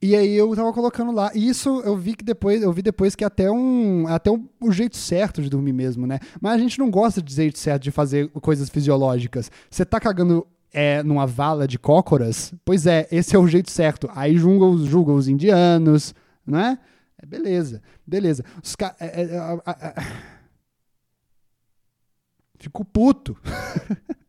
[0.00, 1.30] E aí eu tava colocando lá.
[1.34, 4.72] E isso eu vi que depois, eu vi depois que até um, até um, o
[4.72, 6.18] jeito certo de dormir mesmo, né?
[6.40, 9.50] Mas a gente não gosta de jeito certo de fazer coisas fisiológicas.
[9.70, 14.08] Você tá cagando é numa vala de cócoras, pois é, esse é o jeito certo.
[14.14, 16.14] Aí julgam os, julga os indianos,
[16.46, 16.78] não é?
[17.18, 18.44] é beleza, beleza.
[18.62, 18.94] Os ca...
[19.00, 20.36] É, é, é,
[22.58, 23.36] Fico puto.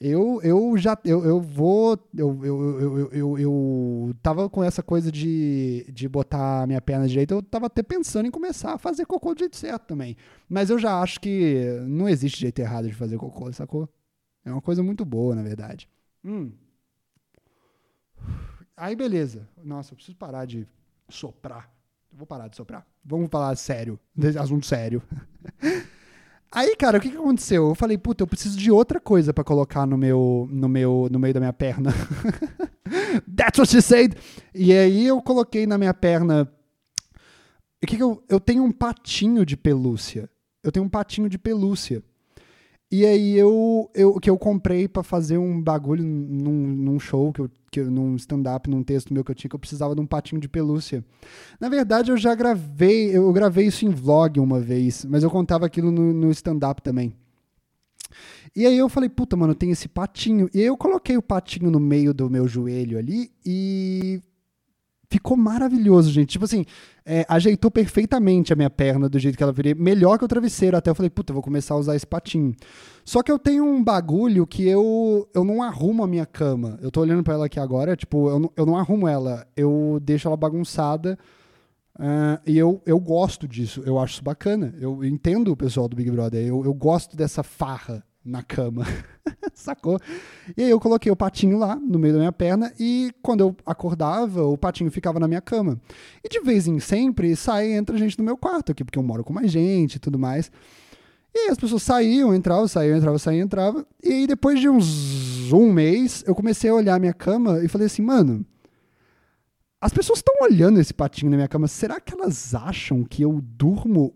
[0.00, 5.12] eu, eu já eu, eu vou eu, eu, eu, eu, eu, tava com essa coisa
[5.12, 9.34] de, de botar minha perna direita eu tava até pensando em começar a fazer cocô
[9.34, 10.16] do jeito certo também
[10.48, 13.86] mas eu já acho que não existe jeito errado de fazer cocô sacou
[14.44, 15.88] é uma coisa muito boa, na verdade.
[16.24, 16.52] Hum.
[18.76, 19.48] Aí, beleza.
[19.62, 20.66] Nossa, eu preciso parar de
[21.08, 21.70] soprar.
[22.10, 22.86] Eu vou parar de soprar.
[23.04, 23.98] Vamos falar sério.
[24.38, 25.02] Assunto sério.
[26.52, 27.68] Aí, cara, o que, que aconteceu?
[27.68, 31.18] Eu falei, puta, eu preciso de outra coisa para colocar no meu, no meu, no
[31.18, 31.92] meio da minha perna.
[33.36, 34.16] That's what she said.
[34.52, 36.52] E aí eu coloquei na minha perna.
[37.80, 40.28] O que, que eu, eu tenho um patinho de pelúcia.
[40.62, 42.02] Eu tenho um patinho de pelúcia.
[42.92, 47.40] E aí eu, eu que eu comprei para fazer um bagulho num, num show, que
[47.40, 50.06] eu, que num stand-up, num texto meu que eu tinha, que eu precisava de um
[50.06, 51.04] patinho de pelúcia.
[51.60, 55.66] Na verdade, eu já gravei, eu gravei isso em vlog uma vez, mas eu contava
[55.66, 57.14] aquilo no, no stand-up também.
[58.56, 60.48] E aí eu falei, puta, mano, tem esse patinho.
[60.52, 64.20] E aí eu coloquei o patinho no meio do meu joelho ali e
[65.10, 66.30] ficou maravilhoso, gente.
[66.30, 66.64] Tipo assim,
[67.04, 69.74] é, ajeitou perfeitamente a minha perna do jeito que ela viria.
[69.74, 70.76] Melhor que o travesseiro.
[70.76, 72.54] Até eu falei, puta, vou começar a usar esse patinho.
[73.04, 76.78] Só que eu tenho um bagulho que eu, eu não arrumo a minha cama.
[76.80, 79.46] Eu tô olhando para ela aqui agora, tipo, eu não, eu não arrumo ela.
[79.56, 81.18] Eu deixo ela bagunçada.
[81.98, 84.74] Uh, e eu, eu gosto disso, eu acho isso bacana.
[84.80, 88.84] Eu entendo o pessoal do Big Brother, eu, eu gosto dessa farra na cama.
[89.54, 89.98] Sacou?
[90.56, 93.56] E aí eu coloquei o patinho lá no meio da minha perna e quando eu
[93.64, 95.80] acordava, o patinho ficava na minha cama.
[96.22, 99.24] E de vez em sempre sai entra gente no meu quarto aqui, porque eu moro
[99.24, 100.50] com mais gente e tudo mais.
[101.34, 103.86] E aí as pessoas saíam, entravam, saíam, entravam, saíam, entravam.
[104.02, 107.68] E aí depois de uns um mês, eu comecei a olhar a minha cama e
[107.68, 108.44] falei assim, mano,
[109.80, 113.40] as pessoas estão olhando esse patinho na minha cama, será que elas acham que eu
[113.42, 114.14] durmo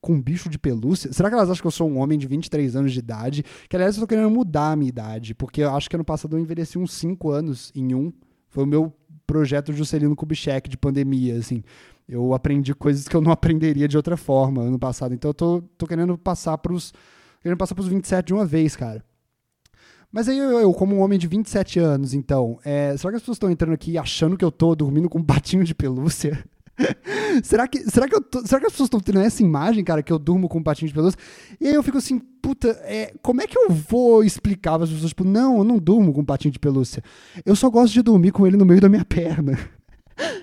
[0.00, 1.12] com bicho de pelúcia?
[1.12, 3.44] Será que elas acham que eu sou um homem de 23 anos de idade?
[3.68, 6.36] Que aliás eu tô querendo mudar a minha idade, porque eu acho que ano passado
[6.36, 8.12] eu envelheci uns 5 anos em um.
[8.48, 8.92] Foi o meu
[9.26, 11.62] projeto Juscelino Kubitschek de pandemia, assim.
[12.08, 15.14] Eu aprendi coisas que eu não aprenderia de outra forma ano passado.
[15.14, 16.92] Então eu tô, tô querendo passar pros
[17.40, 19.04] querendo passar pros 27 de uma vez, cara.
[20.12, 23.22] Mas aí eu, eu, como um homem de 27 anos, então, é, será que as
[23.22, 26.44] pessoas estão entrando aqui achando que eu tô dormindo com um patinho de pelúcia?
[27.42, 30.02] será, que, será, que eu tô, será que as pessoas estão tendo essa imagem, cara,
[30.02, 31.18] que eu durmo com um patinho de pelúcia?
[31.60, 34.90] E aí eu fico assim, puta, é, como é que eu vou explicar para as
[34.90, 37.02] pessoas, tipo, não, eu não durmo com um patinho de pelúcia.
[37.44, 39.58] Eu só gosto de dormir com ele no meio da minha perna.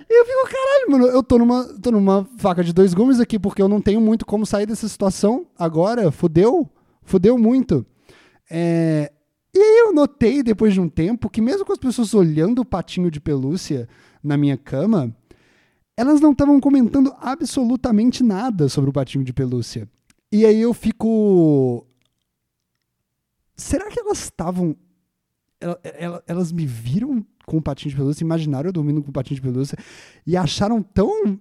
[0.10, 3.38] E eu fico, caralho, mano, eu tô numa, tô numa faca de dois gumes aqui,
[3.38, 6.12] porque eu não tenho muito como sair dessa situação agora.
[6.12, 6.68] Fudeu,
[7.04, 7.86] fudeu muito.
[8.50, 9.12] É,
[9.54, 12.66] e aí eu notei, depois de um tempo, que mesmo com as pessoas olhando o
[12.66, 13.88] patinho de pelúcia
[14.24, 15.16] na minha cama,
[15.98, 19.90] elas não estavam comentando absolutamente nada sobre o patinho de pelúcia.
[20.32, 21.86] E aí eu fico.
[23.56, 24.76] Será que elas estavam.
[26.28, 29.42] Elas me viram com o patinho de pelúcia, imaginaram eu dormindo com o patinho de
[29.42, 29.76] pelúcia
[30.26, 31.40] e acharam tão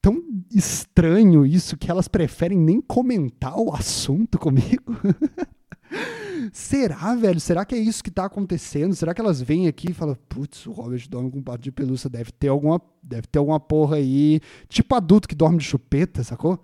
[0.00, 0.22] tão
[0.54, 4.94] estranho isso que elas preferem nem comentar o assunto comigo.
[6.52, 7.40] Será, velho?
[7.40, 8.94] Será que é isso que tá acontecendo?
[8.94, 11.72] Será que elas vêm aqui e falam, putz, o Robert dorme com um pato de
[11.72, 16.22] pelúcia, deve ter alguma, deve ter alguma porra aí, tipo adulto que dorme de chupeta,
[16.22, 16.58] sacou?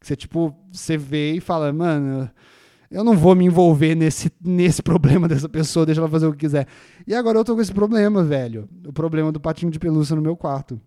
[0.00, 2.30] Que você, tipo, você vê e fala, mano,
[2.90, 6.38] eu não vou me envolver nesse, nesse problema dessa pessoa, deixa ela fazer o que
[6.38, 6.66] quiser.
[7.06, 8.68] E agora eu tô com esse problema, velho.
[8.86, 10.80] O problema do patinho de pelúcia no meu quarto.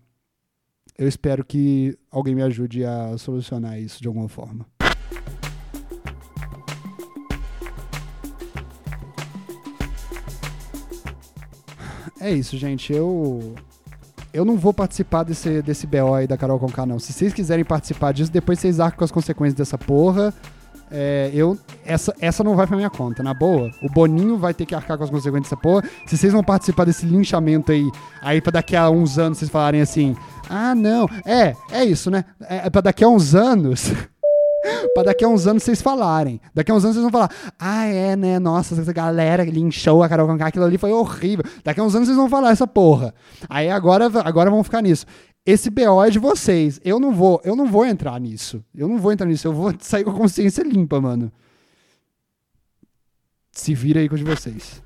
[0.96, 4.66] Eu espero que alguém me ajude a solucionar isso de alguma forma.
[12.20, 12.92] É isso, gente.
[12.92, 13.54] Eu
[14.32, 16.98] eu não vou participar desse, desse BO aí da Carol Conká, não.
[16.98, 20.34] Se vocês quiserem participar disso, depois vocês arcam com as consequências dessa porra.
[20.90, 23.70] É, eu, essa, essa não vai pra minha conta, na boa.
[23.82, 25.82] O Boninho vai ter que arcar com as consequências dessa porra.
[26.06, 27.90] Se vocês vão participar desse linchamento aí,
[28.22, 30.16] aí pra daqui a uns anos vocês falarem assim:
[30.48, 32.24] ah, não, é, é isso, né?
[32.40, 33.92] É, é pra daqui a uns anos.
[34.94, 36.40] pra daqui a uns anos vocês falarem.
[36.54, 38.38] Daqui a uns anos vocês vão falar, ah, é, né?
[38.38, 41.44] Nossa, essa galera linchou a Carol Conká, aquilo ali foi horrível.
[41.64, 43.14] Daqui a uns anos vocês vão falar essa porra.
[43.48, 45.06] Aí agora, agora vão ficar nisso.
[45.46, 46.80] Esse BO é de vocês.
[46.84, 48.62] Eu não vou, eu não vou entrar nisso.
[48.74, 49.48] Eu não vou entrar nisso.
[49.48, 51.32] Eu vou sair com a consciência limpa, mano.
[53.50, 54.82] Se vira aí com os de vocês.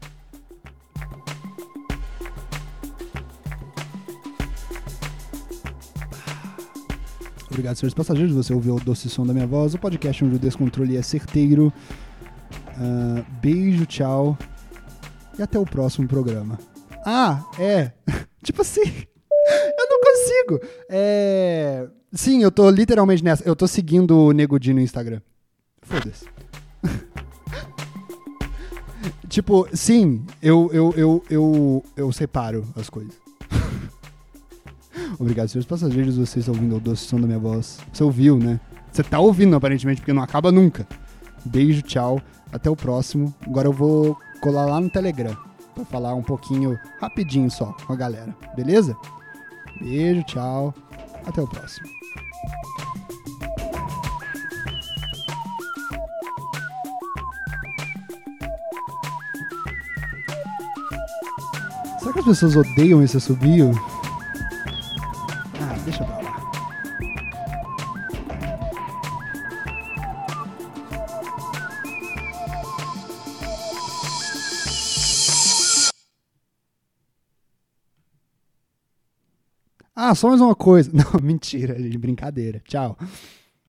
[7.53, 8.35] Obrigado, senhores passageiros.
[8.35, 11.71] Você ouviu o doce som da minha voz, o podcast onde o descontrole é certeiro.
[12.79, 14.39] Uh, beijo, tchau.
[15.39, 16.59] E até o próximo programa.
[17.05, 17.93] Ah, é.
[18.43, 18.81] tipo assim.
[18.89, 20.61] eu não consigo.
[20.89, 21.87] É.
[22.11, 23.47] Sim, eu tô literalmente nessa.
[23.47, 25.21] Eu tô seguindo o Negudi no Instagram.
[25.83, 26.25] Foda-se.
[29.29, 33.22] tipo, sim, eu, eu, eu, eu, eu separo as coisas.
[35.19, 37.79] Obrigado, senhores passageiros, vocês estão ouvindo o doce som da minha voz.
[37.93, 38.59] Você ouviu, né?
[38.91, 40.87] Você tá ouvindo, aparentemente, porque não acaba nunca.
[41.45, 42.21] Beijo, tchau.
[42.53, 43.35] Até o próximo.
[43.47, 45.37] Agora eu vou colar lá no Telegram
[45.75, 48.35] pra falar um pouquinho, rapidinho só, com a galera.
[48.55, 48.95] Beleza?
[49.81, 50.75] Beijo, tchau.
[51.25, 51.89] Até o próximo.
[62.01, 63.73] Será que as pessoas odeiam esse assobio?
[65.85, 66.53] Deixa pra lá.
[79.95, 80.91] Ah, só mais uma coisa.
[80.95, 82.61] Não, mentira, de brincadeira.
[82.67, 82.97] Tchau.